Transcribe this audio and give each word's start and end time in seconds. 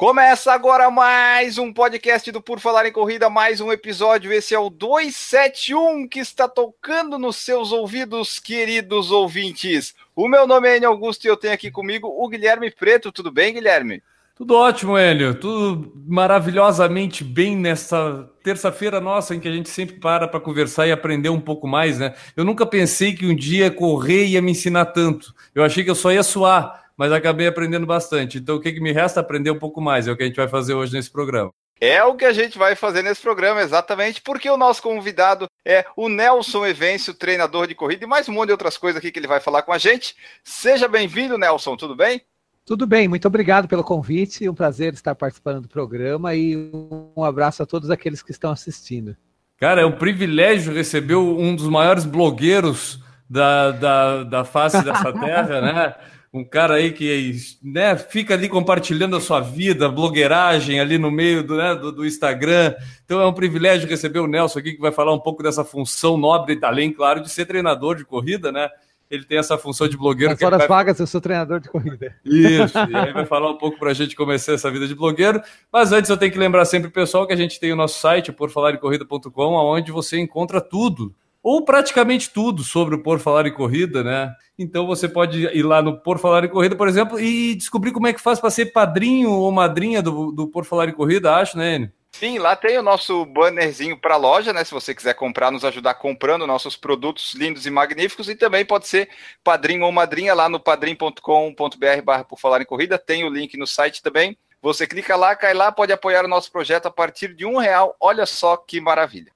Começa 0.00 0.50
agora 0.50 0.90
mais 0.90 1.58
um 1.58 1.70
podcast 1.70 2.32
do 2.32 2.40
Por 2.40 2.58
Falar 2.58 2.86
em 2.86 2.90
Corrida, 2.90 3.28
mais 3.28 3.60
um 3.60 3.70
episódio. 3.70 4.32
Esse 4.32 4.54
é 4.54 4.58
o 4.58 4.70
271 4.70 6.08
que 6.08 6.20
está 6.20 6.48
tocando 6.48 7.18
nos 7.18 7.36
seus 7.36 7.70
ouvidos, 7.70 8.38
queridos 8.38 9.10
ouvintes. 9.10 9.94
O 10.16 10.26
meu 10.26 10.46
nome 10.46 10.70
é 10.70 10.78
Enio 10.78 10.88
Augusto 10.88 11.26
e 11.26 11.28
eu 11.28 11.36
tenho 11.36 11.52
aqui 11.52 11.70
comigo 11.70 12.08
o 12.08 12.26
Guilherme 12.30 12.70
Preto. 12.70 13.12
Tudo 13.12 13.30
bem, 13.30 13.52
Guilherme? 13.52 14.02
Tudo 14.34 14.56
ótimo, 14.56 14.98
Enio. 14.98 15.34
Tudo 15.34 15.92
maravilhosamente 16.08 17.22
bem 17.22 17.54
nessa 17.54 18.26
terça-feira 18.42 19.02
nossa 19.02 19.34
em 19.34 19.38
que 19.38 19.48
a 19.48 19.52
gente 19.52 19.68
sempre 19.68 19.96
para 19.96 20.26
para 20.26 20.40
conversar 20.40 20.86
e 20.86 20.92
aprender 20.92 21.28
um 21.28 21.38
pouco 21.38 21.68
mais, 21.68 21.98
né? 21.98 22.14
Eu 22.34 22.42
nunca 22.42 22.64
pensei 22.64 23.12
que 23.12 23.26
um 23.26 23.36
dia 23.36 23.70
correr 23.70 24.28
ia 24.28 24.40
me 24.40 24.52
ensinar 24.52 24.86
tanto. 24.86 25.34
Eu 25.54 25.62
achei 25.62 25.84
que 25.84 25.90
eu 25.90 25.94
só 25.94 26.10
ia 26.10 26.22
suar 26.22 26.79
mas 27.00 27.12
acabei 27.12 27.46
aprendendo 27.46 27.86
bastante. 27.86 28.36
Então, 28.36 28.56
o 28.56 28.60
que, 28.60 28.74
que 28.74 28.78
me 28.78 28.92
resta? 28.92 29.20
Aprender 29.20 29.50
um 29.50 29.58
pouco 29.58 29.80
mais. 29.80 30.06
É 30.06 30.12
o 30.12 30.16
que 30.18 30.22
a 30.22 30.26
gente 30.26 30.36
vai 30.36 30.46
fazer 30.46 30.74
hoje 30.74 30.92
nesse 30.92 31.10
programa. 31.10 31.50
É 31.80 32.04
o 32.04 32.14
que 32.14 32.26
a 32.26 32.32
gente 32.34 32.58
vai 32.58 32.76
fazer 32.76 33.00
nesse 33.00 33.22
programa, 33.22 33.62
exatamente, 33.62 34.20
porque 34.20 34.50
o 34.50 34.56
nosso 34.58 34.82
convidado 34.82 35.46
é 35.64 35.86
o 35.96 36.10
Nelson 36.10 36.66
Evêncio, 36.66 37.14
treinador 37.14 37.66
de 37.66 37.74
corrida, 37.74 38.04
e 38.04 38.06
mais 38.06 38.28
um 38.28 38.34
monte 38.34 38.48
de 38.48 38.52
outras 38.52 38.76
coisas 38.76 38.98
aqui 38.98 39.10
que 39.10 39.18
ele 39.18 39.26
vai 39.26 39.40
falar 39.40 39.62
com 39.62 39.72
a 39.72 39.78
gente. 39.78 40.14
Seja 40.44 40.86
bem-vindo, 40.86 41.38
Nelson, 41.38 41.74
tudo 41.74 41.96
bem? 41.96 42.20
Tudo 42.66 42.86
bem, 42.86 43.08
muito 43.08 43.26
obrigado 43.26 43.66
pelo 43.66 43.82
convite, 43.82 44.46
um 44.46 44.54
prazer 44.54 44.92
estar 44.92 45.14
participando 45.14 45.62
do 45.62 45.68
programa 45.68 46.34
e 46.34 46.70
um 47.16 47.24
abraço 47.24 47.62
a 47.62 47.66
todos 47.66 47.90
aqueles 47.90 48.22
que 48.22 48.30
estão 48.30 48.50
assistindo. 48.50 49.16
Cara, 49.56 49.80
é 49.80 49.86
um 49.86 49.96
privilégio 49.96 50.74
receber 50.74 51.14
um 51.14 51.56
dos 51.56 51.66
maiores 51.66 52.04
blogueiros 52.04 53.02
da, 53.26 53.70
da, 53.70 54.24
da 54.24 54.44
face 54.44 54.84
dessa 54.84 55.10
terra, 55.18 55.60
né? 55.62 55.94
Um 56.32 56.44
cara 56.44 56.74
aí 56.74 56.92
que 56.92 57.34
né, 57.62 57.96
fica 57.96 58.34
ali 58.34 58.48
compartilhando 58.48 59.16
a 59.16 59.20
sua 59.20 59.40
vida, 59.40 59.88
blogueiragem 59.88 60.78
ali 60.78 60.96
no 60.96 61.10
meio 61.10 61.42
do, 61.42 61.56
né, 61.56 61.74
do, 61.74 61.90
do, 61.90 62.06
Instagram. 62.06 62.74
Então 63.04 63.20
é 63.20 63.26
um 63.26 63.32
privilégio 63.32 63.88
receber 63.88 64.20
o 64.20 64.28
Nelson 64.28 64.60
aqui, 64.60 64.74
que 64.74 64.80
vai 64.80 64.92
falar 64.92 65.12
um 65.12 65.18
pouco 65.18 65.42
dessa 65.42 65.64
função 65.64 66.16
nobre, 66.16 66.58
além, 66.62 66.92
claro, 66.92 67.20
de 67.20 67.28
ser 67.28 67.46
treinador 67.46 67.96
de 67.96 68.04
corrida, 68.04 68.52
né? 68.52 68.68
Ele 69.10 69.24
tem 69.24 69.38
essa 69.38 69.58
função 69.58 69.88
de 69.88 69.96
blogueiro. 69.96 70.32
Nas 70.32 70.40
horas 70.40 70.58
vai... 70.58 70.68
vagas 70.68 71.00
eu 71.00 71.06
sou 71.06 71.20
treinador 71.20 71.58
de 71.58 71.68
corrida. 71.68 72.14
Isso, 72.24 72.78
e 72.78 72.94
aí 72.94 73.12
vai 73.12 73.26
falar 73.26 73.50
um 73.50 73.58
pouco 73.58 73.76
para 73.76 73.90
a 73.90 73.94
gente 73.94 74.14
começar 74.14 74.52
essa 74.52 74.70
vida 74.70 74.86
de 74.86 74.94
blogueiro. 74.94 75.42
Mas 75.72 75.90
antes 75.90 76.08
eu 76.08 76.16
tenho 76.16 76.30
que 76.30 76.38
lembrar 76.38 76.64
sempre, 76.64 76.88
pessoal, 76.90 77.26
que 77.26 77.32
a 77.32 77.36
gente 77.36 77.58
tem 77.58 77.72
o 77.72 77.76
nosso 77.76 77.98
site, 77.98 78.30
porfalarecorrida.com, 78.30 79.54
onde 79.56 79.90
você 79.90 80.16
encontra 80.16 80.60
tudo 80.60 81.12
ou 81.42 81.64
praticamente 81.64 82.30
tudo 82.30 82.62
sobre 82.62 82.94
o 82.94 83.02
Por 83.02 83.18
Falar 83.18 83.46
em 83.46 83.54
Corrida, 83.54 84.04
né? 84.04 84.34
Então 84.58 84.86
você 84.86 85.08
pode 85.08 85.46
ir 85.46 85.62
lá 85.62 85.80
no 85.80 85.98
Por 85.98 86.18
Falar 86.18 86.44
em 86.44 86.48
Corrida, 86.48 86.76
por 86.76 86.88
exemplo, 86.88 87.18
e 87.18 87.54
descobrir 87.54 87.92
como 87.92 88.06
é 88.06 88.12
que 88.12 88.20
faz 88.20 88.38
para 88.38 88.50
ser 88.50 88.66
padrinho 88.66 89.30
ou 89.30 89.50
madrinha 89.50 90.02
do, 90.02 90.30
do 90.32 90.46
Por 90.46 90.64
Falar 90.64 90.88
em 90.88 90.92
Corrida, 90.94 91.34
acho, 91.34 91.56
né, 91.56 91.76
Enio? 91.76 91.92
Sim, 92.12 92.38
lá 92.38 92.56
tem 92.56 92.76
o 92.76 92.82
nosso 92.82 93.24
bannerzinho 93.24 93.96
para 93.96 94.16
loja, 94.16 94.52
né? 94.52 94.64
Se 94.64 94.74
você 94.74 94.94
quiser 94.94 95.14
comprar, 95.14 95.50
nos 95.50 95.64
ajudar 95.64 95.94
comprando 95.94 96.46
nossos 96.46 96.76
produtos 96.76 97.34
lindos 97.34 97.66
e 97.66 97.70
magníficos, 97.70 98.28
e 98.28 98.34
também 98.34 98.64
pode 98.64 98.88
ser 98.88 99.08
padrinho 99.42 99.84
ou 99.84 99.92
madrinha 99.92 100.34
lá 100.34 100.48
no 100.48 100.60
padrim.com.br 100.60 102.02
barra 102.04 102.24
por 102.24 102.38
falar 102.38 102.60
em 102.60 102.66
corrida, 102.66 102.98
tem 102.98 103.24
o 103.24 103.30
link 103.30 103.56
no 103.56 103.66
site 103.66 104.02
também. 104.02 104.36
Você 104.60 104.86
clica 104.86 105.16
lá, 105.16 105.34
cai 105.34 105.54
lá, 105.54 105.72
pode 105.72 105.92
apoiar 105.92 106.24
o 106.24 106.28
nosso 106.28 106.52
projeto 106.52 106.86
a 106.86 106.90
partir 106.90 107.34
de 107.34 107.46
um 107.46 107.56
real. 107.56 107.96
Olha 107.98 108.26
só 108.26 108.56
que 108.56 108.80
maravilha. 108.80 109.32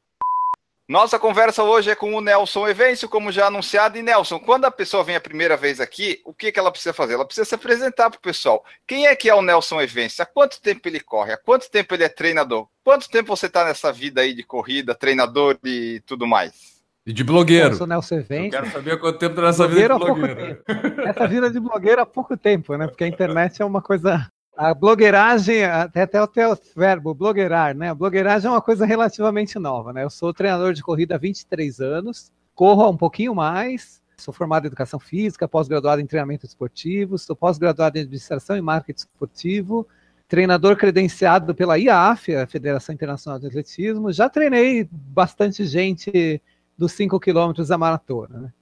Nossa 0.86 1.18
conversa 1.18 1.62
hoje 1.62 1.90
é 1.90 1.94
com 1.94 2.14
o 2.14 2.20
Nelson 2.20 2.68
Evêncio, 2.68 3.08
como 3.08 3.32
já 3.32 3.46
anunciado. 3.46 3.96
E 3.96 4.02
Nelson, 4.02 4.38
quando 4.38 4.66
a 4.66 4.70
pessoa 4.70 5.02
vem 5.02 5.16
a 5.16 5.20
primeira 5.20 5.56
vez 5.56 5.80
aqui, 5.80 6.20
o 6.26 6.34
que, 6.34 6.52
que 6.52 6.58
ela 6.58 6.70
precisa 6.70 6.92
fazer? 6.92 7.14
Ela 7.14 7.24
precisa 7.24 7.46
se 7.46 7.54
apresentar 7.54 8.10
para 8.10 8.18
o 8.18 8.20
pessoal. 8.20 8.62
Quem 8.86 9.06
é 9.06 9.16
que 9.16 9.30
é 9.30 9.34
o 9.34 9.40
Nelson 9.40 9.80
Evêncio? 9.80 10.22
Há 10.22 10.26
quanto 10.26 10.60
tempo 10.60 10.86
ele 10.86 11.00
corre? 11.00 11.32
Há 11.32 11.38
quanto 11.38 11.70
tempo 11.70 11.94
ele 11.94 12.04
é 12.04 12.08
treinador? 12.10 12.68
Quanto 12.84 13.08
tempo 13.08 13.34
você 13.34 13.46
está 13.46 13.64
nessa 13.64 13.90
vida 13.90 14.20
aí 14.20 14.34
de 14.34 14.42
corrida, 14.42 14.94
treinador 14.94 15.58
e 15.64 16.02
tudo 16.04 16.26
mais? 16.26 16.74
E 17.06 17.14
de 17.14 17.24
blogueiro. 17.24 17.70
Eu 17.70 17.76
sou 17.76 17.86
Nelson 17.86 18.16
Evêncio. 18.16 18.46
Eu 18.46 18.50
quero 18.50 18.70
saber 18.70 19.00
quanto 19.00 19.18
tempo 19.18 19.32
está 19.32 19.42
nessa 19.42 19.66
vida 19.66 19.88
de 19.88 19.98
blogueiro. 19.98 20.62
Essa 21.06 21.26
vida 21.26 21.50
de 21.50 21.60
blogueiro 21.60 22.02
há 22.02 22.06
pouco 22.06 22.36
tempo, 22.36 22.76
né? 22.76 22.86
Porque 22.86 23.04
a 23.04 23.08
internet 23.08 23.62
é 23.62 23.64
uma 23.64 23.80
coisa 23.80 24.30
a 24.56 24.72
blogueiragem, 24.72 25.64
até, 25.64 26.02
até 26.02 26.22
o 26.22 26.26
teu 26.26 26.56
verbo, 26.76 27.14
blogueirar, 27.14 27.76
né? 27.76 27.90
A 27.90 27.94
blogueiragem 27.94 28.48
é 28.48 28.50
uma 28.50 28.60
coisa 28.60 28.86
relativamente 28.86 29.58
nova, 29.58 29.92
né? 29.92 30.04
Eu 30.04 30.10
sou 30.10 30.32
treinador 30.32 30.72
de 30.72 30.82
corrida 30.82 31.16
há 31.16 31.18
23 31.18 31.80
anos, 31.80 32.32
corro 32.54 32.88
um 32.88 32.96
pouquinho 32.96 33.34
mais, 33.34 34.00
sou 34.16 34.32
formado 34.32 34.64
em 34.64 34.68
educação 34.68 35.00
física, 35.00 35.48
pós-graduado 35.48 36.00
em 36.00 36.06
treinamento 36.06 36.46
esportivo, 36.46 37.18
sou 37.18 37.34
pós-graduado 37.34 37.98
em 37.98 38.02
administração 38.02 38.56
e 38.56 38.60
marketing 38.60 39.00
esportivo, 39.00 39.86
treinador 40.28 40.76
credenciado 40.76 41.54
pela 41.54 41.78
IAF, 41.78 42.34
a 42.36 42.46
Federação 42.46 42.94
Internacional 42.94 43.40
de 43.40 43.48
Atletismo, 43.48 44.12
já 44.12 44.28
treinei 44.28 44.88
bastante 44.90 45.66
gente 45.66 46.40
dos 46.78 46.92
5 46.92 47.18
quilômetros 47.18 47.68
da 47.68 47.78
maratona, 47.78 48.38
né? 48.38 48.52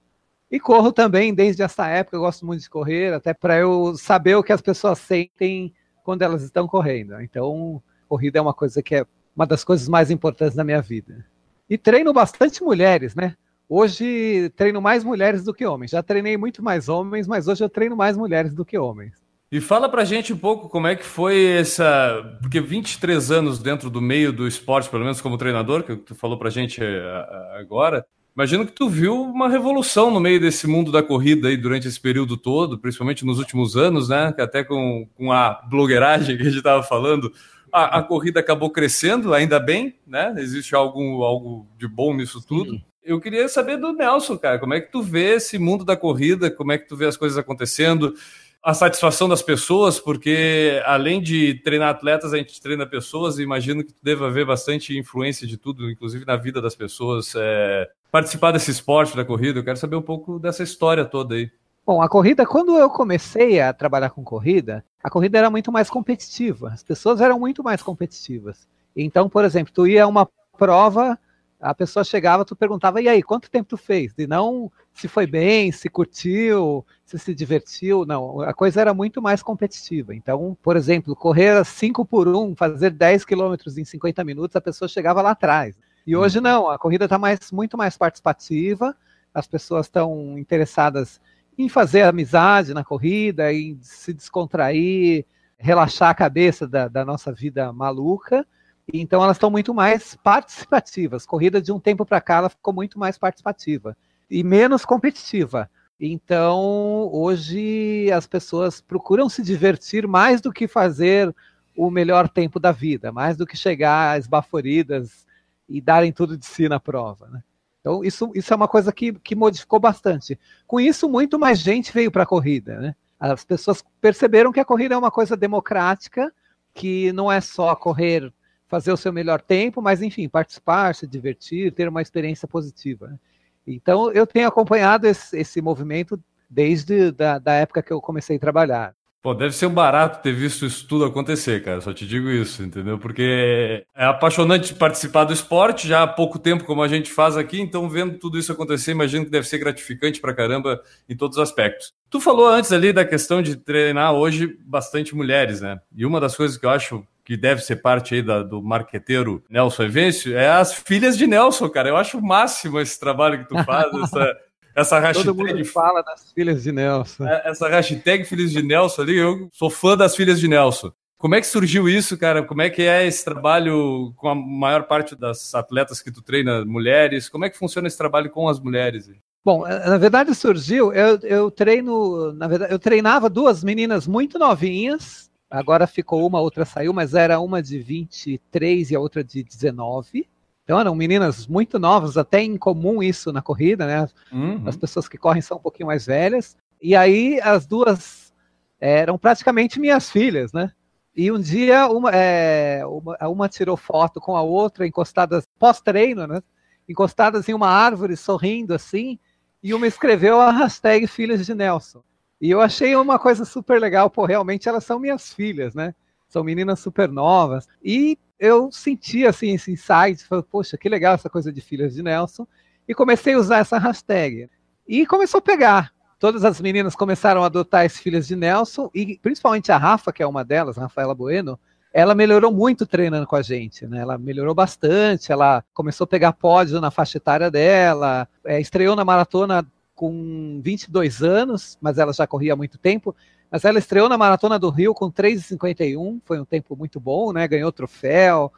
E 0.49 0.59
corro 0.59 0.91
também 0.91 1.33
desde 1.33 1.63
essa 1.63 1.87
época, 1.87 2.15
eu 2.15 2.21
gosto 2.21 2.45
muito 2.45 2.61
de 2.61 2.69
correr, 2.69 3.11
até 3.11 3.33
para 3.33 3.57
eu 3.57 3.95
saber 3.97 4.35
o 4.35 4.43
que 4.43 4.53
as 4.53 4.61
pessoas 4.61 4.99
sentem 4.99 5.73
quando 6.03 6.21
elas 6.21 6.43
estão 6.43 6.67
correndo. 6.67 7.19
Então, 7.21 7.81
corrida 8.07 8.39
é 8.39 8.41
uma 8.41 8.53
coisa 8.53 8.83
que 8.83 8.95
é 8.95 9.05
uma 9.35 9.45
das 9.45 9.63
coisas 9.63 9.87
mais 9.87 10.11
importantes 10.11 10.55
da 10.55 10.63
minha 10.63 10.81
vida. 10.81 11.25
E 11.69 11.77
treino 11.77 12.13
bastante 12.13 12.63
mulheres, 12.63 13.15
né? 13.15 13.35
Hoje 13.67 14.51
treino 14.55 14.81
mais 14.81 15.03
mulheres 15.03 15.43
do 15.43 15.53
que 15.53 15.65
homens. 15.65 15.91
Já 15.91 16.03
treinei 16.03 16.37
muito 16.37 16.61
mais 16.61 16.89
homens, 16.89 17.27
mas 17.27 17.47
hoje 17.47 17.63
eu 17.63 17.69
treino 17.69 17.95
mais 17.95 18.15
mulheres 18.15 18.53
do 18.53 18.65
que 18.65 18.77
homens. 18.77 19.23
E 19.51 19.61
fala 19.61 19.87
pra 19.87 20.03
gente 20.03 20.33
um 20.33 20.37
pouco 20.37 20.67
como 20.67 20.87
é 20.87 20.95
que 20.95 21.05
foi 21.05 21.45
essa. 21.45 22.37
Porque 22.41 22.59
23 22.59 23.31
anos 23.31 23.59
dentro 23.59 23.89
do 23.89 24.01
meio 24.01 24.33
do 24.33 24.47
esporte, 24.47 24.89
pelo 24.89 25.03
menos 25.03 25.21
como 25.21 25.37
treinador, 25.37 25.83
que 25.83 25.95
tu 25.95 26.15
falou 26.15 26.37
pra 26.37 26.49
gente 26.49 26.83
eh, 26.83 27.59
agora. 27.59 28.05
Imagino 28.35 28.65
que 28.65 28.71
tu 28.71 28.89
viu 28.89 29.21
uma 29.21 29.47
revolução 29.47 30.09
no 30.09 30.19
meio 30.19 30.39
desse 30.39 30.65
mundo 30.65 30.91
da 30.91 31.03
corrida 31.03 31.49
aí 31.49 31.57
durante 31.57 31.87
esse 31.87 31.99
período 31.99 32.35
todo, 32.35 32.79
principalmente 32.79 33.23
nos 33.23 33.37
últimos 33.37 33.77
anos, 33.77 34.09
né? 34.09 34.33
Que 34.33 34.41
até 34.41 34.63
com, 34.63 35.07
com 35.15 35.31
a 35.31 35.61
blogueiragem 35.69 36.35
que 36.35 36.41
a 36.41 36.45
gente 36.45 36.57
estava 36.57 36.81
falando, 36.81 37.31
a, 37.71 37.99
a, 37.99 38.03
corrida 38.03 38.39
acabou 38.39 38.71
crescendo, 38.71 39.35
ainda 39.35 39.59
bem, 39.59 39.95
né? 40.05 40.33
Existe 40.37 40.73
algo, 40.73 41.23
algo 41.23 41.67
de 41.77 41.87
bom 41.87 42.15
nisso 42.15 42.43
tudo. 42.45 42.71
Sim. 42.71 42.83
Eu 43.03 43.19
queria 43.19 43.49
saber 43.49 43.77
do 43.77 43.91
Nelson, 43.91 44.37
cara, 44.37 44.57
como 44.57 44.73
é 44.73 44.79
que 44.79 44.91
tu 44.91 45.03
vê 45.03 45.35
esse 45.35 45.59
mundo 45.59 45.83
da 45.83 45.95
corrida, 45.95 46.49
como 46.49 46.71
é 46.71 46.77
que 46.77 46.87
tu 46.87 46.95
vê 46.95 47.05
as 47.05 47.17
coisas 47.17 47.37
acontecendo, 47.37 48.15
a 48.63 48.73
satisfação 48.73 49.27
das 49.27 49.41
pessoas, 49.41 49.99
porque 49.99 50.81
além 50.85 51.21
de 51.21 51.55
treinar 51.55 51.89
atletas, 51.89 52.33
a 52.33 52.37
gente 52.37 52.61
treina 52.61 52.85
pessoas 52.85 53.37
e 53.37 53.43
imagino 53.43 53.83
que 53.83 53.91
tu 53.91 53.99
deva 54.01 54.27
haver 54.27 54.45
bastante 54.45 54.97
influência 54.97 55.45
de 55.45 55.57
tudo, 55.57 55.91
inclusive 55.91 56.25
na 56.25 56.37
vida 56.37 56.61
das 56.61 56.73
pessoas. 56.73 57.33
É, 57.35 57.89
participar 58.09 58.51
desse 58.51 58.71
esporte 58.71 59.17
da 59.17 59.25
corrida. 59.25 59.59
Eu 59.59 59.63
quero 59.65 59.75
saber 59.75 59.97
um 59.97 60.01
pouco 60.01 60.39
dessa 60.39 60.63
história 60.63 61.03
toda 61.03 61.35
aí. 61.35 61.51
Bom, 61.85 62.01
a 62.01 62.07
corrida, 62.07 62.45
quando 62.45 62.77
eu 62.77 62.89
comecei 62.89 63.59
a 63.59 63.73
trabalhar 63.73 64.11
com 64.11 64.23
corrida, 64.23 64.85
a 65.03 65.09
corrida 65.09 65.37
era 65.37 65.49
muito 65.49 65.69
mais 65.69 65.89
competitiva. 65.89 66.69
As 66.69 66.81
pessoas 66.81 67.19
eram 67.19 67.37
muito 67.37 67.61
mais 67.61 67.83
competitivas. 67.83 68.65
Então, 68.95 69.27
por 69.27 69.43
exemplo, 69.43 69.73
tu 69.73 69.85
ia 69.85 70.05
a 70.05 70.07
uma 70.07 70.29
prova, 70.57 71.19
a 71.63 71.73
pessoa 71.73 72.03
chegava, 72.03 72.43
tu 72.43 72.57
perguntava, 72.57 73.01
e 73.01 73.07
aí, 73.07 73.23
quanto 73.23 73.49
tempo 73.49 73.69
tu 73.69 73.77
fez? 73.77 74.13
E 74.17 74.27
não 74.27 74.69
se 74.93 75.07
foi 75.07 75.25
bem, 75.25 75.71
se 75.71 75.87
curtiu, 75.87 76.85
se 77.05 77.17
se 77.17 77.33
divertiu. 77.33 78.05
Não, 78.05 78.41
a 78.41 78.53
coisa 78.53 78.81
era 78.81 78.93
muito 78.93 79.21
mais 79.21 79.41
competitiva. 79.41 80.13
Então, 80.13 80.57
por 80.61 80.75
exemplo, 80.75 81.15
correr 81.15 81.63
5 81.63 82.05
por 82.05 82.27
1, 82.27 82.55
fazer 82.55 82.91
10 82.91 83.23
quilômetros 83.23 83.77
em 83.77 83.85
50 83.85 84.23
minutos, 84.25 84.57
a 84.57 84.61
pessoa 84.61 84.89
chegava 84.89 85.21
lá 85.21 85.31
atrás. 85.31 85.75
E 86.05 86.17
hoje 86.17 86.39
uhum. 86.39 86.43
não, 86.43 86.69
a 86.69 86.77
corrida 86.77 87.05
está 87.05 87.17
mais, 87.17 87.49
muito 87.49 87.77
mais 87.77 87.95
participativa, 87.95 88.93
as 89.33 89.47
pessoas 89.47 89.85
estão 89.85 90.37
interessadas 90.37 91.21
em 91.57 91.69
fazer 91.69 92.01
amizade 92.01 92.73
na 92.73 92.83
corrida, 92.83 93.53
em 93.53 93.79
se 93.81 94.13
descontrair, 94.13 95.25
relaxar 95.57 96.09
a 96.09 96.15
cabeça 96.15 96.67
da, 96.67 96.89
da 96.89 97.05
nossa 97.05 97.31
vida 97.31 97.71
maluca. 97.71 98.45
Então 98.91 99.23
elas 99.23 99.37
estão 99.37 99.49
muito 99.49 99.73
mais 99.73 100.15
participativas. 100.15 101.25
Corrida 101.25 101.61
de 101.61 101.71
um 101.71 101.79
tempo 101.79 102.05
para 102.05 102.21
cá 102.21 102.37
ela 102.37 102.49
ficou 102.49 102.73
muito 102.73 102.99
mais 102.99 103.17
participativa 103.17 103.95
e 104.29 104.43
menos 104.43 104.83
competitiva. 104.83 105.69
Então 105.99 107.09
hoje 107.11 108.11
as 108.11 108.27
pessoas 108.27 108.81
procuram 108.81 109.29
se 109.29 109.41
divertir 109.41 110.07
mais 110.07 110.41
do 110.41 110.51
que 110.51 110.67
fazer 110.67 111.33
o 111.75 111.89
melhor 111.89 112.29
tempo 112.29 112.59
da 112.59 112.71
vida, 112.71 113.11
mais 113.11 113.37
do 113.37 113.45
que 113.45 113.57
chegar 113.57 114.19
esbaforidas 114.19 115.25
e 115.67 115.81
darem 115.81 116.11
tudo 116.11 116.37
de 116.37 116.45
si 116.45 116.67
na 116.69 116.79
prova, 116.79 117.27
né? 117.29 117.43
Então, 117.83 118.01
isso, 118.01 118.31
isso 118.33 118.53
é 118.53 118.55
uma 118.55 118.67
coisa 118.67 118.93
que, 118.93 119.11
que 119.11 119.35
modificou 119.35 119.77
bastante. 119.77 120.39
Com 120.65 120.79
isso, 120.79 121.09
muito 121.09 121.37
mais 121.37 121.59
gente 121.59 121.91
veio 121.91 122.09
para 122.09 122.23
a 122.23 122.25
corrida. 122.25 122.79
Né? 122.79 122.95
As 123.19 123.43
pessoas 123.43 123.83
perceberam 123.99 124.53
que 124.53 124.59
a 124.59 124.63
corrida 124.63 124.95
é 124.95 124.97
uma 124.97 125.11
coisa 125.11 125.35
democrática, 125.35 126.33
que 126.73 127.11
não 127.11 127.29
é 127.29 127.41
só 127.41 127.75
correr, 127.75 128.31
fazer 128.73 128.91
o 128.91 128.97
seu 128.97 129.13
melhor 129.13 129.39
tempo, 129.39 129.83
mas, 129.83 130.01
enfim, 130.01 130.27
participar, 130.27 130.95
se 130.95 131.05
divertir, 131.05 131.71
ter 131.71 131.87
uma 131.87 132.01
experiência 132.01 132.47
positiva. 132.47 133.05
Né? 133.05 133.19
Então, 133.67 134.11
eu 134.11 134.25
tenho 134.25 134.47
acompanhado 134.47 135.05
esse, 135.05 135.37
esse 135.37 135.61
movimento 135.61 136.19
desde 136.49 137.11
da, 137.11 137.37
da 137.37 137.53
época 137.53 137.83
que 137.83 137.93
eu 137.93 138.01
comecei 138.01 138.37
a 138.37 138.39
trabalhar. 138.39 138.95
Pô, 139.21 139.35
deve 139.35 139.53
ser 139.53 139.67
um 139.67 139.73
barato 139.73 140.23
ter 140.23 140.33
visto 140.33 140.65
isso 140.65 140.87
tudo 140.87 141.05
acontecer, 141.05 141.63
cara. 141.63 141.81
Só 141.81 141.93
te 141.93 142.07
digo 142.07 142.31
isso, 142.31 142.63
entendeu? 142.63 142.97
Porque 142.97 143.85
é 143.95 144.05
apaixonante 144.05 144.73
participar 144.73 145.25
do 145.25 145.33
esporte 145.33 145.87
já 145.87 146.01
há 146.01 146.07
pouco 146.07 146.39
tempo, 146.39 146.65
como 146.65 146.81
a 146.81 146.87
gente 146.87 147.11
faz 147.11 147.37
aqui, 147.37 147.61
então 147.61 147.87
vendo 147.87 148.17
tudo 148.17 148.39
isso 148.39 148.51
acontecer, 148.51 148.89
imagino 148.89 149.23
que 149.23 149.31
deve 149.31 149.47
ser 149.47 149.59
gratificante 149.59 150.19
pra 150.19 150.33
caramba 150.33 150.81
em 151.07 151.15
todos 151.15 151.37
os 151.37 151.43
aspectos. 151.43 151.93
Tu 152.09 152.19
falou 152.19 152.47
antes 152.47 152.71
ali 152.71 152.91
da 152.91 153.05
questão 153.05 153.39
de 153.39 153.55
treinar 153.55 154.13
hoje 154.13 154.57
bastante 154.65 155.15
mulheres, 155.15 155.61
né? 155.61 155.79
E 155.95 156.07
uma 156.07 156.19
das 156.19 156.35
coisas 156.35 156.57
que 156.57 156.65
eu 156.65 156.71
acho 156.71 157.07
que 157.23 157.37
deve 157.37 157.61
ser 157.61 157.77
parte 157.77 158.15
aí 158.15 158.21
da, 158.21 158.43
do 158.43 158.61
marqueteiro 158.61 159.43
Nelson 159.49 159.83
Evêncio 159.83 160.37
é 160.37 160.49
as 160.49 160.73
filhas 160.73 161.17
de 161.17 161.25
Nelson, 161.25 161.69
cara. 161.69 161.89
Eu 161.89 161.97
acho 161.97 162.17
o 162.17 162.21
máximo 162.21 162.79
esse 162.79 162.99
trabalho 162.99 163.39
que 163.39 163.49
tu 163.49 163.63
faz, 163.63 163.87
essa 164.03 164.37
essa 164.75 164.99
hashtag. 164.99 165.27
Todo 165.27 165.37
mundo 165.37 165.65
fala 165.65 166.01
das 166.01 166.31
filhas 166.31 166.63
de 166.63 166.71
Nelson. 166.71 167.27
É, 167.27 167.49
essa 167.49 167.67
hashtag 167.69 168.25
Filhas 168.25 168.51
de 168.51 168.63
Nelson 168.63 169.03
ali, 169.03 169.17
eu 169.17 169.49
sou 169.53 169.69
fã 169.69 169.95
das 169.95 170.15
filhas 170.15 170.39
de 170.39 170.47
Nelson. 170.47 170.91
Como 171.17 171.35
é 171.35 171.41
que 171.41 171.47
surgiu 171.47 171.87
isso, 171.87 172.17
cara? 172.17 172.43
Como 172.43 172.61
é 172.61 172.69
que 172.69 172.81
é 172.81 173.07
esse 173.07 173.23
trabalho 173.23 174.13
com 174.17 174.27
a 174.27 174.35
maior 174.35 174.83
parte 174.83 175.15
das 175.15 175.55
atletas 175.55 176.01
que 176.01 176.11
tu 176.11 176.21
treina, 176.21 176.65
mulheres? 176.65 177.29
Como 177.29 177.45
é 177.45 177.49
que 177.49 177.57
funciona 177.57 177.87
esse 177.87 177.97
trabalho 177.97 178.29
com 178.29 178.49
as 178.49 178.59
mulheres? 178.59 179.09
Bom, 179.45 179.65
é, 179.65 179.87
na 179.87 179.97
verdade 179.97 180.33
surgiu, 180.33 180.91
eu, 180.91 181.19
eu 181.23 181.51
treino, 181.51 182.33
na 182.33 182.47
verdade, 182.47 182.73
eu 182.73 182.79
treinava 182.79 183.29
duas 183.29 183.63
meninas 183.63 184.07
muito 184.07 184.39
novinhas, 184.39 185.29
agora 185.53 185.85
ficou 185.85 186.25
uma, 186.25 186.41
outra 186.41 186.65
saiu, 186.65 186.91
mas 186.91 187.13
era 187.13 187.39
uma 187.39 187.61
de 187.61 187.77
23 187.79 188.89
e 188.89 188.95
a 188.95 188.99
outra 188.99 189.23
de 189.23 189.43
19. 189.43 190.27
Então 190.63 190.79
eram 190.79 190.95
meninas 190.95 191.45
muito 191.45 191.77
novas, 191.77 192.17
até 192.17 192.41
incomum 192.41 193.03
isso 193.03 193.31
na 193.31 193.41
corrida, 193.41 193.85
né? 193.85 194.09
Uhum. 194.31 194.63
As 194.65 194.75
pessoas 194.75 195.07
que 195.07 195.17
correm 195.17 195.41
são 195.41 195.57
um 195.57 195.61
pouquinho 195.61 195.87
mais 195.87 196.07
velhas. 196.07 196.57
E 196.81 196.95
aí 196.95 197.39
as 197.41 197.67
duas 197.67 198.33
eram 198.79 199.15
praticamente 199.17 199.79
minhas 199.79 200.09
filhas, 200.09 200.51
né? 200.51 200.71
E 201.15 201.31
um 201.31 201.39
dia 201.39 201.87
uma, 201.87 202.09
é, 202.09 202.81
uma, 202.85 203.15
uma 203.27 203.49
tirou 203.49 203.77
foto 203.77 204.19
com 204.19 204.35
a 204.35 204.41
outra, 204.41 204.87
encostadas 204.87 205.45
pós-treino, 205.59 206.25
né? 206.25 206.41
Encostadas 206.89 207.47
em 207.47 207.53
uma 207.53 207.69
árvore, 207.69 208.17
sorrindo 208.17 208.73
assim, 208.73 209.19
e 209.61 209.71
uma 209.73 209.85
escreveu 209.85 210.41
a 210.41 210.51
hashtag 210.51 211.05
Filhas 211.05 211.45
de 211.45 211.53
Nelson. 211.53 212.03
E 212.43 212.51
eu 212.51 212.59
achei 212.59 212.93
uma 212.93 213.17
coisa 213.17 213.45
super 213.45 213.79
legal, 213.79 214.09
pô, 214.09 214.25
realmente 214.25 214.67
elas 214.67 214.83
são 214.83 214.99
minhas 214.99 215.33
filhas, 215.33 215.73
né? 215.73 215.95
São 216.27 216.43
meninas 216.43 216.81
super 216.81 217.07
novas. 217.07 217.69
E 217.81 218.19
eu 218.37 218.69
senti 218.69 219.25
assim 219.25 219.53
esse 219.53 219.71
insight, 219.71 220.25
falei, 220.27 220.43
poxa, 220.51 220.77
que 220.77 220.89
legal 220.89 221.13
essa 221.13 221.29
coisa 221.29 221.53
de 221.53 221.61
filhas 221.61 221.93
de 221.95 222.03
Nelson, 222.03 222.45
e 222.85 222.93
comecei 222.93 223.35
a 223.35 223.37
usar 223.37 223.59
essa 223.59 223.77
hashtag. 223.77 224.49
E 224.85 225.05
começou 225.07 225.37
a 225.37 225.41
pegar. 225.41 225.93
Todas 226.19 226.43
as 226.43 226.59
meninas 226.59 226.97
começaram 226.97 227.43
a 227.43 227.45
adotar 227.45 227.85
as 227.85 227.97
filhas 227.97 228.27
de 228.27 228.35
Nelson, 228.35 228.91
e 228.93 229.17
principalmente 229.19 229.71
a 229.71 229.77
Rafa, 229.77 230.11
que 230.11 230.21
é 230.21 230.27
uma 230.27 230.43
delas, 230.43 230.75
Rafaela 230.75 231.15
Bueno, 231.15 231.57
ela 231.93 232.13
melhorou 232.13 232.51
muito 232.51 232.85
treinando 232.85 233.25
com 233.25 233.37
a 233.37 233.41
gente, 233.41 233.87
né? 233.87 233.99
Ela 233.99 234.17
melhorou 234.17 234.53
bastante, 234.53 235.31
ela 235.31 235.63
começou 235.73 236.03
a 236.03 236.07
pegar 236.07 236.33
pódio 236.33 236.81
na 236.81 236.91
faixa 236.91 237.19
etária 237.19 237.49
dela, 237.49 238.27
é, 238.43 238.59
estreou 238.59 238.97
na 238.97 239.05
maratona 239.05 239.65
com 240.03 240.59
22 240.61 241.23
anos, 241.23 241.77
mas 241.79 241.97
ela 241.97 242.11
já 242.11 242.27
corria 242.27 242.51
há 242.51 242.55
muito 242.57 242.77
tempo. 242.77 243.15
Mas 243.49 243.63
ela 243.63 243.79
estreou 243.79 244.09
na 244.09 244.17
Maratona 244.17 244.59
do 244.59 244.69
Rio 244.69 244.93
com 244.93 245.09
3,51, 245.09 246.19
foi 246.25 246.41
um 246.41 246.43
tempo 246.43 246.75
muito 246.75 246.99
bom, 246.99 247.31
né? 247.31 247.47
Ganhou 247.47 247.71
troféu 247.71 248.51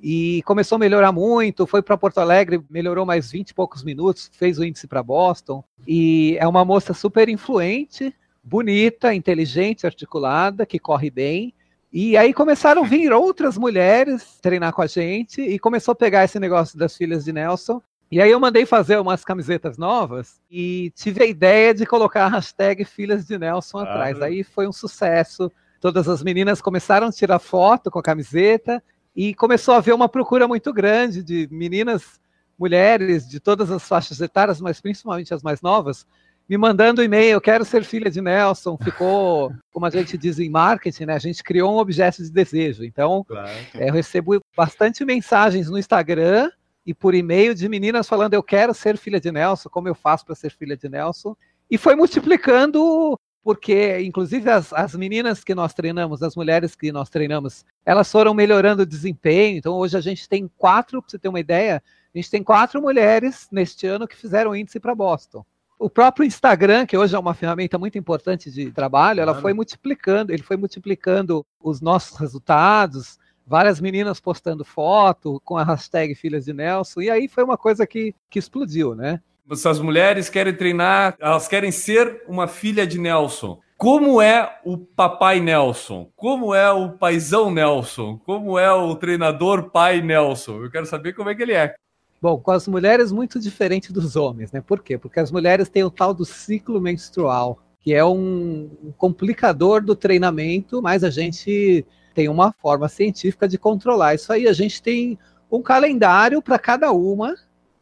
e 0.00 0.42
começou 0.44 0.76
a 0.76 0.78
melhorar 0.78 1.10
muito. 1.10 1.66
Foi 1.66 1.82
para 1.82 1.96
Porto 1.96 2.18
Alegre, 2.18 2.62
melhorou 2.70 3.04
mais 3.04 3.32
20 3.32 3.50
e 3.50 3.54
poucos 3.54 3.82
minutos, 3.82 4.30
fez 4.32 4.60
o 4.60 4.64
índice 4.64 4.86
para 4.86 5.02
Boston. 5.02 5.64
E 5.88 6.36
é 6.38 6.46
uma 6.46 6.64
moça 6.64 6.94
super 6.94 7.28
influente, 7.28 8.14
bonita, 8.44 9.12
inteligente, 9.12 9.86
articulada, 9.86 10.64
que 10.64 10.78
corre 10.78 11.10
bem. 11.10 11.52
E 11.92 12.16
aí 12.16 12.32
começaram 12.32 12.84
a 12.84 12.86
vir 12.86 13.12
outras 13.12 13.58
mulheres 13.58 14.38
treinar 14.40 14.72
com 14.72 14.82
a 14.82 14.86
gente 14.86 15.40
e 15.40 15.58
começou 15.58 15.90
a 15.90 15.96
pegar 15.96 16.22
esse 16.22 16.38
negócio 16.38 16.78
das 16.78 16.96
filhas 16.96 17.24
de 17.24 17.32
Nelson 17.32 17.82
e 18.10 18.20
aí 18.20 18.30
eu 18.30 18.38
mandei 18.38 18.64
fazer 18.64 18.98
umas 18.98 19.24
camisetas 19.24 19.76
novas 19.76 20.40
e 20.48 20.92
tive 20.94 21.24
a 21.24 21.26
ideia 21.26 21.74
de 21.74 21.84
colocar 21.84 22.26
a 22.26 22.28
hashtag 22.28 22.84
Filhas 22.84 23.26
de 23.26 23.36
Nelson 23.36 23.78
atrás. 23.78 24.22
Aí 24.22 24.44
foi 24.44 24.68
um 24.68 24.72
sucesso. 24.72 25.50
Todas 25.80 26.08
as 26.08 26.22
meninas 26.22 26.60
começaram 26.60 27.08
a 27.08 27.12
tirar 27.12 27.40
foto 27.40 27.90
com 27.90 27.98
a 27.98 28.02
camiseta 28.02 28.82
e 29.14 29.34
começou 29.34 29.74
a 29.74 29.78
haver 29.78 29.92
uma 29.92 30.08
procura 30.08 30.46
muito 30.46 30.72
grande 30.72 31.22
de 31.22 31.48
meninas, 31.50 32.20
mulheres 32.56 33.28
de 33.28 33.40
todas 33.40 33.72
as 33.72 33.86
faixas 33.86 34.20
etárias, 34.20 34.60
mas 34.60 34.80
principalmente 34.80 35.34
as 35.34 35.42
mais 35.42 35.60
novas, 35.60 36.06
me 36.48 36.56
mandando 36.56 37.02
e-mail, 37.02 37.40
quero 37.40 37.64
ser 37.64 37.82
filha 37.82 38.08
de 38.08 38.20
Nelson. 38.20 38.78
Ficou, 38.84 39.52
como 39.72 39.84
a 39.84 39.90
gente 39.90 40.16
diz 40.16 40.38
em 40.38 40.48
marketing, 40.48 41.06
né? 41.06 41.14
A 41.14 41.18
gente 41.18 41.42
criou 41.42 41.74
um 41.74 41.78
objeto 41.78 42.22
de 42.22 42.30
desejo. 42.30 42.84
Então, 42.84 43.24
claro. 43.26 43.50
é, 43.74 43.88
eu 43.88 43.92
recebo 43.92 44.40
bastante 44.56 45.04
mensagens 45.04 45.68
no 45.68 45.76
Instagram 45.76 46.50
e 46.86 46.94
por 46.94 47.14
e-mail 47.14 47.54
de 47.54 47.68
meninas 47.68 48.08
falando: 48.08 48.34
Eu 48.34 48.42
quero 48.42 48.72
ser 48.72 48.96
filha 48.96 49.20
de 49.20 49.32
Nelson, 49.32 49.68
como 49.68 49.88
eu 49.88 49.94
faço 49.94 50.24
para 50.24 50.36
ser 50.36 50.50
filha 50.50 50.76
de 50.76 50.88
Nelson? 50.88 51.36
E 51.68 51.76
foi 51.76 51.96
multiplicando, 51.96 53.18
porque, 53.42 54.00
inclusive, 54.00 54.48
as, 54.48 54.72
as 54.72 54.94
meninas 54.94 55.42
que 55.42 55.54
nós 55.54 55.74
treinamos, 55.74 56.22
as 56.22 56.36
mulheres 56.36 56.76
que 56.76 56.92
nós 56.92 57.10
treinamos, 57.10 57.64
elas 57.84 58.10
foram 58.10 58.32
melhorando 58.32 58.82
o 58.82 58.86
desempenho. 58.86 59.58
Então, 59.58 59.74
hoje 59.74 59.96
a 59.96 60.00
gente 60.00 60.28
tem 60.28 60.48
quatro, 60.56 61.02
para 61.02 61.10
você 61.10 61.18
ter 61.18 61.28
uma 61.28 61.40
ideia, 61.40 61.82
a 62.14 62.18
gente 62.18 62.30
tem 62.30 62.42
quatro 62.42 62.80
mulheres 62.80 63.48
neste 63.50 63.86
ano 63.86 64.06
que 64.06 64.16
fizeram 64.16 64.54
índice 64.54 64.78
para 64.78 64.94
Boston. 64.94 65.44
O 65.78 65.90
próprio 65.90 66.24
Instagram, 66.24 66.86
que 66.86 66.96
hoje 66.96 67.14
é 67.14 67.18
uma 67.18 67.34
ferramenta 67.34 67.76
muito 67.76 67.98
importante 67.98 68.50
de 68.50 68.70
trabalho, 68.70 69.20
ela 69.20 69.34
foi 69.34 69.52
multiplicando, 69.52 70.32
ele 70.32 70.42
foi 70.42 70.56
multiplicando 70.56 71.44
os 71.60 71.82
nossos 71.82 72.16
resultados, 72.16 73.18
várias 73.46 73.80
meninas 73.80 74.18
postando 74.18 74.64
foto 74.64 75.40
com 75.44 75.56
a 75.56 75.64
hashtag 75.64 76.14
Filhas 76.14 76.44
de 76.44 76.52
Nelson, 76.52 77.00
e 77.02 77.10
aí 77.10 77.28
foi 77.28 77.44
uma 77.44 77.56
coisa 77.56 77.86
que, 77.86 78.14
que 78.28 78.38
explodiu, 78.38 78.94
né? 78.94 79.20
Essas 79.50 79.78
mulheres 79.78 80.28
querem 80.28 80.52
treinar, 80.52 81.16
elas 81.20 81.46
querem 81.46 81.70
ser 81.70 82.24
uma 82.26 82.48
filha 82.48 82.84
de 82.84 82.98
Nelson. 82.98 83.60
Como 83.78 84.20
é 84.20 84.58
o 84.64 84.76
papai 84.76 85.38
Nelson? 85.38 86.10
Como 86.16 86.52
é 86.54 86.70
o 86.72 86.92
paizão 86.92 87.50
Nelson? 87.50 88.18
Como 88.24 88.58
é 88.58 88.72
o 88.72 88.96
treinador 88.96 89.70
pai 89.70 90.00
Nelson? 90.00 90.64
Eu 90.64 90.70
quero 90.70 90.86
saber 90.86 91.12
como 91.12 91.30
é 91.30 91.34
que 91.34 91.42
ele 91.42 91.52
é. 91.52 91.74
Bom, 92.20 92.38
com 92.38 92.50
as 92.50 92.66
mulheres 92.66 93.12
muito 93.12 93.38
diferente 93.38 93.92
dos 93.92 94.16
homens, 94.16 94.50
né? 94.50 94.60
Por 94.60 94.82
quê? 94.82 94.96
Porque 94.96 95.20
as 95.20 95.30
mulheres 95.30 95.68
têm 95.68 95.84
o 95.84 95.90
tal 95.90 96.14
do 96.14 96.24
ciclo 96.24 96.80
menstrual, 96.80 97.58
que 97.80 97.92
é 97.94 98.04
um 98.04 98.68
complicador 98.96 99.82
do 99.82 99.94
treinamento, 99.94 100.80
mas 100.80 101.04
a 101.04 101.10
gente 101.10 101.86
tem 102.16 102.30
uma 102.30 102.50
forma 102.50 102.88
científica 102.88 103.46
de 103.46 103.58
controlar 103.58 104.14
isso 104.14 104.32
aí. 104.32 104.48
A 104.48 104.52
gente 104.54 104.82
tem 104.82 105.18
um 105.52 105.60
calendário 105.60 106.40
para 106.40 106.58
cada 106.58 106.90
uma, 106.90 107.34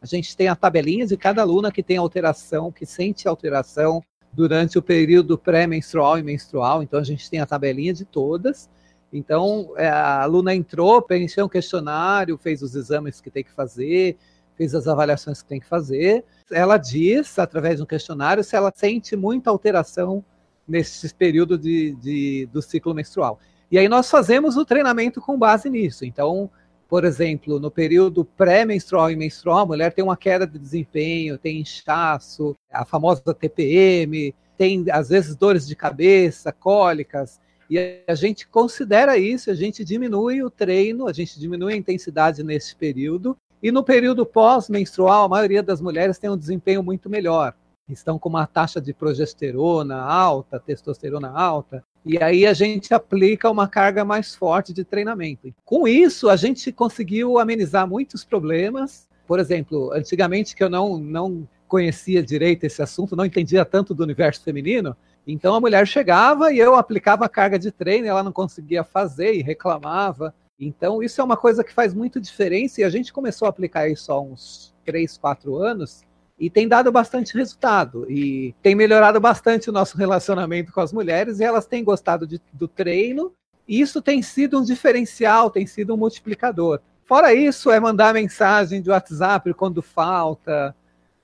a 0.03 0.07
gente 0.07 0.37
tem 0.37 0.49
a 0.49 0.57
tabelinha 0.57 1.07
de 1.07 1.17
cada 1.17 1.41
aluna 1.43 1.71
que 1.71 1.85
tem 1.85 1.99
alteração, 1.99 2.73
que 2.73 2.85
sente 2.85 3.29
alteração 3.29 4.03
durante 4.33 4.77
o 4.77 4.83
período 4.83 5.39
pré-menstrual 5.39 6.19
e 6.19 6.23
menstrual, 6.25 6.83
então 6.83 6.99
a 6.99 7.05
gente 7.05 7.31
tem 7.31 7.39
a 7.39 7.47
tabelinha 7.47 7.95
de 7.95 8.05
todas. 8.05 8.69
Então, 9.13 9.73
é, 9.77 9.87
a 9.89 10.23
aluna 10.23 10.53
entrou, 10.53 11.01
preencheu 11.01 11.47
um 11.47 11.49
questionário, 11.49 12.37
fez 12.37 12.61
os 12.61 12.75
exames 12.75 13.21
que 13.21 13.31
tem 13.31 13.45
que 13.45 13.53
fazer, 13.53 14.17
fez 14.57 14.75
as 14.75 14.89
avaliações 14.89 15.43
que 15.43 15.49
tem 15.49 15.61
que 15.61 15.69
fazer. 15.69 16.25
Ela 16.51 16.77
diz, 16.77 17.39
através 17.39 17.77
de 17.77 17.85
um 17.85 17.87
questionário, 17.87 18.43
se 18.43 18.57
ela 18.57 18.73
sente 18.75 19.15
muita 19.15 19.49
alteração 19.49 20.25
nesse 20.67 21.15
período 21.15 21.57
de, 21.57 21.95
de, 21.95 22.49
do 22.53 22.61
ciclo 22.61 22.93
menstrual. 22.93 23.39
E 23.75 23.79
aí 23.79 23.89
nós 23.89 24.09
fazemos 24.09 24.57
o 24.57 24.65
treinamento 24.65 25.21
com 25.21 25.37
base 25.37 25.69
nisso. 25.69 26.05
Então, 26.05 26.49
por 26.89 27.05
exemplo, 27.05 27.59
no 27.59 27.73
período 27.73 28.25
pré-menstrual 28.25 29.11
e 29.11 29.17
menstrual, 29.17 29.59
a 29.59 29.67
mulher 29.67 29.93
tem 29.93 30.05
uma 30.05 30.17
queda 30.17 30.47
de 30.47 30.57
desempenho, 30.61 31.37
tem 31.37 31.59
inchaço, 31.59 32.55
a 32.73 32.85
famosa 32.85 33.35
TPM, 33.35 34.33
tem 34.57 34.85
às 34.93 35.09
vezes 35.09 35.35
dores 35.35 35.67
de 35.67 35.75
cabeça, 35.75 36.53
cólicas, 36.53 37.41
e 37.69 38.01
a 38.07 38.15
gente 38.15 38.47
considera 38.47 39.19
isso, 39.19 39.51
a 39.51 39.55
gente 39.55 39.85
diminui 39.85 40.41
o 40.41 40.51
treino, 40.51 41.09
a 41.09 41.13
gente 41.13 41.41
diminui 41.41 41.73
a 41.73 41.77
intensidade 41.77 42.45
nesse 42.45 42.77
período, 42.77 43.37
e 43.61 43.73
no 43.73 43.83
período 43.83 44.25
pós-menstrual, 44.25 45.25
a 45.25 45.29
maioria 45.29 45.65
das 45.65 45.81
mulheres 45.81 46.17
tem 46.17 46.31
um 46.31 46.39
desempenho 46.39 46.81
muito 46.81 47.11
melhor. 47.11 47.53
Estão 47.89 48.19
com 48.19 48.31
uma 48.31 48.47
taxa 48.47 48.81
de 48.81 48.95
progesterona 48.95 50.01
alta, 50.01 50.59
testosterona 50.59 51.29
alta, 51.29 51.85
e 52.05 52.23
aí 52.23 52.47
a 52.47 52.55
gente 52.55 52.95
aplica 52.95 53.51
uma 53.51 53.69
carga 53.69 54.05
mais 54.05 54.35
forte 54.35 54.73
de 54.73 54.85
treinamento. 54.85 55.55
Com 55.65 55.87
isso, 55.87 56.31
a 56.31 56.37
gente 56.37 56.73
conseguiu 56.73 57.39
amenizar 57.39 57.87
muitos 57.87 58.25
problemas. 58.25 59.07
Por 59.27 59.39
exemplo, 59.39 59.93
antigamente 59.93 60.57
que 60.57 60.65
eu 60.65 60.71
não, 60.71 60.97
não 60.97 61.47
conhecia 61.69 62.23
direito 62.23 62.65
esse 62.65 62.81
assunto, 62.81 63.15
não 63.17 63.25
entendia 63.25 63.65
tanto 63.67 63.95
do 63.95 64.03
universo 64.03 64.43
feminino, 64.43 64.97
então 65.27 65.55
a 65.55 65.61
mulher 65.61 65.87
chegava 65.87 66.53
e 66.53 66.59
eu 66.59 66.75
aplicava 66.75 67.27
a 67.27 67.29
carga 67.29 67.59
de 67.59 67.71
treino, 67.71 68.07
ela 68.07 68.23
não 68.23 68.33
conseguia 68.33 68.83
fazer 68.83 69.35
e 69.35 69.43
reclamava. 69.43 70.35
Então 70.59 71.03
isso 71.03 71.21
é 71.21 71.25
uma 71.25 71.37
coisa 71.37 71.65
que 71.65 71.73
faz 71.73 71.93
muito 71.93 72.21
diferença 72.21 72.81
e 72.81 72.85
a 72.85 72.91
gente 72.91 73.13
começou 73.13 73.47
a 73.47 73.49
aplicar 73.49 73.89
isso 73.89 74.11
há 74.13 74.21
uns 74.21 74.75
3, 74.85 75.19
4 75.19 75.57
anos 75.57 76.03
e 76.39 76.51
tem 76.51 76.67
dado 76.67 76.91
bastante 76.91 77.37
resultado 77.37 78.11
e 78.11 78.55
tem 78.61 78.75
melhorado 78.75 79.21
bastante 79.21 79.71
o 79.71 79.73
nosso 79.73 79.97
relacionamento 79.97 80.73
com 80.73 80.81
as 80.81 80.93
mulheres 80.93 81.39
e 81.39 81.45
elas 81.45 81.67
têm 81.67 81.85
gostado 81.85 82.27
de, 82.27 82.41
do 82.53 82.67
treino 82.67 83.33
e 83.69 83.81
isso 83.81 84.03
tem 84.03 84.21
sido 84.21 84.59
um 84.59 84.65
diferencial, 84.65 85.51
tem 85.51 85.67
sido 85.67 85.95
um 85.95 85.97
multiplicador. 85.97 86.81
Fora 87.05 87.35
isso, 87.35 87.71
é 87.71 87.79
mandar 87.79 88.15
mensagem 88.15 88.83
de 88.83 88.91
WhatsApp 88.91 89.53
quando 89.55 89.83
falta, 89.83 90.75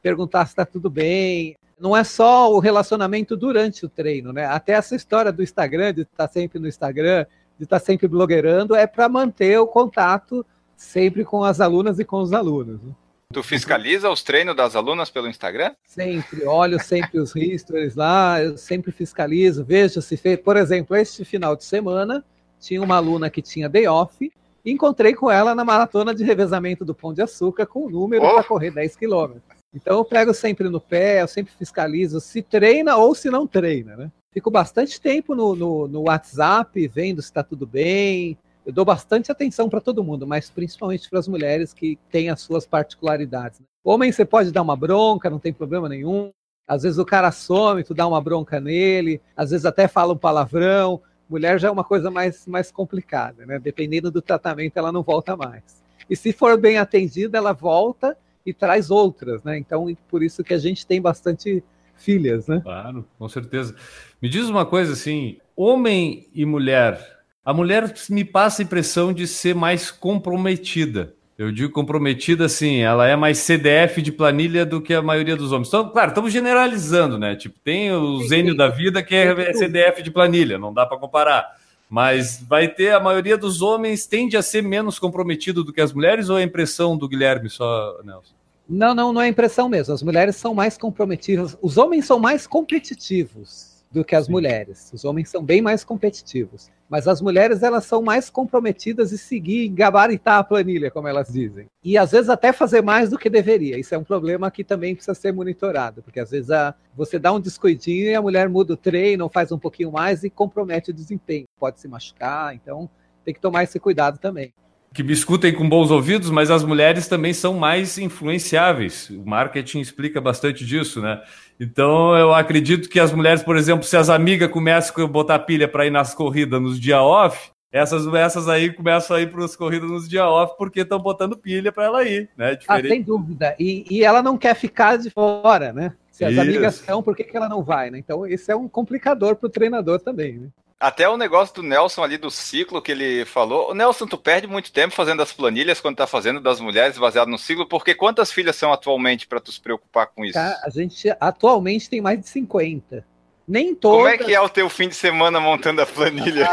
perguntar 0.03 0.47
se 0.47 0.53
está 0.53 0.65
tudo 0.65 0.89
bem. 0.89 1.57
Não 1.79 1.97
é 1.97 2.05
só 2.05 2.53
o 2.53 2.59
relacionamento 2.59 3.37
durante 3.37 3.87
o 3.87 3.89
treino, 3.89 4.33
né? 4.33 4.45
Até 4.45 4.73
essa 4.73 4.95
história 4.95 5.33
do 5.33 5.43
Instagram, 5.43 5.95
de 5.95 6.03
estar 6.03 6.29
sempre 6.29 6.59
no 6.59 6.69
Instagram, 6.69 7.25
de 7.59 7.65
estar 7.65 7.79
sempre 7.79 8.07
blogueirando, 8.07 8.75
é 8.75 8.87
para 8.87 9.09
manter 9.09 9.59
o 9.59 9.67
contato 9.67 10.45
sempre 10.77 11.25
com 11.25 11.43
as 11.43 11.61
alunas 11.61 11.99
e 11.99 12.05
com 12.05 12.21
os 12.21 12.33
alunos. 12.33 12.83
Né? 12.83 12.93
Tu 13.33 13.45
fiscaliza 13.45 14.11
os 14.11 14.25
treinos 14.25 14.57
das 14.57 14.75
alunas 14.75 15.09
pelo 15.09 15.29
Instagram? 15.29 15.73
Sempre, 15.85 16.45
olho 16.45 16.83
sempre 16.83 17.21
os 17.21 17.35
histories 17.37 17.95
lá, 17.95 18.43
eu 18.43 18.59
sempre 18.59 18.91
fiscalizo, 18.91 19.65
vejo 19.65 20.03
se 20.03 20.17
fez. 20.17 20.41
Por 20.41 20.57
exemplo, 20.57 20.97
este 20.97 21.25
final 21.25 21.55
de 21.55 21.65
semana, 21.65 22.25
tinha 22.59 22.83
uma 22.83 22.97
aluna 22.97 23.31
que 23.31 23.41
tinha 23.41 23.69
day 23.69 23.87
off, 23.87 24.33
encontrei 24.67 25.15
com 25.15 25.31
ela 25.31 25.55
na 25.55 25.65
maratona 25.65 26.13
de 26.13 26.25
revezamento 26.25 26.85
do 26.85 26.93
Pão 26.93 27.15
de 27.15 27.23
Açúcar 27.23 27.67
com 27.67 27.87
o 27.87 27.91
número 27.91 28.25
oh. 28.25 28.35
para 28.35 28.43
correr 28.43 28.73
10 28.73 28.97
quilômetros. 28.97 29.45
Então 29.73 29.99
eu 29.99 30.05
pego 30.05 30.35
sempre 30.35 30.69
no 30.69 30.81
pé, 30.81 31.23
eu 31.23 31.29
sempre 31.29 31.53
fiscalizo 31.57 32.21
se 32.21 32.43
treina 32.43 32.97
ou 32.97 33.15
se 33.15 33.31
não 33.31 33.47
treina, 33.47 33.97
né? 33.97 34.11
Fico 34.33 34.51
bastante 34.51 35.01
tempo 35.01 35.37
no, 35.37 35.55
no, 35.55 35.87
no 35.87 36.03
WhatsApp 36.03 36.89
vendo 36.89 37.23
se 37.23 37.29
está 37.29 37.45
tudo 37.45 37.65
bem. 37.65 38.37
Eu 38.65 38.73
dou 38.73 38.85
bastante 38.85 39.33
atenção 39.33 39.69
para 39.69 39.81
todo 39.81 40.05
mundo, 40.05 40.27
mas 40.27 40.51
principalmente 40.51 41.09
para 41.09 41.19
as 41.19 41.29
mulheres 41.29 41.73
que 41.73 41.99
têm 42.11 42.29
as 42.29 42.41
suas 42.41 42.67
particularidades. 42.67 43.61
Né? 43.61 43.67
Homem, 43.83 44.13
você 44.13 44.25
pode 44.25 44.53
dar 44.53 44.63
uma 44.63 44.77
bronca, 44.77 45.31
não 45.31 45.39
tem 45.39 45.53
problema 45.53 45.89
nenhum. 45.89 46.31
Às 46.69 46.83
vezes 46.83 46.99
o 46.99 47.05
cara 47.05 47.33
some, 47.33 47.83
tu 47.83 47.95
dá 47.95 48.07
uma 48.07 48.21
bronca 48.21 48.61
nele, 48.61 49.21
às 49.37 49.51
vezes 49.51 49.67
até 49.67 49.89
fala 49.89 50.13
um 50.13 50.17
palavrão. 50.17 51.01
Mulher 51.29 51.59
já 51.59 51.69
é 51.69 51.71
uma 51.71 51.85
coisa 51.85 52.11
mais, 52.11 52.47
mais 52.47 52.71
complicada, 52.71 53.45
né? 53.47 53.59
Dependendo 53.59 54.11
do 54.11 54.23
tratamento, 54.23 54.77
ela 54.77 54.93
não 54.93 55.03
volta 55.03 55.37
mais. 55.37 55.83
E 56.09 56.15
se 56.15 56.33
for 56.33 56.59
bem 56.59 56.79
atendida, 56.79 57.39
ela 57.39 57.53
volta 57.53 58.17
e 58.45 58.53
traz 58.53 58.91
outras, 58.91 59.43
né? 59.43 59.59
Então, 59.59 59.87
por 60.09 60.23
isso 60.23 60.45
que 60.45 60.55
a 60.55 60.59
gente 60.59 60.87
tem 60.87 61.01
bastante 61.01 61.63
filhas, 61.97 62.47
né? 62.47 62.61
Claro, 62.63 63.07
com 63.19 63.29
certeza. 63.29 63.75
Me 64.21 64.29
diz 64.29 64.49
uma 64.49 64.67
coisa 64.67 64.93
assim, 64.93 65.39
homem 65.55 66.29
e 66.35 66.45
mulher, 66.45 67.20
a 67.45 67.53
mulher 67.53 67.93
me 68.09 68.25
passa 68.25 68.63
a 68.63 68.65
impressão 68.65 69.13
de 69.13 69.27
ser 69.27 69.55
mais 69.55 69.91
comprometida. 69.91 71.15
Eu 71.39 71.51
digo 71.51 71.73
comprometida 71.73 72.45
assim, 72.45 72.81
ela 72.81 73.07
é 73.07 73.17
mais 73.17 73.39
CDF 73.39 74.03
de 74.03 74.13
planilha 74.13 74.67
do 74.67 74.79
que 74.79 74.93
a 74.93 75.01
maioria 75.01 75.35
dos 75.35 75.53
homens. 75.53 75.69
Então, 75.69 75.89
claro, 75.89 76.11
estamos 76.11 76.31
generalizando, 76.31 77.19
né? 77.19 77.35
Tipo, 77.35 77.59
tem 77.65 77.91
o 77.93 78.23
Zênio 78.29 78.55
da 78.55 78.69
vida 78.69 79.03
que 79.03 79.15
é 79.15 79.55
CDF 79.55 80.03
de 80.03 80.11
planilha, 80.11 80.59
não 80.59 80.73
dá 80.73 80.85
para 80.85 80.99
comparar. 80.99 81.57
Mas 81.89 82.45
vai 82.47 82.69
ter 82.69 82.93
a 82.93 83.01
maioria 83.01 83.39
dos 83.39 83.63
homens 83.63 84.05
tende 84.05 84.37
a 84.37 84.43
ser 84.43 84.63
menos 84.63 84.99
comprometido 84.99 85.65
do 85.65 85.73
que 85.73 85.81
as 85.81 85.95
mulheres 85.95 86.29
ou 86.29 86.37
é 86.39 86.43
a 86.43 86.45
impressão 86.45 86.95
do 86.95 87.09
Guilherme 87.09 87.49
só, 87.49 87.99
Nelson? 88.05 88.35
Não, 88.69 88.95
não, 88.95 89.13
não 89.13 89.21
é 89.23 89.27
impressão 89.27 89.67
mesmo. 89.67 89.95
As 89.95 90.03
mulheres 90.03 90.37
são 90.37 90.55
mais 90.55 90.77
comprometidas. 90.77 91.57
Os 91.63 91.79
homens 91.79 92.05
são 92.05 92.21
mais 92.21 92.47
competitivos 92.47 93.70
do 93.91 94.05
que 94.05 94.15
as 94.15 94.27
Sim. 94.27 94.33
mulheres. 94.33 94.91
Os 94.95 95.05
homens 95.05 95.29
são 95.29 95.43
bem 95.43 95.61
mais 95.61 95.83
competitivos. 95.83 96.71
Mas 96.89 97.07
as 97.07 97.21
mulheres 97.21 97.63
elas 97.63 97.85
são 97.85 98.03
mais 98.03 98.31
comprometidas 98.31 99.13
em 99.13 99.17
seguir, 99.17 99.67
em 99.67 99.75
gabaritar 99.75 100.39
a 100.39 100.45
planilha, 100.45 100.91
como 100.91 101.09
elas 101.09 101.29
dizem. 101.33 101.67
E 101.85 101.97
às 101.97 102.11
vezes 102.13 102.29
até 102.29 102.53
fazer 102.53 102.83
mais 102.83 103.11
do 103.11 103.19
que 103.19 103.31
deveria. 103.31 103.79
Isso 103.79 103.95
é 103.95 103.99
um 103.99 104.05
problema 104.05 104.51
que 104.51 104.65
também 104.65 104.95
precisa 104.95 105.15
ser 105.15 105.33
monitorado, 105.33 106.03
porque 106.03 106.21
às 106.21 106.31
vezes 106.31 106.51
a, 106.51 106.75
você 106.97 107.19
dá 107.19 107.33
um 107.33 107.41
descuidinho 107.41 108.11
e 108.11 108.15
a 108.15 108.23
mulher 108.23 108.49
muda 108.49 108.75
o 108.75 108.77
treino, 108.77 109.29
faz 109.29 109.53
um 109.53 109.59
pouquinho 109.59 109.93
mais 109.93 110.25
e 110.25 110.31
compromete 110.31 110.91
o 110.91 110.95
desempenho. 110.95 111.47
Pode 111.59 111.81
se 111.81 111.87
machucar, 111.87 112.55
então 112.55 112.91
tem 113.25 113.35
que 113.35 113.41
tomar 113.41 113.65
esse 113.65 113.79
cuidado 113.79 114.19
também 114.19 114.53
que 114.93 115.05
me 115.05 115.13
escutem 115.13 115.55
com 115.55 115.69
bons 115.69 115.91
ouvidos, 115.91 116.31
mas 116.31 116.51
as 116.51 116.65
mulheres 116.65 117.07
também 117.07 117.33
são 117.33 117.55
mais 117.55 117.97
influenciáveis. 117.97 119.09
O 119.11 119.25
marketing 119.25 119.79
explica 119.79 120.21
bastante 120.21 120.65
disso, 120.67 121.01
né? 121.01 121.23
Então 121.61 122.17
eu 122.17 122.35
acredito 122.35 122.89
que 122.89 122.99
as 122.99 123.13
mulheres, 123.13 123.43
por 123.43 123.57
exemplo, 123.57 123.85
se 123.85 123.97
as 123.97 124.09
amigas 124.09 124.51
começam 124.51 125.05
a 125.05 125.07
botar 125.07 125.39
pilha 125.41 125.69
para 125.69 125.87
ir 125.87 125.91
nas 125.91 126.15
corridas 126.15 126.61
nos 126.61 126.81
dia 126.81 127.03
off, 127.03 127.51
essas, 127.71 128.07
essas 128.15 128.49
aí 128.49 128.73
começam 128.73 129.17
a 129.17 129.21
ir 129.21 129.31
para 129.31 129.45
as 129.45 129.55
corridas 129.55 129.91
nos 129.91 130.09
dia 130.09 130.27
off 130.27 130.55
porque 130.57 130.81
estão 130.81 130.99
botando 130.99 131.37
pilha 131.37 131.71
para 131.71 131.85
ela 131.85 132.03
ir, 132.03 132.31
né? 132.37 132.57
Diferente... 132.57 132.87
Ah, 132.87 132.89
sem 132.89 133.03
dúvida. 133.03 133.55
E, 133.61 133.85
e 133.91 134.03
ela 134.03 134.23
não 134.23 134.39
quer 134.39 134.55
ficar 134.57 134.97
de 134.97 135.11
fora, 135.11 135.73
né? 135.73 135.93
Se 136.11 136.25
as 136.25 136.33
Isso. 136.33 136.41
amigas 136.41 136.75
estão, 136.77 137.03
por 137.03 137.15
que, 137.15 137.25
que 137.25 137.37
ela 137.37 137.49
não 137.49 137.63
vai, 137.63 137.91
né? 137.91 137.99
Então, 137.99 138.27
esse 138.27 138.51
é 138.51 138.57
um 138.57 138.69
complicador 138.69 139.37
para 139.37 139.47
o 139.47 139.51
treinador 139.51 140.01
também, 140.01 140.39
né? 140.39 140.49
Até 140.81 141.07
o 141.07 141.19
negócio 141.19 141.55
do 141.57 141.63
Nelson 141.63 142.03
ali 142.03 142.17
do 142.17 142.31
ciclo 142.31 142.81
que 142.81 142.91
ele 142.91 143.27
falou. 143.27 143.71
O 143.71 143.75
Nelson, 143.75 144.07
tu 144.07 144.17
perde 144.17 144.47
muito 144.47 144.73
tempo 144.73 144.95
fazendo 144.95 145.21
as 145.21 145.31
planilhas 145.31 145.79
quando 145.79 145.97
tá 145.97 146.07
fazendo 146.07 146.41
das 146.41 146.59
mulheres 146.59 146.97
baseado 146.97 147.29
no 147.29 147.37
ciclo, 147.37 147.69
porque 147.69 147.95
quantas 147.95 148.33
filhas 148.33 148.57
são 148.57 148.73
atualmente 148.73 149.27
para 149.27 149.41
tu 149.41 149.53
se 149.53 149.61
preocupar 149.61 150.07
com 150.07 150.25
isso? 150.25 150.35
Tá, 150.39 150.59
a 150.65 150.71
gente 150.71 151.15
atualmente 151.21 151.91
tem 151.91 152.01
mais 152.01 152.19
de 152.19 152.27
50. 152.31 153.05
Nem 153.47 153.75
todas. 153.75 153.99
Como 153.99 154.09
é 154.09 154.17
que 154.17 154.35
é 154.35 154.41
o 154.41 154.49
teu 154.49 154.71
fim 154.71 154.89
de 154.89 154.95
semana 154.95 155.39
montando 155.39 155.83
a 155.83 155.87
planilha? 155.87 156.49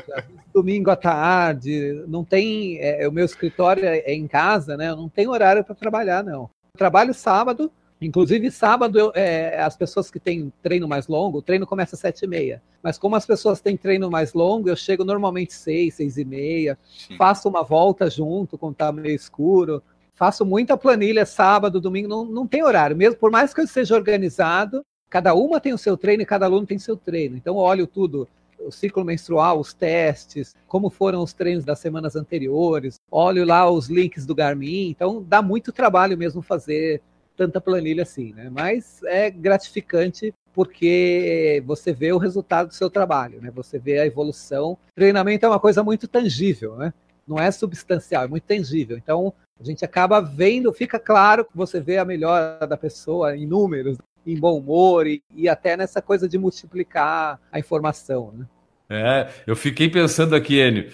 Domingo 0.52 0.90
à 0.90 0.96
tarde, 0.96 2.04
não 2.06 2.22
tem. 2.22 2.76
É, 2.80 3.08
o 3.08 3.12
meu 3.12 3.24
escritório 3.24 3.84
é 3.86 4.12
em 4.12 4.26
casa, 4.26 4.76
né? 4.76 4.90
Eu 4.90 4.96
não 4.96 5.08
tenho 5.08 5.30
horário 5.30 5.64
para 5.64 5.74
trabalhar, 5.74 6.22
não. 6.22 6.50
Eu 6.74 6.78
trabalho 6.78 7.14
sábado, 7.14 7.72
Inclusive, 8.00 8.50
sábado, 8.50 8.98
eu, 8.98 9.12
é, 9.14 9.60
as 9.60 9.76
pessoas 9.76 10.10
que 10.10 10.18
têm 10.18 10.50
treino 10.62 10.88
mais 10.88 11.06
longo, 11.06 11.38
o 11.38 11.42
treino 11.42 11.66
começa 11.66 11.96
às 11.96 12.00
sete 12.00 12.24
e 12.24 12.28
meia. 12.28 12.62
Mas 12.82 12.96
como 12.96 13.14
as 13.14 13.26
pessoas 13.26 13.60
têm 13.60 13.76
treino 13.76 14.10
mais 14.10 14.32
longo, 14.32 14.68
eu 14.68 14.76
chego 14.76 15.04
normalmente 15.04 15.52
seis, 15.52 15.94
seis 15.94 16.16
e 16.16 16.24
meia, 16.24 16.78
Sim. 16.82 17.16
faço 17.16 17.48
uma 17.48 17.62
volta 17.62 18.08
junto 18.08 18.56
quando 18.56 18.76
tá 18.76 18.90
meio 18.90 19.14
escuro, 19.14 19.82
faço 20.14 20.46
muita 20.46 20.78
planilha 20.78 21.26
sábado, 21.26 21.80
domingo, 21.80 22.08
não, 22.08 22.24
não 22.24 22.46
tem 22.46 22.62
horário. 22.62 22.96
Mesmo 22.96 23.18
por 23.18 23.30
mais 23.30 23.52
que 23.52 23.60
eu 23.60 23.66
seja 23.66 23.94
organizado, 23.94 24.82
cada 25.10 25.34
uma 25.34 25.60
tem 25.60 25.74
o 25.74 25.78
seu 25.78 25.96
treino 25.96 26.22
e 26.22 26.26
cada 26.26 26.46
aluno 26.46 26.66
tem 26.66 26.78
seu 26.78 26.96
treino. 26.96 27.36
Então, 27.36 27.56
eu 27.56 27.60
olho 27.60 27.86
tudo, 27.86 28.26
o 28.58 28.70
ciclo 28.70 29.04
menstrual, 29.04 29.58
os 29.58 29.74
testes, 29.74 30.54
como 30.66 30.88
foram 30.88 31.22
os 31.22 31.32
treinos 31.32 31.64
das 31.64 31.78
semanas 31.78 32.16
anteriores, 32.16 32.94
olho 33.10 33.44
lá 33.44 33.70
os 33.70 33.88
links 33.88 34.24
do 34.24 34.34
Garmin. 34.34 34.88
Então, 34.88 35.24
dá 35.26 35.42
muito 35.42 35.72
trabalho 35.72 36.16
mesmo 36.16 36.40
fazer 36.40 37.02
tanta 37.40 37.58
planilha 37.58 38.02
assim, 38.02 38.34
né? 38.34 38.50
Mas 38.50 39.02
é 39.04 39.30
gratificante 39.30 40.34
porque 40.52 41.62
você 41.64 41.90
vê 41.90 42.12
o 42.12 42.18
resultado 42.18 42.68
do 42.68 42.74
seu 42.74 42.90
trabalho, 42.90 43.40
né? 43.40 43.50
Você 43.54 43.78
vê 43.78 43.98
a 43.98 44.04
evolução. 44.04 44.76
Treinamento 44.94 45.46
é 45.46 45.48
uma 45.48 45.58
coisa 45.58 45.82
muito 45.82 46.06
tangível, 46.06 46.76
né? 46.76 46.92
Não 47.26 47.38
é 47.38 47.50
substancial, 47.50 48.24
é 48.24 48.28
muito 48.28 48.42
tangível. 48.42 48.98
Então, 48.98 49.32
a 49.58 49.64
gente 49.64 49.82
acaba 49.86 50.20
vendo, 50.20 50.70
fica 50.70 50.98
claro 50.98 51.46
que 51.46 51.56
você 51.56 51.80
vê 51.80 51.96
a 51.96 52.04
melhora 52.04 52.66
da 52.66 52.76
pessoa 52.76 53.34
em 53.34 53.46
números, 53.46 53.96
em 54.26 54.38
bom 54.38 54.58
humor 54.58 55.06
e, 55.06 55.22
e 55.34 55.48
até 55.48 55.78
nessa 55.78 56.02
coisa 56.02 56.28
de 56.28 56.36
multiplicar 56.36 57.40
a 57.50 57.58
informação, 57.58 58.34
né? 58.36 58.46
É, 58.90 59.30
eu 59.46 59.56
fiquei 59.56 59.88
pensando 59.88 60.36
aqui, 60.36 60.60
Enio, 60.60 60.90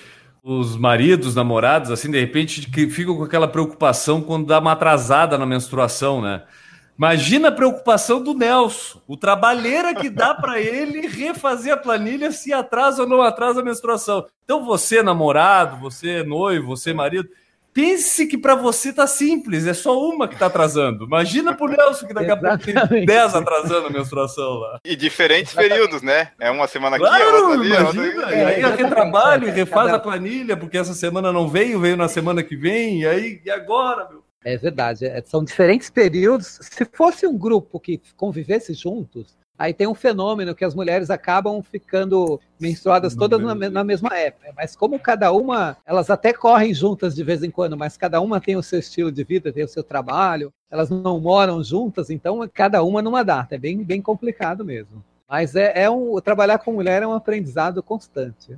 os 0.49 0.77
maridos, 0.77 1.35
namorados, 1.35 1.91
assim, 1.91 2.09
de 2.09 2.21
repente, 2.21 2.71
que 2.71 2.89
ficam 2.89 3.17
com 3.17 3.25
aquela 3.25 3.49
preocupação 3.49 4.23
quando 4.23 4.47
dá 4.47 4.61
uma 4.61 4.71
atrasada 4.71 5.37
na 5.37 5.45
menstruação, 5.45 6.23
né? 6.23 6.45
Imagina 6.97 7.49
a 7.49 7.53
preocupação 7.53 8.23
do 8.23 8.33
Nelson, 8.33 9.03
o 9.09 9.17
trabalheira 9.17 9.93
que 9.93 10.09
dá 10.09 10.33
para 10.33 10.61
ele 10.63 11.09
refazer 11.09 11.75
a 11.75 11.77
planilha 11.77 12.31
se 12.31 12.53
atrasa 12.53 13.03
ou 13.03 13.09
não 13.09 13.23
atrasa 13.23 13.61
a 13.61 13.65
menstruação. 13.65 14.25
Então, 14.45 14.65
você, 14.65 15.03
namorado, 15.03 15.79
você, 15.81 16.23
noivo, 16.23 16.69
você, 16.69 16.93
marido, 16.93 17.29
pense 17.77 18.27
que 18.27 18.39
para 18.39 18.55
você 18.55 18.91
tá 18.91 19.07
simples, 19.07 19.67
é 19.67 19.75
só 19.75 20.01
uma 20.01 20.27
que 20.27 20.35
tá 20.35 20.47
atrasando. 20.47 21.05
Imagina 21.05 21.55
pro 21.55 21.69
Nelson 21.69 22.07
que 22.07 22.15
daqui 22.15 22.31
a 22.31 22.37
pouco 22.39 22.89
tem 22.89 23.05
10 23.05 23.35
atrasando 23.35 23.89
a 23.89 23.91
menstruação 23.91 24.55
lá. 24.55 24.81
E 24.83 24.97
diferentes 24.97 25.53
períodos, 25.53 26.01
né? 26.01 26.31
É 26.41 26.51
uma 26.51 26.67
semana 26.67 26.97
aqui, 26.97 27.05
claro, 27.05 27.37
outra 27.37 27.61
ali, 27.61 27.67
imagina. 27.69 28.03
outra... 28.03 28.35
E 28.35 28.45
aí 28.45 28.63
é, 28.63 28.67
retrabalho 28.75 29.49
e 29.49 29.51
refaz 29.51 29.93
a 29.93 29.99
planilha, 29.99 30.57
porque 30.57 30.79
essa 30.79 30.95
semana 30.95 31.31
não 31.31 31.47
veio, 31.47 31.79
veio 31.79 31.99
na 31.99 32.09
semana 32.09 32.43
que 32.43 32.57
vem, 32.57 33.03
e 33.03 33.07
aí, 33.07 33.43
e 33.45 33.51
agora, 33.51 34.09
meu? 34.09 34.25
É 34.43 34.57
verdade, 34.57 35.05
é, 35.05 35.23
são 35.27 35.45
diferentes 35.45 35.91
períodos. 35.91 36.59
Se 36.63 36.85
fosse 36.87 37.27
um 37.27 37.37
grupo 37.37 37.79
que 37.79 38.01
convivesse 38.17 38.73
juntos, 38.73 39.36
Aí 39.59 39.73
tem 39.73 39.87
um 39.87 39.95
fenômeno 39.95 40.55
que 40.55 40.65
as 40.65 40.75
mulheres 40.75 41.11
acabam 41.11 41.63
ficando 41.63 42.41
menstruadas 42.61 43.15
No 43.15 43.21
todas 43.21 43.41
na, 43.41 43.55
na 43.55 43.85
mesma 43.85 44.17
época. 44.17 44.53
Mas 44.57 44.77
como 44.77 44.99
cada 44.99 45.33
uma, 45.33 45.77
elas 45.87 46.11
até 46.11 46.33
correm 46.33 46.75
juntas 46.75 47.15
de 47.15 47.25
vez 47.25 47.43
em 47.43 47.51
quando, 47.51 47.77
mas 47.77 47.97
cada 47.97 48.21
uma 48.21 48.41
tem 48.41 48.57
o 48.57 48.63
seu 48.63 48.79
estilo 48.79 49.11
de 49.11 49.25
vida, 49.25 49.53
tem 49.53 49.65
o 49.65 49.69
seu 49.69 49.83
trabalho, 49.83 50.53
elas 50.71 50.91
não 50.91 51.19
moram 51.21 51.63
juntas, 51.65 52.11
então 52.11 52.49
cada 52.53 52.83
uma 52.83 53.01
numa 53.01 53.25
data. 53.25 53.55
É 53.55 53.59
bem, 53.59 53.83
bem 53.83 54.03
complicado 54.03 54.65
mesmo. 54.65 55.03
Mas 55.29 55.57
é, 55.57 55.73
é 55.83 55.91
um 55.91 56.21
trabalhar 56.21 56.59
com 56.59 56.73
mulher 56.73 57.03
é 57.03 57.07
um 57.07 57.15
aprendizado 57.15 57.83
constante. 57.83 58.57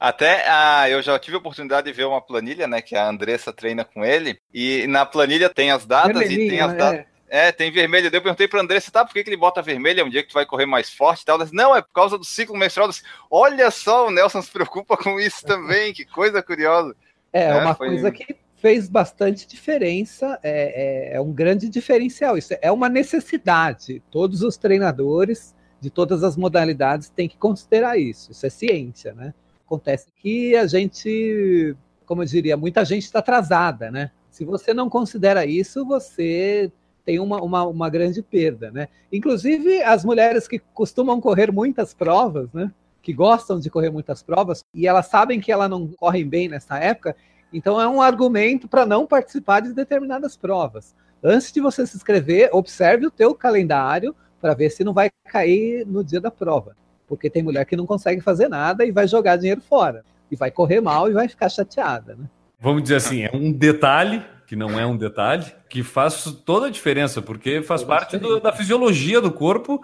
Até 0.00 0.44
ah, 0.48 0.88
eu 0.88 1.02
já 1.02 1.18
tive 1.18 1.36
a 1.36 1.40
oportunidade 1.40 1.86
de 1.86 1.92
ver 1.92 2.04
uma 2.04 2.20
planilha, 2.20 2.68
né? 2.68 2.80
Que 2.80 2.94
a 2.94 3.08
Andressa 3.08 3.52
treina 3.52 3.84
com 3.84 4.04
ele. 4.04 4.38
E 4.54 4.86
na 4.86 5.04
planilha 5.04 5.50
tem 5.50 5.72
as 5.72 5.84
datas 5.84 6.30
e 6.30 6.48
tem 6.48 6.60
as 6.60 6.72
datas. 6.74 7.00
é. 7.00 7.17
É, 7.28 7.52
tem 7.52 7.70
vermelho. 7.70 8.06
Eu 8.06 8.22
perguntei 8.22 8.48
pra 8.48 8.60
Andressa, 8.60 8.90
tá, 8.90 9.04
por 9.04 9.12
que, 9.12 9.22
que 9.22 9.28
ele 9.30 9.36
bota 9.36 9.60
vermelho? 9.62 10.00
É 10.00 10.04
um 10.04 10.08
dia 10.10 10.22
que 10.22 10.30
tu 10.30 10.34
vai 10.34 10.46
correr 10.46 10.66
mais 10.66 10.90
forte 10.90 11.22
e 11.22 11.24
tal. 11.26 11.36
Ela 11.36 11.44
disse, 11.44 11.56
não, 11.56 11.74
é 11.76 11.82
por 11.82 11.92
causa 11.92 12.16
do 12.16 12.24
ciclo 12.24 12.56
menstrual. 12.56 12.88
Disse, 12.88 13.02
Olha 13.30 13.70
só, 13.70 14.06
o 14.08 14.10
Nelson 14.10 14.40
se 14.42 14.50
preocupa 14.50 14.96
com 14.96 15.20
isso 15.20 15.44
também, 15.44 15.92
que 15.92 16.04
coisa 16.04 16.42
curiosa. 16.42 16.96
É, 17.32 17.44
É, 17.50 17.54
uma 17.56 17.74
foi- 17.74 17.88
coisa 17.88 18.10
que 18.10 18.34
fez 18.56 18.88
bastante 18.88 19.46
diferença, 19.46 20.38
é, 20.42 21.12
é- 21.12 21.16
é 21.16 21.20
um 21.20 21.32
grande 21.32 21.68
diferencial. 21.68 22.36
Isso 22.38 22.54
é 22.60 22.72
uma 22.72 22.88
necessidade. 22.88 24.02
Todos 24.10 24.42
os 24.42 24.56
treinadores 24.56 25.54
de 25.80 25.90
todas 25.90 26.24
as 26.24 26.36
modalidades 26.36 27.08
têm 27.08 27.28
que 27.28 27.36
considerar 27.36 27.98
isso. 27.98 28.32
Isso 28.32 28.44
é 28.46 28.50
ciência, 28.50 29.12
né? 29.12 29.32
Acontece 29.64 30.06
que 30.16 30.56
a 30.56 30.66
gente, 30.66 31.76
como 32.06 32.22
eu 32.22 32.26
diria, 32.26 32.56
muita 32.56 32.84
gente 32.84 33.04
está 33.04 33.18
atrasada, 33.20 33.90
né? 33.90 34.10
Se 34.30 34.44
você 34.44 34.72
não 34.74 34.88
considera 34.88 35.44
isso, 35.46 35.84
você 35.84 36.72
tem 37.08 37.18
uma, 37.18 37.40
uma, 37.40 37.64
uma 37.64 37.88
grande 37.88 38.20
perda, 38.20 38.70
né? 38.70 38.86
Inclusive, 39.10 39.82
as 39.82 40.04
mulheres 40.04 40.46
que 40.46 40.58
costumam 40.74 41.18
correr 41.22 41.50
muitas 41.50 41.94
provas, 41.94 42.52
né? 42.52 42.70
Que 43.00 43.14
gostam 43.14 43.58
de 43.58 43.70
correr 43.70 43.88
muitas 43.88 44.22
provas, 44.22 44.62
e 44.74 44.86
elas 44.86 45.06
sabem 45.06 45.40
que 45.40 45.50
elas 45.50 45.70
não 45.70 45.88
correm 45.88 46.28
bem 46.28 46.50
nessa 46.50 46.76
época, 46.76 47.16
então 47.50 47.80
é 47.80 47.88
um 47.88 48.02
argumento 48.02 48.68
para 48.68 48.84
não 48.84 49.06
participar 49.06 49.60
de 49.60 49.72
determinadas 49.72 50.36
provas. 50.36 50.94
Antes 51.24 51.50
de 51.50 51.62
você 51.62 51.86
se 51.86 51.96
inscrever, 51.96 52.50
observe 52.52 53.06
o 53.06 53.10
teu 53.10 53.34
calendário 53.34 54.14
para 54.38 54.52
ver 54.52 54.68
se 54.68 54.84
não 54.84 54.92
vai 54.92 55.08
cair 55.24 55.86
no 55.86 56.04
dia 56.04 56.20
da 56.20 56.30
prova. 56.30 56.76
Porque 57.06 57.30
tem 57.30 57.42
mulher 57.42 57.64
que 57.64 57.74
não 57.74 57.86
consegue 57.86 58.20
fazer 58.20 58.48
nada 58.48 58.84
e 58.84 58.92
vai 58.92 59.08
jogar 59.08 59.36
dinheiro 59.36 59.62
fora. 59.62 60.04
E 60.30 60.36
vai 60.36 60.50
correr 60.50 60.82
mal 60.82 61.08
e 61.08 61.14
vai 61.14 61.26
ficar 61.26 61.48
chateada, 61.48 62.14
né? 62.16 62.26
Vamos 62.60 62.82
dizer 62.82 62.96
assim, 62.96 63.22
é 63.22 63.30
um 63.32 63.50
detalhe, 63.50 64.22
que 64.48 64.56
não 64.56 64.80
é 64.80 64.86
um 64.86 64.96
detalhe, 64.96 65.44
que 65.68 65.82
faz 65.82 66.24
toda 66.44 66.66
a 66.66 66.70
diferença, 66.70 67.20
porque 67.20 67.60
faz 67.62 67.82
Toda 67.82 67.94
parte 67.94 68.16
do- 68.16 68.40
da 68.40 68.50
fisiologia 68.50 69.20
do 69.20 69.30
corpo, 69.30 69.78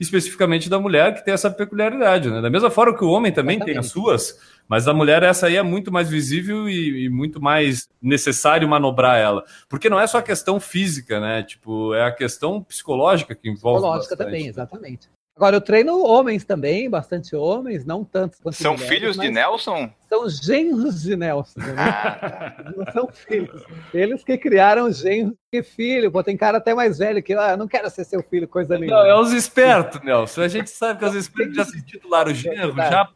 especificamente 0.00 0.68
da 0.70 0.78
mulher, 0.80 1.14
que 1.14 1.22
tem 1.24 1.34
essa 1.34 1.50
peculiaridade, 1.50 2.30
né? 2.30 2.40
Da 2.40 2.48
mesma 2.50 2.70
forma 2.70 2.96
que 2.96 3.04
o 3.04 3.10
homem 3.10 3.30
também 3.30 3.58
tem 3.58 3.76
as 3.76 3.86
suas, 3.88 4.38
mas 4.66 4.88
a 4.88 4.94
mulher 4.94 5.22
essa 5.22 5.46
aí 5.46 5.56
é 5.56 5.62
muito 5.62 5.92
mais 5.92 6.08
visível 6.08 6.66
e, 6.68 7.04
e 7.04 7.08
muito 7.10 7.40
mais 7.42 7.88
necessário 8.00 8.66
manobrar 8.66 9.18
ela. 9.18 9.44
Porque 9.68 9.88
não 9.90 10.00
é 10.00 10.06
só 10.06 10.18
a 10.18 10.22
questão 10.22 10.58
física, 10.58 11.20
né? 11.20 11.42
Tipo, 11.42 11.94
é 11.94 12.02
a 12.06 12.10
questão 12.12 12.62
psicológica 12.62 13.34
que 13.34 13.48
envolve 13.50 13.80
Psicológica 13.80 14.16
bastante. 14.16 14.26
também, 14.26 14.48
exatamente. 14.48 15.08
Agora, 15.36 15.56
eu 15.56 15.60
treino 15.60 16.02
homens 16.02 16.46
também, 16.46 16.88
bastante 16.88 17.36
homens, 17.36 17.84
não 17.84 18.02
tantos 18.02 18.40
quanto 18.40 18.54
São 18.54 18.72
mulheres, 18.72 18.88
filhos 18.88 19.18
de 19.18 19.30
Nelson? 19.30 19.90
São 20.08 20.26
genros 20.30 21.02
de 21.02 21.14
Nelson, 21.14 21.60
né? 21.60 21.74
Ah, 21.76 22.72
não 22.74 22.90
são 22.90 23.08
filhos. 23.12 23.62
Eles 23.92 24.24
que 24.24 24.38
criaram 24.38 24.90
genros 24.90 25.34
que 25.52 25.62
filho. 25.62 26.10
Pô, 26.10 26.22
tem 26.22 26.38
cara 26.38 26.56
até 26.56 26.72
mais 26.74 26.96
velho 26.96 27.22
que, 27.22 27.34
ah, 27.34 27.50
eu 27.50 27.58
não 27.58 27.68
quero 27.68 27.90
ser 27.90 28.04
seu 28.04 28.22
filho, 28.22 28.48
coisa 28.48 28.78
nenhuma. 28.78 29.00
Não, 29.00 29.06
é 29.06 29.20
os 29.20 29.30
espertos, 29.34 30.00
Nelson. 30.02 30.40
A 30.40 30.48
gente 30.48 30.70
sabe 30.70 31.00
que 31.00 31.04
às 31.04 31.12
vezes 31.12 31.30
já 31.52 31.66
se 31.66 31.76
intitularam 31.80 32.32
genro, 32.32 32.74
já, 32.74 33.06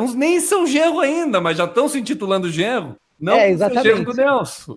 uns 0.00 0.16
nem 0.16 0.40
são 0.40 0.66
genro 0.66 0.98
ainda, 0.98 1.40
mas 1.40 1.56
já 1.56 1.64
estão 1.64 1.88
se 1.88 2.00
intitulando 2.00 2.50
genro. 2.50 2.96
Não 3.20 3.34
É, 3.34 3.50
exatamente. 3.50 3.84
genro 3.86 4.04
do 4.04 4.16
Nelson. 4.16 4.76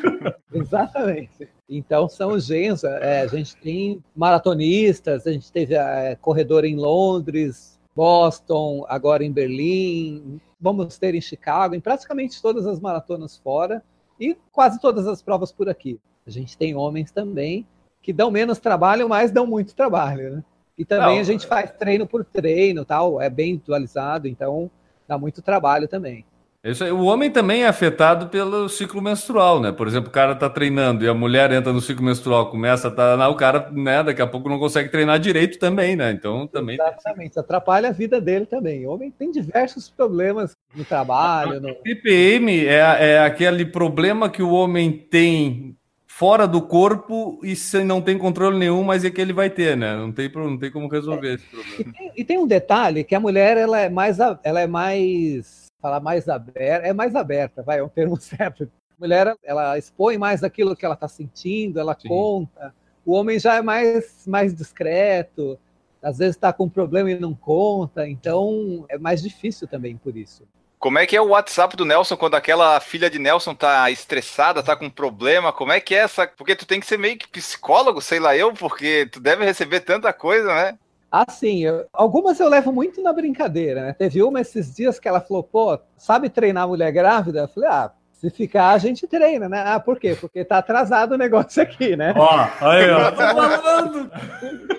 Exatamente. 0.52 1.57
Então 1.68 2.08
são 2.08 2.38
genros. 2.38 2.84
é, 2.84 3.20
a 3.20 3.26
gente 3.26 3.56
tem 3.56 4.02
maratonistas, 4.16 5.26
a 5.26 5.32
gente 5.32 5.52
teve 5.52 5.74
é, 5.74 6.16
corredor 6.16 6.64
em 6.64 6.76
Londres, 6.76 7.78
Boston, 7.94 8.86
agora 8.88 9.24
em 9.24 9.32
Berlim, 9.32 10.40
vamos 10.60 10.98
ter 10.98 11.14
em 11.14 11.20
Chicago, 11.20 11.74
em 11.74 11.80
praticamente 11.80 12.40
todas 12.40 12.66
as 12.66 12.80
maratonas 12.80 13.36
fora 13.36 13.82
e 14.20 14.36
quase 14.52 14.80
todas 14.80 15.06
as 15.06 15.20
provas 15.20 15.52
por 15.52 15.68
aqui. 15.68 16.00
A 16.26 16.30
gente 16.30 16.56
tem 16.56 16.74
homens 16.74 17.10
também 17.10 17.66
que 18.00 18.12
dão 18.12 18.30
menos 18.30 18.58
trabalho, 18.58 19.08
mas 19.08 19.30
dão 19.30 19.46
muito 19.46 19.74
trabalho, 19.74 20.36
né? 20.36 20.44
E 20.76 20.84
também 20.84 21.16
Não, 21.16 21.20
a 21.20 21.24
gente 21.24 21.46
faz 21.46 21.72
treino 21.72 22.06
por 22.06 22.24
treino, 22.24 22.84
tal, 22.84 23.20
é 23.20 23.28
bem 23.28 23.56
atualizado, 23.56 24.28
então 24.28 24.70
dá 25.08 25.18
muito 25.18 25.42
trabalho 25.42 25.88
também. 25.88 26.24
Isso 26.64 26.82
aí, 26.82 26.90
o 26.90 27.04
homem 27.04 27.30
também 27.30 27.62
é 27.62 27.68
afetado 27.68 28.28
pelo 28.28 28.68
ciclo 28.68 29.00
menstrual, 29.00 29.60
né? 29.60 29.70
Por 29.70 29.86
exemplo, 29.86 30.08
o 30.08 30.12
cara 30.12 30.34
tá 30.34 30.50
treinando 30.50 31.04
e 31.04 31.08
a 31.08 31.14
mulher 31.14 31.52
entra 31.52 31.72
no 31.72 31.80
ciclo 31.80 32.04
menstrual, 32.04 32.50
começa 32.50 32.88
a 32.88 32.90
tá, 32.90 33.28
o 33.28 33.36
cara, 33.36 33.70
né, 33.70 34.02
daqui 34.02 34.20
a 34.20 34.26
pouco 34.26 34.48
não 34.48 34.58
consegue 34.58 34.88
treinar 34.88 35.20
direito 35.20 35.56
também, 35.58 35.94
né? 35.94 36.10
Então 36.10 36.48
também 36.48 36.74
Exatamente, 36.74 37.38
atrapalha 37.38 37.90
a 37.90 37.92
vida 37.92 38.20
dele 38.20 38.44
também. 38.44 38.84
O 38.84 38.90
homem 38.90 39.08
tem 39.08 39.30
diversos 39.30 39.88
problemas 39.88 40.56
no 40.74 40.84
trabalho, 40.84 41.60
no, 41.60 41.72
TPM 41.76 42.66
é, 42.66 43.12
é 43.12 43.18
aquele 43.20 43.64
problema 43.64 44.28
que 44.28 44.42
o 44.42 44.50
homem 44.50 44.90
tem 44.90 45.76
fora 46.08 46.48
do 46.48 46.60
corpo 46.60 47.38
e 47.44 47.54
se 47.54 47.84
não 47.84 48.02
tem 48.02 48.18
controle 48.18 48.58
nenhum, 48.58 48.82
mas 48.82 49.04
é 49.04 49.10
que 49.10 49.20
ele 49.20 49.32
vai 49.32 49.48
ter, 49.48 49.76
né? 49.76 49.94
Não 49.94 50.10
tem, 50.10 50.28
não 50.34 50.58
tem 50.58 50.72
como 50.72 50.88
resolver 50.88 51.34
esse 51.34 51.44
problema. 51.44 51.76
E 51.78 51.84
tem, 51.84 52.12
e 52.16 52.24
tem 52.24 52.38
um 52.38 52.46
detalhe 52.48 53.04
que 53.04 53.14
a 53.14 53.20
mulher 53.20 53.56
ela 53.56 53.78
é 53.78 53.88
mais 53.88 54.18
ela 54.18 54.60
é 54.60 54.66
mais 54.66 55.67
falar 55.80 56.00
mais 56.00 56.28
aberta, 56.28 56.86
é 56.86 56.92
mais 56.92 57.14
aberta, 57.14 57.62
vai, 57.62 57.78
é 57.78 57.84
um 57.84 57.88
termo 57.88 58.16
certo. 58.20 58.64
A 58.64 59.00
mulher 59.00 59.34
ela 59.44 59.78
expõe 59.78 60.18
mais 60.18 60.42
aquilo 60.42 60.74
que 60.76 60.84
ela 60.84 60.94
está 60.94 61.08
sentindo, 61.08 61.78
ela 61.78 61.96
Sim. 61.98 62.08
conta. 62.08 62.74
O 63.04 63.12
homem 63.12 63.38
já 63.38 63.56
é 63.56 63.62
mais 63.62 64.26
mais 64.26 64.54
discreto, 64.54 65.58
às 66.02 66.18
vezes 66.18 66.36
está 66.36 66.52
com 66.52 66.64
um 66.64 66.68
problema 66.68 67.10
e 67.10 67.18
não 67.18 67.34
conta, 67.34 68.08
então 68.08 68.84
é 68.88 68.98
mais 68.98 69.22
difícil 69.22 69.66
também 69.66 69.96
por 69.96 70.16
isso. 70.16 70.44
Como 70.78 70.98
é 70.98 71.06
que 71.06 71.16
é 71.16 71.20
o 71.20 71.30
WhatsApp 71.30 71.76
do 71.76 71.84
Nelson 71.84 72.16
quando 72.16 72.36
aquela 72.36 72.78
filha 72.78 73.10
de 73.10 73.18
Nelson 73.18 73.52
tá 73.52 73.90
estressada, 73.90 74.62
tá 74.62 74.76
com 74.76 74.88
problema? 74.88 75.52
Como 75.52 75.72
é 75.72 75.80
que 75.80 75.92
é 75.92 75.98
essa? 75.98 76.24
Porque 76.26 76.54
tu 76.54 76.64
tem 76.66 76.78
que 76.78 76.86
ser 76.86 76.96
meio 76.96 77.18
que 77.18 77.26
psicólogo, 77.26 78.00
sei 78.00 78.20
lá 78.20 78.36
eu, 78.36 78.52
porque 78.52 79.08
tu 79.10 79.18
deve 79.18 79.44
receber 79.44 79.80
tanta 79.80 80.12
coisa, 80.12 80.54
né? 80.54 80.78
Assim, 81.10 81.64
eu- 81.64 81.86
algumas 81.92 82.38
eu 82.38 82.48
levo 82.48 82.70
muito 82.72 83.02
na 83.02 83.12
brincadeira, 83.12 83.82
né? 83.82 83.92
Teve 83.94 84.22
uma 84.22 84.40
esses 84.40 84.74
dias 84.74 85.00
que 85.00 85.08
ela 85.08 85.20
falou, 85.20 85.42
pô, 85.42 85.78
sabe 85.96 86.28
treinar 86.28 86.68
mulher 86.68 86.92
grávida? 86.92 87.40
Eu 87.40 87.48
falei, 87.48 87.68
ah, 87.70 87.90
se 88.12 88.28
ficar 88.30 88.70
a 88.72 88.78
gente 88.78 89.06
treina, 89.06 89.48
né? 89.48 89.62
Ah, 89.64 89.80
por 89.80 89.98
quê? 89.98 90.16
Porque 90.20 90.44
tá 90.44 90.58
atrasado 90.58 91.12
o 91.12 91.18
negócio 91.18 91.62
aqui, 91.62 91.96
né? 91.96 92.12
Ó, 92.16 92.48
aí, 92.66 92.90
ó. 92.90 93.12
Falando. 93.14 94.10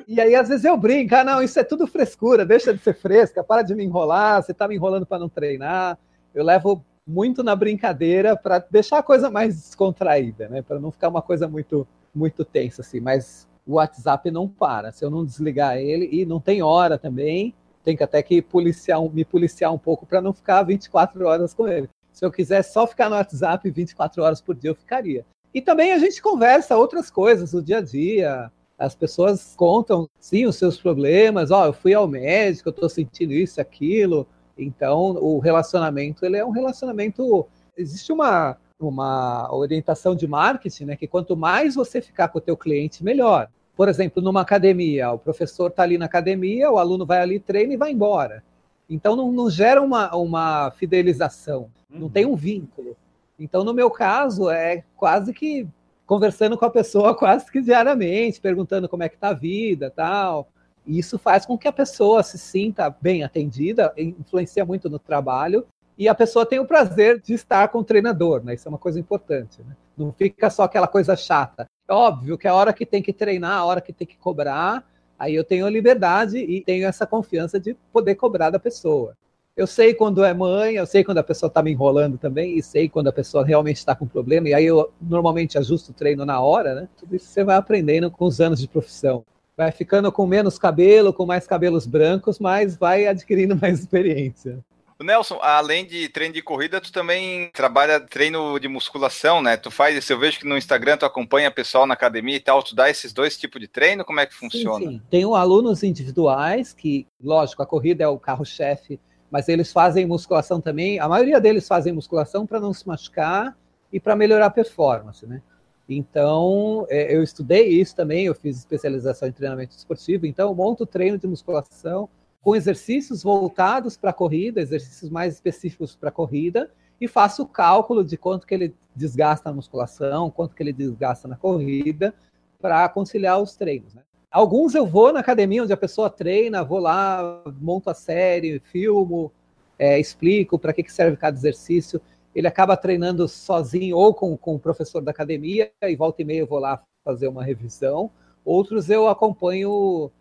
E 0.07 0.19
aí, 0.21 0.35
às 0.35 0.49
vezes, 0.49 0.65
eu 0.65 0.77
brinco, 0.77 1.15
ah, 1.15 1.23
não, 1.23 1.41
isso 1.41 1.59
é 1.59 1.63
tudo 1.63 1.87
frescura, 1.87 2.45
deixa 2.45 2.73
de 2.73 2.83
ser 2.83 2.93
fresca, 2.93 3.43
para 3.43 3.63
de 3.63 3.73
me 3.73 3.83
enrolar, 3.83 4.43
você 4.43 4.53
tá 4.53 4.67
me 4.67 4.75
enrolando 4.75 5.05
para 5.05 5.17
não 5.19 5.29
treinar. 5.29 5.97
Eu 6.35 6.43
levo 6.43 6.85
muito 7.07 7.41
na 7.43 7.55
brincadeira 7.55 8.35
para 8.37 8.59
deixar 8.59 8.99
a 8.99 9.03
coisa 9.03 9.31
mais 9.31 9.55
descontraída, 9.55 10.47
né? 10.47 10.61
Para 10.61 10.79
não 10.79 10.91
ficar 10.91 11.07
uma 11.09 11.23
coisa 11.23 11.47
muito, 11.47 11.87
muito 12.13 12.45
tensa, 12.45 12.81
assim. 12.83 12.99
Mas 12.99 13.47
o 13.69 13.75
WhatsApp 13.75 14.31
não 14.31 14.47
para. 14.47 14.91
Se 14.91 15.05
eu 15.05 15.11
não 15.11 15.23
desligar 15.23 15.77
ele, 15.77 16.09
e 16.11 16.25
não 16.25 16.39
tem 16.39 16.63
hora 16.63 16.97
também, 16.97 17.53
tem 17.83 17.95
que 17.95 18.03
até 18.03 18.23
que 18.23 18.41
policiar, 18.41 18.99
me 19.13 19.23
policiar 19.23 19.71
um 19.71 19.77
pouco 19.77 20.07
para 20.07 20.19
não 20.19 20.33
ficar 20.33 20.63
24 20.63 21.23
horas 21.27 21.53
com 21.53 21.67
ele. 21.67 21.87
Se 22.11 22.25
eu 22.25 22.31
quiser 22.31 22.63
só 22.63 22.87
ficar 22.87 23.09
no 23.09 23.15
WhatsApp 23.15 23.69
24 23.69 24.23
horas 24.23 24.41
por 24.41 24.55
dia, 24.55 24.71
eu 24.71 24.75
ficaria. 24.75 25.23
E 25.53 25.61
também 25.61 25.91
a 25.91 25.99
gente 25.99 26.19
conversa 26.19 26.75
outras 26.75 27.11
coisas 27.11 27.51
do 27.51 27.61
dia 27.61 27.77
a 27.77 27.81
dia. 27.81 28.51
As 28.75 28.95
pessoas 28.95 29.53
contam, 29.55 30.09
sim, 30.19 30.47
os 30.47 30.55
seus 30.55 30.81
problemas. 30.81 31.51
Ó, 31.51 31.67
eu 31.67 31.73
fui 31.73 31.93
ao 31.93 32.07
médico, 32.07 32.69
eu 32.69 32.73
tô 32.73 32.89
sentindo 32.89 33.33
isso, 33.33 33.61
aquilo. 33.61 34.27
Então, 34.57 35.11
o 35.11 35.37
relacionamento, 35.37 36.25
ele 36.25 36.37
é 36.37 36.45
um 36.45 36.51
relacionamento... 36.51 37.45
Existe 37.77 38.11
uma, 38.11 38.57
uma 38.79 39.47
orientação 39.53 40.15
de 40.15 40.27
marketing, 40.27 40.85
né? 40.85 40.95
Que 40.95 41.07
quanto 41.07 41.37
mais 41.37 41.75
você 41.75 42.01
ficar 42.01 42.29
com 42.29 42.39
o 42.39 42.41
teu 42.41 42.57
cliente, 42.57 43.03
melhor. 43.03 43.47
Por 43.79 43.87
exemplo, 43.87 44.21
numa 44.21 44.41
academia, 44.41 45.09
o 45.09 45.17
professor 45.17 45.69
está 45.69 45.83
ali 45.83 45.97
na 45.97 46.03
academia, 46.03 46.69
o 46.69 46.77
aluno 46.77 47.05
vai 47.05 47.19
ali, 47.19 47.39
treina 47.39 47.73
e 47.73 47.77
vai 47.77 47.93
embora. 47.93 48.43
Então, 48.89 49.15
não, 49.15 49.31
não 49.31 49.49
gera 49.49 49.81
uma, 49.81 50.13
uma 50.17 50.69
fidelização, 50.71 51.71
não 51.89 52.09
tem 52.09 52.25
um 52.25 52.35
vínculo. 52.35 52.97
Então, 53.39 53.63
no 53.63 53.73
meu 53.73 53.89
caso, 53.89 54.49
é 54.49 54.83
quase 54.97 55.31
que 55.31 55.65
conversando 56.05 56.57
com 56.57 56.65
a 56.65 56.69
pessoa 56.69 57.15
quase 57.17 57.49
que 57.49 57.61
diariamente, 57.61 58.41
perguntando 58.41 58.89
como 58.89 59.03
é 59.03 59.07
que 59.07 59.17
tá 59.17 59.29
a 59.29 59.33
vida, 59.33 59.89
tal. 59.89 60.49
E 60.85 60.99
isso 60.99 61.17
faz 61.17 61.45
com 61.45 61.57
que 61.57 61.69
a 61.69 61.71
pessoa 61.71 62.21
se 62.21 62.37
sinta 62.37 62.93
bem 63.01 63.23
atendida, 63.23 63.93
influencia 63.95 64.65
muito 64.65 64.89
no 64.89 64.99
trabalho 64.99 65.65
e 65.97 66.09
a 66.09 66.13
pessoa 66.13 66.45
tem 66.45 66.59
o 66.59 66.67
prazer 66.67 67.21
de 67.21 67.33
estar 67.33 67.69
com 67.69 67.79
o 67.79 67.83
treinador, 67.85 68.43
né? 68.43 68.55
Isso 68.55 68.67
é 68.67 68.71
uma 68.71 68.77
coisa 68.77 68.99
importante, 68.99 69.61
né? 69.61 69.73
Não 69.95 70.11
fica 70.11 70.49
só 70.49 70.63
aquela 70.63 70.87
coisa 70.87 71.15
chata. 71.15 71.65
Óbvio 71.89 72.37
que 72.37 72.47
a 72.47 72.53
hora 72.53 72.71
que 72.71 72.85
tem 72.85 73.01
que 73.01 73.11
treinar, 73.11 73.57
a 73.57 73.65
hora 73.65 73.81
que 73.81 73.91
tem 73.91 74.07
que 74.07 74.17
cobrar, 74.17 74.85
Aí 75.19 75.35
eu 75.35 75.43
tenho 75.43 75.67
liberdade 75.67 76.37
e 76.37 76.61
tenho 76.61 76.87
essa 76.87 77.05
confiança 77.05 77.59
de 77.59 77.75
poder 77.91 78.15
cobrar 78.15 78.49
da 78.49 78.57
pessoa. 78.57 79.17
Eu 79.55 79.67
sei 79.67 79.93
quando 79.93 80.23
é 80.23 80.33
mãe, 80.33 80.75
eu 80.75 80.85
sei 80.85 81.03
quando 81.03 81.17
a 81.17 81.23
pessoa 81.23 81.49
está 81.49 81.61
me 81.61 81.71
enrolando 81.71 82.17
também, 82.17 82.57
e 82.57 82.63
sei 82.63 82.87
quando 82.87 83.09
a 83.09 83.11
pessoa 83.11 83.45
realmente 83.45 83.75
está 83.75 83.93
com 83.93 84.07
problema, 84.07 84.47
e 84.47 84.53
aí 84.53 84.65
eu 84.65 84.89
normalmente 85.01 85.57
ajusto 85.57 85.89
o 85.89 85.93
treino 85.93 86.23
na 86.23 86.39
hora, 86.39 86.73
né? 86.73 86.89
Tudo 86.97 87.17
isso 87.17 87.25
você 87.25 87.43
vai 87.43 87.57
aprendendo 87.57 88.09
com 88.09 88.23
os 88.23 88.39
anos 88.39 88.61
de 88.61 88.69
profissão. 88.69 89.25
Vai 89.57 89.73
ficando 89.73 90.09
com 90.09 90.25
menos 90.25 90.57
cabelo, 90.57 91.11
com 91.11 91.25
mais 91.25 91.45
cabelos 91.45 91.85
brancos, 91.85 92.39
mas 92.39 92.77
vai 92.77 93.05
adquirindo 93.05 93.57
mais 93.59 93.79
experiência. 93.79 94.63
Nelson, 95.03 95.39
além 95.41 95.85
de 95.85 96.09
treino 96.09 96.33
de 96.33 96.41
corrida, 96.41 96.81
tu 96.81 96.91
também 96.91 97.49
trabalha 97.53 97.99
treino 97.99 98.59
de 98.59 98.67
musculação, 98.67 99.41
né? 99.41 99.55
Tu 99.55 99.71
faz 99.71 99.95
isso, 99.95 100.11
eu 100.11 100.19
vejo 100.19 100.39
que 100.39 100.47
no 100.47 100.57
Instagram 100.57 100.97
tu 100.97 101.05
acompanha 101.05 101.49
pessoal 101.49 101.87
na 101.87 101.93
academia 101.93 102.35
e 102.35 102.39
tal, 102.39 102.61
tu 102.61 102.75
dá 102.75 102.89
esses 102.89 103.13
dois 103.13 103.37
tipos 103.37 103.61
de 103.61 103.67
treino, 103.67 104.03
como 104.03 104.19
é 104.19 104.25
que 104.25 104.33
funciona? 104.33 104.85
Sim, 104.85 104.91
sim. 104.91 105.01
Tenho 105.09 105.35
alunos 105.35 105.83
individuais, 105.83 106.73
que, 106.73 107.07
lógico, 107.23 107.63
a 107.63 107.65
corrida 107.65 108.03
é 108.03 108.07
o 108.07 108.19
carro-chefe, 108.19 108.99
mas 109.31 109.47
eles 109.47 109.71
fazem 109.71 110.05
musculação 110.05 110.59
também, 110.59 110.99
a 110.99 111.07
maioria 111.07 111.39
deles 111.39 111.67
fazem 111.67 111.93
musculação 111.93 112.45
para 112.45 112.59
não 112.59 112.73
se 112.73 112.85
machucar 112.87 113.57
e 113.93 113.99
para 113.99 114.15
melhorar 114.15 114.47
a 114.47 114.51
performance, 114.51 115.25
né? 115.25 115.41
Então, 115.87 116.85
é, 116.89 117.15
eu 117.15 117.23
estudei 117.23 117.67
isso 117.69 117.95
também, 117.95 118.25
eu 118.25 118.35
fiz 118.35 118.57
especialização 118.57 119.27
em 119.27 119.31
treinamento 119.31 119.75
esportivo, 119.75 120.25
então 120.25 120.49
eu 120.49 120.55
monto 120.55 120.85
treino 120.85 121.17
de 121.17 121.25
musculação 121.25 122.09
com 122.41 122.55
exercícios 122.55 123.23
voltados 123.23 123.97
para 123.97 124.11
a 124.11 124.13
corrida, 124.13 124.61
exercícios 124.61 125.09
mais 125.09 125.35
específicos 125.35 125.95
para 125.95 126.09
a 126.09 126.11
corrida, 126.11 126.71
e 126.99 127.07
faço 127.07 127.43
o 127.43 127.47
cálculo 127.47 128.03
de 128.03 128.17
quanto 128.17 128.45
que 128.45 128.53
ele 128.53 128.75
desgasta 128.95 129.49
na 129.49 129.55
musculação, 129.55 130.29
quanto 130.29 130.55
que 130.55 130.63
ele 130.63 130.73
desgasta 130.73 131.27
na 131.27 131.35
corrida, 131.35 132.13
para 132.61 132.87
conciliar 132.89 133.41
os 133.41 133.55
treinos. 133.55 133.93
Né? 133.93 134.01
Alguns 134.31 134.75
eu 134.75 134.85
vou 134.85 135.13
na 135.13 135.21
academia 135.21 135.63
onde 135.63 135.73
a 135.73 135.77
pessoa 135.77 136.09
treina, 136.09 136.63
vou 136.63 136.79
lá, 136.79 137.41
monto 137.59 137.89
a 137.89 137.93
série, 137.93 138.59
filmo, 138.59 139.31
é, 139.77 139.99
explico 139.99 140.59
para 140.59 140.73
que, 140.73 140.83
que 140.83 140.91
serve 140.91 141.17
cada 141.17 141.37
exercício. 141.37 142.01
Ele 142.35 142.47
acaba 142.47 142.77
treinando 142.77 143.27
sozinho 143.27 143.97
ou 143.97 144.13
com, 144.13 144.37
com 144.37 144.55
o 144.55 144.59
professor 144.59 145.01
da 145.01 145.11
academia, 145.11 145.71
e 145.81 145.95
volta 145.95 146.21
e 146.21 146.25
meia 146.25 146.41
eu 146.41 146.47
vou 146.47 146.59
lá 146.59 146.83
fazer 147.03 147.27
uma 147.27 147.43
revisão. 147.43 148.11
Outros 148.45 148.89
eu 148.89 149.07
acompanho 149.07 150.11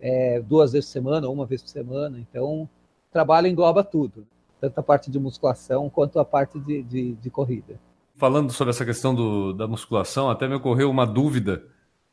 é, 0.00 0.40
duas 0.40 0.72
vezes 0.72 0.88
por 0.88 0.92
semana, 0.92 1.28
uma 1.28 1.46
vez 1.46 1.62
por 1.62 1.68
semana. 1.68 2.18
Então, 2.18 2.62
o 2.62 2.68
trabalho 3.12 3.46
engloba 3.46 3.82
tudo, 3.82 4.26
tanto 4.60 4.78
a 4.78 4.82
parte 4.82 5.10
de 5.10 5.18
musculação 5.18 5.88
quanto 5.90 6.18
a 6.18 6.24
parte 6.24 6.58
de, 6.58 6.82
de, 6.82 7.12
de 7.14 7.30
corrida. 7.30 7.78
Falando 8.16 8.52
sobre 8.52 8.70
essa 8.70 8.84
questão 8.84 9.14
do, 9.14 9.52
da 9.52 9.66
musculação, 9.66 10.28
até 10.28 10.48
me 10.48 10.54
ocorreu 10.54 10.90
uma 10.90 11.06
dúvida, 11.06 11.62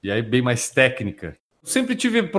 e 0.04 0.12
aí 0.12 0.22
bem 0.22 0.42
mais 0.42 0.70
técnica. 0.70 1.38
Sempre 1.66 1.96
tive 1.96 2.30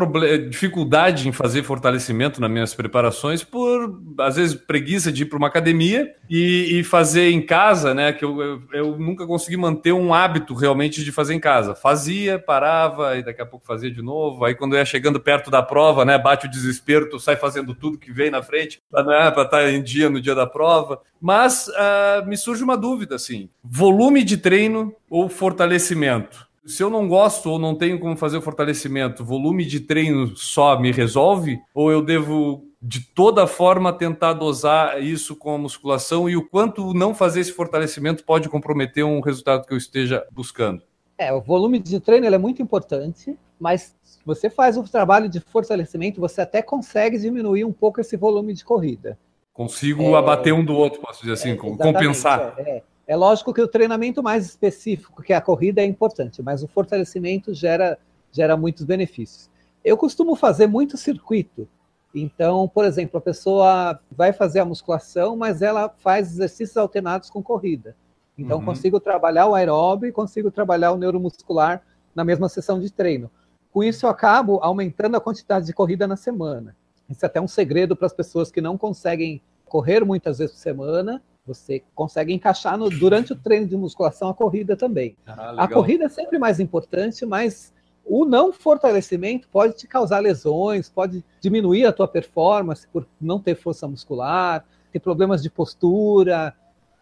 dificuldade 0.48 1.28
em 1.28 1.32
fazer 1.32 1.64
fortalecimento 1.64 2.40
nas 2.40 2.48
minhas 2.48 2.74
preparações 2.74 3.42
por, 3.42 4.00
às 4.20 4.36
vezes, 4.36 4.54
preguiça 4.54 5.10
de 5.10 5.24
ir 5.24 5.26
para 5.26 5.36
uma 5.36 5.48
academia 5.48 6.14
e, 6.30 6.78
e, 6.78 6.84
fazer 6.84 7.32
em 7.32 7.42
casa, 7.42 7.92
né? 7.92 8.12
Que 8.12 8.24
eu, 8.24 8.40
eu, 8.40 8.62
eu, 8.72 8.98
nunca 9.00 9.26
consegui 9.26 9.56
manter 9.56 9.90
um 9.90 10.14
hábito 10.14 10.54
realmente 10.54 11.02
de 11.02 11.10
fazer 11.10 11.34
em 11.34 11.40
casa. 11.40 11.74
Fazia, 11.74 12.38
parava 12.38 13.16
e 13.16 13.24
daqui 13.24 13.42
a 13.42 13.46
pouco 13.46 13.66
fazia 13.66 13.90
de 13.90 14.00
novo. 14.00 14.44
Aí 14.44 14.54
quando 14.54 14.76
ia 14.76 14.84
chegando 14.84 15.18
perto 15.18 15.50
da 15.50 15.60
prova, 15.60 16.04
né? 16.04 16.16
Bate 16.16 16.46
o 16.46 16.50
desespero, 16.50 17.10
tu 17.10 17.18
sai 17.18 17.34
fazendo 17.34 17.74
tudo 17.74 17.98
que 17.98 18.12
vem 18.12 18.30
na 18.30 18.44
frente 18.44 18.80
para 18.88 19.28
estar 19.28 19.44
tá 19.44 19.68
em 19.68 19.82
dia 19.82 20.08
no 20.08 20.20
dia 20.20 20.36
da 20.36 20.46
prova. 20.46 21.00
Mas 21.20 21.66
uh, 21.66 22.24
me 22.28 22.36
surge 22.36 22.62
uma 22.62 22.76
dúvida, 22.76 23.16
assim: 23.16 23.50
volume 23.64 24.22
de 24.22 24.36
treino 24.36 24.94
ou 25.10 25.28
fortalecimento? 25.28 26.45
Se 26.66 26.82
eu 26.82 26.90
não 26.90 27.06
gosto 27.06 27.50
ou 27.50 27.58
não 27.58 27.74
tenho 27.74 27.98
como 27.98 28.16
fazer 28.16 28.36
o 28.36 28.42
fortalecimento, 28.42 29.24
volume 29.24 29.64
de 29.64 29.80
treino 29.80 30.36
só 30.36 30.78
me 30.78 30.90
resolve? 30.90 31.60
Ou 31.72 31.92
eu 31.92 32.02
devo, 32.02 32.64
de 32.82 33.00
toda 33.00 33.46
forma, 33.46 33.92
tentar 33.92 34.32
dosar 34.32 35.02
isso 35.02 35.36
com 35.36 35.54
a 35.54 35.58
musculação 35.58 36.28
e 36.28 36.36
o 36.36 36.46
quanto 36.46 36.92
não 36.92 37.14
fazer 37.14 37.40
esse 37.40 37.52
fortalecimento 37.52 38.24
pode 38.24 38.48
comprometer 38.48 39.04
um 39.04 39.20
resultado 39.20 39.66
que 39.66 39.72
eu 39.72 39.78
esteja 39.78 40.26
buscando? 40.32 40.82
É, 41.16 41.32
o 41.32 41.40
volume 41.40 41.78
de 41.78 42.00
treino 42.00 42.26
é 42.26 42.38
muito 42.38 42.60
importante, 42.60 43.38
mas 43.58 43.94
se 44.02 44.18
você 44.24 44.50
faz 44.50 44.76
o 44.76 44.82
trabalho 44.82 45.28
de 45.28 45.40
fortalecimento, 45.40 46.20
você 46.20 46.42
até 46.42 46.60
consegue 46.60 47.18
diminuir 47.18 47.64
um 47.64 47.72
pouco 47.72 48.00
esse 48.00 48.16
volume 48.16 48.52
de 48.52 48.64
corrida. 48.64 49.18
Consigo 49.54 50.02
é... 50.02 50.14
abater 50.18 50.52
um 50.52 50.64
do 50.64 50.74
outro, 50.74 51.00
posso 51.00 51.20
dizer 51.20 51.32
assim, 51.32 51.52
é, 51.52 51.56
compensar. 51.56 52.54
É, 52.58 52.70
é. 52.70 52.82
É 53.06 53.14
lógico 53.14 53.54
que 53.54 53.62
o 53.62 53.68
treinamento 53.68 54.22
mais 54.22 54.44
específico, 54.44 55.22
que 55.22 55.32
é 55.32 55.36
a 55.36 55.40
corrida, 55.40 55.80
é 55.80 55.84
importante, 55.84 56.42
mas 56.42 56.62
o 56.62 56.68
fortalecimento 56.68 57.54
gera, 57.54 57.98
gera 58.32 58.56
muitos 58.56 58.84
benefícios. 58.84 59.48
Eu 59.84 59.96
costumo 59.96 60.34
fazer 60.34 60.66
muito 60.66 60.96
circuito. 60.96 61.68
Então, 62.12 62.66
por 62.66 62.84
exemplo, 62.84 63.18
a 63.18 63.20
pessoa 63.20 64.00
vai 64.10 64.32
fazer 64.32 64.58
a 64.58 64.64
musculação, 64.64 65.36
mas 65.36 65.62
ela 65.62 65.88
faz 65.98 66.32
exercícios 66.32 66.76
alternados 66.76 67.30
com 67.30 67.42
corrida. 67.42 67.94
Então, 68.36 68.58
uhum. 68.58 68.64
consigo 68.64 68.98
trabalhar 68.98 69.46
o 69.46 69.54
aeróbio 69.54 70.08
e 70.08 70.12
consigo 70.12 70.50
trabalhar 70.50 70.90
o 70.92 70.96
neuromuscular 70.96 71.82
na 72.14 72.24
mesma 72.24 72.48
sessão 72.48 72.80
de 72.80 72.90
treino. 72.90 73.30
Com 73.70 73.84
isso, 73.84 74.06
eu 74.06 74.10
acabo 74.10 74.58
aumentando 74.62 75.16
a 75.16 75.20
quantidade 75.20 75.66
de 75.66 75.72
corrida 75.72 76.06
na 76.06 76.16
semana. 76.16 76.74
Isso 77.08 77.24
é 77.24 77.26
até 77.26 77.40
um 77.40 77.46
segredo 77.46 77.94
para 77.94 78.06
as 78.06 78.12
pessoas 78.12 78.50
que 78.50 78.60
não 78.60 78.76
conseguem 78.76 79.40
correr 79.64 80.04
muitas 80.04 80.38
vezes 80.38 80.54
por 80.54 80.60
semana 80.60 81.22
você 81.46 81.82
consegue 81.94 82.32
encaixar 82.32 82.76
no, 82.76 82.90
durante 82.90 83.32
o 83.32 83.36
treino 83.36 83.66
de 83.66 83.76
musculação 83.76 84.28
a 84.28 84.34
corrida 84.34 84.76
também. 84.76 85.16
Ah, 85.26 85.54
a 85.56 85.68
corrida 85.68 86.06
é 86.06 86.08
sempre 86.08 86.38
mais 86.38 86.58
importante, 86.58 87.24
mas 87.24 87.72
o 88.04 88.24
não 88.24 88.52
fortalecimento 88.52 89.48
pode 89.48 89.76
te 89.76 89.86
causar 89.86 90.20
lesões, 90.20 90.88
pode 90.88 91.24
diminuir 91.40 91.86
a 91.86 91.92
tua 91.92 92.08
performance 92.08 92.86
por 92.88 93.06
não 93.20 93.40
ter 93.40 93.54
força 93.54 93.86
muscular, 93.86 94.64
ter 94.92 95.00
problemas 95.00 95.42
de 95.42 95.50
postura, 95.50 96.54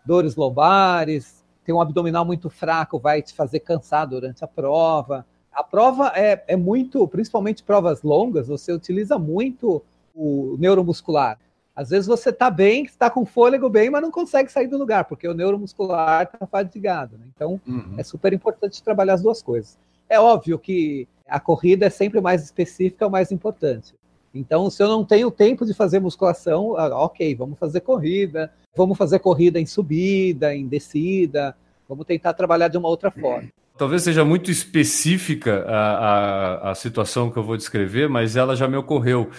dores 0.05 0.37
lombares, 0.37 1.45
ter 1.65 1.73
um 1.73 1.81
abdominal 1.81 2.25
muito 2.25 2.51
fraco 2.51 2.99
vai 2.99 3.23
te 3.23 3.33
fazer 3.33 3.61
cansar 3.61 4.07
durante 4.07 4.45
a 4.45 4.49
prova. 4.49 5.27
A 5.53 5.63
prova 5.63 6.13
é, 6.15 6.45
é 6.49 6.57
muito, 6.57 7.07
principalmente 7.09 7.63
provas 7.63 8.03
longas, 8.03 8.49
você 8.49 8.73
utiliza 8.73 9.19
muito 9.19 9.83
o 10.15 10.57
neuromuscular. 10.59 11.39
Às 11.77 11.91
vezes 11.91 12.07
você 12.07 12.31
está 12.31 12.51
bem, 12.51 12.85
está 12.85 13.11
com 13.11 13.27
fôlego 13.27 13.69
bem, 13.69 13.91
mas 13.91 14.03
não 14.03 14.11
consegue 14.11 14.51
sair 14.51 14.69
do 14.69 14.79
lugar, 14.79 15.05
porque 15.05 15.27
o 15.27 15.35
neuromuscular 15.35 16.23
está 16.23 16.47
fadigado. 16.47 17.19
Né? 17.19 17.27
Então, 17.35 17.61
uhum. 17.67 17.95
é 17.99 18.05
super 18.05 18.33
importante 18.33 18.83
trabalhar 18.83 19.15
as 19.15 19.23
duas 19.23 19.43
coisas. 19.43 19.77
É 20.09 20.21
óbvio 20.21 20.59
que 20.59 21.09
a 21.27 21.41
corrida 21.41 21.87
é 21.87 21.91
sempre 21.91 22.21
mais 22.21 22.45
específica, 22.45 23.05
é 23.05 23.09
o 23.09 23.11
mais 23.11 23.33
importante. 23.33 23.95
Então, 24.33 24.69
se 24.69 24.83
eu 24.83 24.89
não 24.89 25.05
tenho 25.05 25.31
tempo 25.31 25.65
de 25.65 25.75
fazer 25.75 26.01
musculação, 26.01 26.77
ah, 26.77 27.05
ok, 27.05 27.35
vamos 27.35 27.59
fazer 27.59 27.81
corrida, 27.81 28.53
vamos 28.77 28.99
fazer 28.99 29.19
corrida 29.21 29.61
em 29.61 29.67
subida, 29.67 30.55
em 30.55 30.67
descida, 30.67 31.57
vamos 31.89 32.05
tentar 32.05 32.35
trabalhar 32.35 32.69
de 32.69 32.77
uma 32.77 32.89
outra 32.89 33.11
forma. 33.11 33.49
Talvez 33.77 34.03
seja 34.03 34.25
muito 34.25 34.51
específica 34.51 35.65
a, 35.67 36.69
a, 36.69 36.71
a 36.71 36.75
situação 36.75 37.31
que 37.31 37.37
eu 37.37 37.43
vou 37.43 37.57
descrever, 37.57 38.09
mas 38.09 38.37
ela 38.37 38.55
já 38.55 38.69
me 38.69 38.77
ocorreu. 38.77 39.31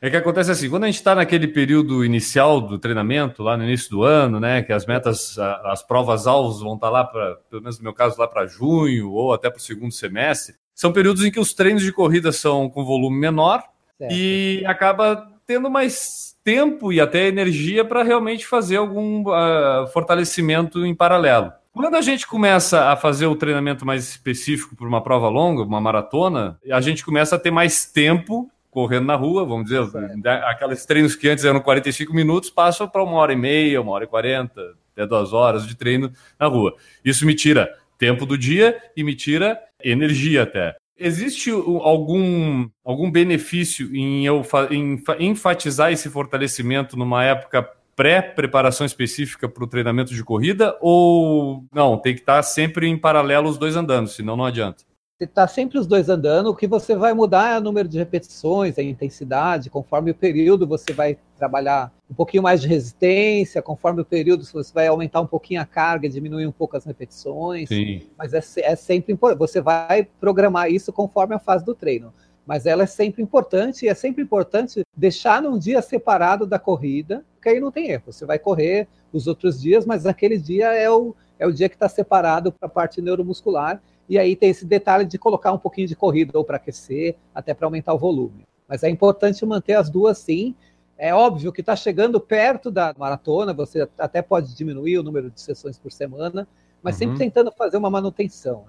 É 0.00 0.10
que 0.10 0.16
acontece 0.16 0.50
assim, 0.50 0.68
quando 0.68 0.84
a 0.84 0.86
gente 0.86 0.96
está 0.96 1.14
naquele 1.14 1.48
período 1.48 2.04
inicial 2.04 2.60
do 2.60 2.78
treinamento, 2.78 3.42
lá 3.42 3.56
no 3.56 3.64
início 3.64 3.90
do 3.90 4.02
ano, 4.02 4.38
né, 4.38 4.62
que 4.62 4.72
as 4.72 4.84
metas, 4.84 5.38
as 5.64 5.82
provas 5.82 6.26
alvos 6.26 6.60
vão 6.60 6.74
estar 6.74 6.88
tá 6.88 6.92
lá 6.92 7.04
para, 7.04 7.36
pelo 7.48 7.62
menos 7.62 7.78
no 7.78 7.84
meu 7.84 7.94
caso, 7.94 8.18
lá 8.18 8.28
para 8.28 8.46
junho 8.46 9.10
ou 9.10 9.32
até 9.32 9.48
para 9.48 9.58
o 9.58 9.62
segundo 9.62 9.92
semestre, 9.92 10.54
são 10.74 10.92
períodos 10.92 11.24
em 11.24 11.30
que 11.30 11.40
os 11.40 11.54
treinos 11.54 11.82
de 11.82 11.92
corrida 11.92 12.30
são 12.30 12.68
com 12.68 12.84
volume 12.84 13.18
menor 13.18 13.62
certo. 13.98 14.12
e 14.14 14.62
acaba 14.66 15.26
tendo 15.46 15.70
mais 15.70 16.36
tempo 16.44 16.92
e 16.92 17.00
até 17.00 17.26
energia 17.26 17.84
para 17.84 18.02
realmente 18.02 18.46
fazer 18.46 18.76
algum 18.76 19.22
uh, 19.22 19.86
fortalecimento 19.92 20.84
em 20.84 20.94
paralelo. 20.94 21.52
Quando 21.72 21.94
a 21.94 22.00
gente 22.00 22.26
começa 22.26 22.90
a 22.90 22.96
fazer 22.96 23.26
o 23.26 23.36
treinamento 23.36 23.84
mais 23.84 24.08
específico 24.08 24.76
para 24.76 24.86
uma 24.86 25.02
prova 25.02 25.28
longa, 25.28 25.62
uma 25.62 25.80
maratona, 25.80 26.58
a 26.70 26.80
gente 26.80 27.04
começa 27.04 27.36
a 27.36 27.38
ter 27.38 27.50
mais 27.50 27.84
tempo 27.84 28.50
correndo 28.76 29.06
na 29.06 29.14
rua, 29.14 29.42
vamos 29.42 29.70
dizer, 29.70 29.90
né, 30.22 30.34
aqueles 30.44 30.84
treinos 30.84 31.16
que 31.16 31.26
antes 31.26 31.46
eram 31.46 31.60
45 31.60 32.12
minutos 32.12 32.50
passam 32.50 32.86
para 32.86 33.02
uma 33.02 33.14
hora 33.14 33.32
e 33.32 33.36
meia, 33.36 33.80
uma 33.80 33.92
hora 33.92 34.04
e 34.04 34.06
quarenta, 34.06 34.60
até 34.92 35.06
duas 35.06 35.32
horas 35.32 35.66
de 35.66 35.74
treino 35.74 36.12
na 36.38 36.46
rua. 36.46 36.76
Isso 37.02 37.24
me 37.24 37.34
tira 37.34 37.74
tempo 37.96 38.26
do 38.26 38.36
dia 38.36 38.76
e 38.94 39.02
me 39.02 39.14
tira 39.14 39.58
energia 39.82 40.42
até. 40.42 40.76
Existe 40.98 41.50
algum, 41.50 42.68
algum 42.84 43.10
benefício 43.10 43.96
em 43.96 44.26
eu 44.26 44.42
em 44.70 45.02
enfatizar 45.20 45.90
esse 45.90 46.10
fortalecimento 46.10 46.98
numa 46.98 47.24
época 47.24 47.66
pré-preparação 47.94 48.84
específica 48.84 49.48
para 49.48 49.64
o 49.64 49.66
treinamento 49.66 50.12
de 50.12 50.22
corrida 50.22 50.76
ou 50.82 51.64
não? 51.72 51.96
Tem 51.96 52.12
que 52.12 52.20
estar 52.20 52.42
sempre 52.42 52.86
em 52.86 52.98
paralelo 52.98 53.48
os 53.48 53.56
dois 53.56 53.74
andando, 53.74 54.08
senão 54.08 54.36
não 54.36 54.44
adianta. 54.44 54.84
Você 55.18 55.24
está 55.24 55.48
sempre 55.48 55.78
os 55.78 55.86
dois 55.86 56.10
andando, 56.10 56.48
o 56.48 56.54
que 56.54 56.66
você 56.66 56.94
vai 56.94 57.14
mudar 57.14 57.54
é 57.54 57.56
o 57.56 57.60
número 57.62 57.88
de 57.88 57.96
repetições, 57.96 58.78
a 58.78 58.82
intensidade, 58.82 59.70
conforme 59.70 60.10
o 60.10 60.14
período 60.14 60.66
você 60.66 60.92
vai 60.92 61.16
trabalhar 61.38 61.90
um 62.10 62.12
pouquinho 62.12 62.42
mais 62.42 62.60
de 62.60 62.68
resistência, 62.68 63.62
conforme 63.62 64.02
o 64.02 64.04
período 64.04 64.44
você 64.44 64.70
vai 64.74 64.88
aumentar 64.88 65.22
um 65.22 65.26
pouquinho 65.26 65.62
a 65.62 65.64
carga, 65.64 66.06
diminuir 66.06 66.46
um 66.46 66.52
pouco 66.52 66.76
as 66.76 66.84
repetições. 66.84 67.66
Sim. 67.70 68.02
Mas 68.18 68.34
é, 68.34 68.42
é 68.60 68.76
sempre 68.76 69.10
importante, 69.10 69.38
você 69.38 69.58
vai 69.58 70.06
programar 70.20 70.70
isso 70.70 70.92
conforme 70.92 71.34
a 71.34 71.38
fase 71.38 71.64
do 71.64 71.74
treino. 71.74 72.12
mas 72.44 72.66
ela 72.66 72.82
é 72.82 72.86
sempre 72.86 73.22
importante 73.22 73.86
e 73.86 73.88
é 73.88 73.94
sempre 73.94 74.22
importante 74.22 74.84
deixar 74.94 75.40
num 75.40 75.58
dia 75.58 75.80
separado 75.80 76.46
da 76.46 76.58
corrida, 76.58 77.24
porque 77.36 77.48
aí 77.48 77.58
não 77.58 77.72
tem 77.72 77.90
erro. 77.90 78.04
Você 78.12 78.26
vai 78.26 78.38
correr 78.38 78.86
os 79.14 79.26
outros 79.26 79.58
dias, 79.58 79.86
mas 79.86 80.04
naquele 80.04 80.36
dia 80.36 80.74
é 80.74 80.90
o, 80.90 81.14
é 81.38 81.46
o 81.46 81.52
dia 81.52 81.70
que 81.70 81.74
está 81.74 81.88
separado 81.88 82.52
para 82.52 82.66
a 82.66 82.70
parte 82.70 83.00
neuromuscular. 83.00 83.80
E 84.08 84.18
aí 84.18 84.36
tem 84.36 84.50
esse 84.50 84.64
detalhe 84.64 85.04
de 85.04 85.18
colocar 85.18 85.52
um 85.52 85.58
pouquinho 85.58 85.88
de 85.88 85.96
corrida 85.96 86.38
ou 86.38 86.44
para 86.44 86.56
aquecer, 86.56 87.16
até 87.34 87.52
para 87.52 87.66
aumentar 87.66 87.92
o 87.94 87.98
volume. 87.98 88.46
Mas 88.68 88.82
é 88.82 88.88
importante 88.88 89.44
manter 89.44 89.74
as 89.74 89.90
duas 89.90 90.18
sim. 90.18 90.54
É 90.98 91.14
óbvio 91.14 91.52
que 91.52 91.60
está 91.60 91.76
chegando 91.76 92.18
perto 92.18 92.70
da 92.70 92.94
maratona, 92.96 93.52
você 93.52 93.88
até 93.98 94.22
pode 94.22 94.54
diminuir 94.56 94.98
o 94.98 95.02
número 95.02 95.30
de 95.30 95.40
sessões 95.40 95.78
por 95.78 95.92
semana, 95.92 96.48
mas 96.82 96.94
uhum. 96.94 96.98
sempre 97.00 97.18
tentando 97.18 97.52
fazer 97.52 97.76
uma 97.76 97.90
manutenção. 97.90 98.64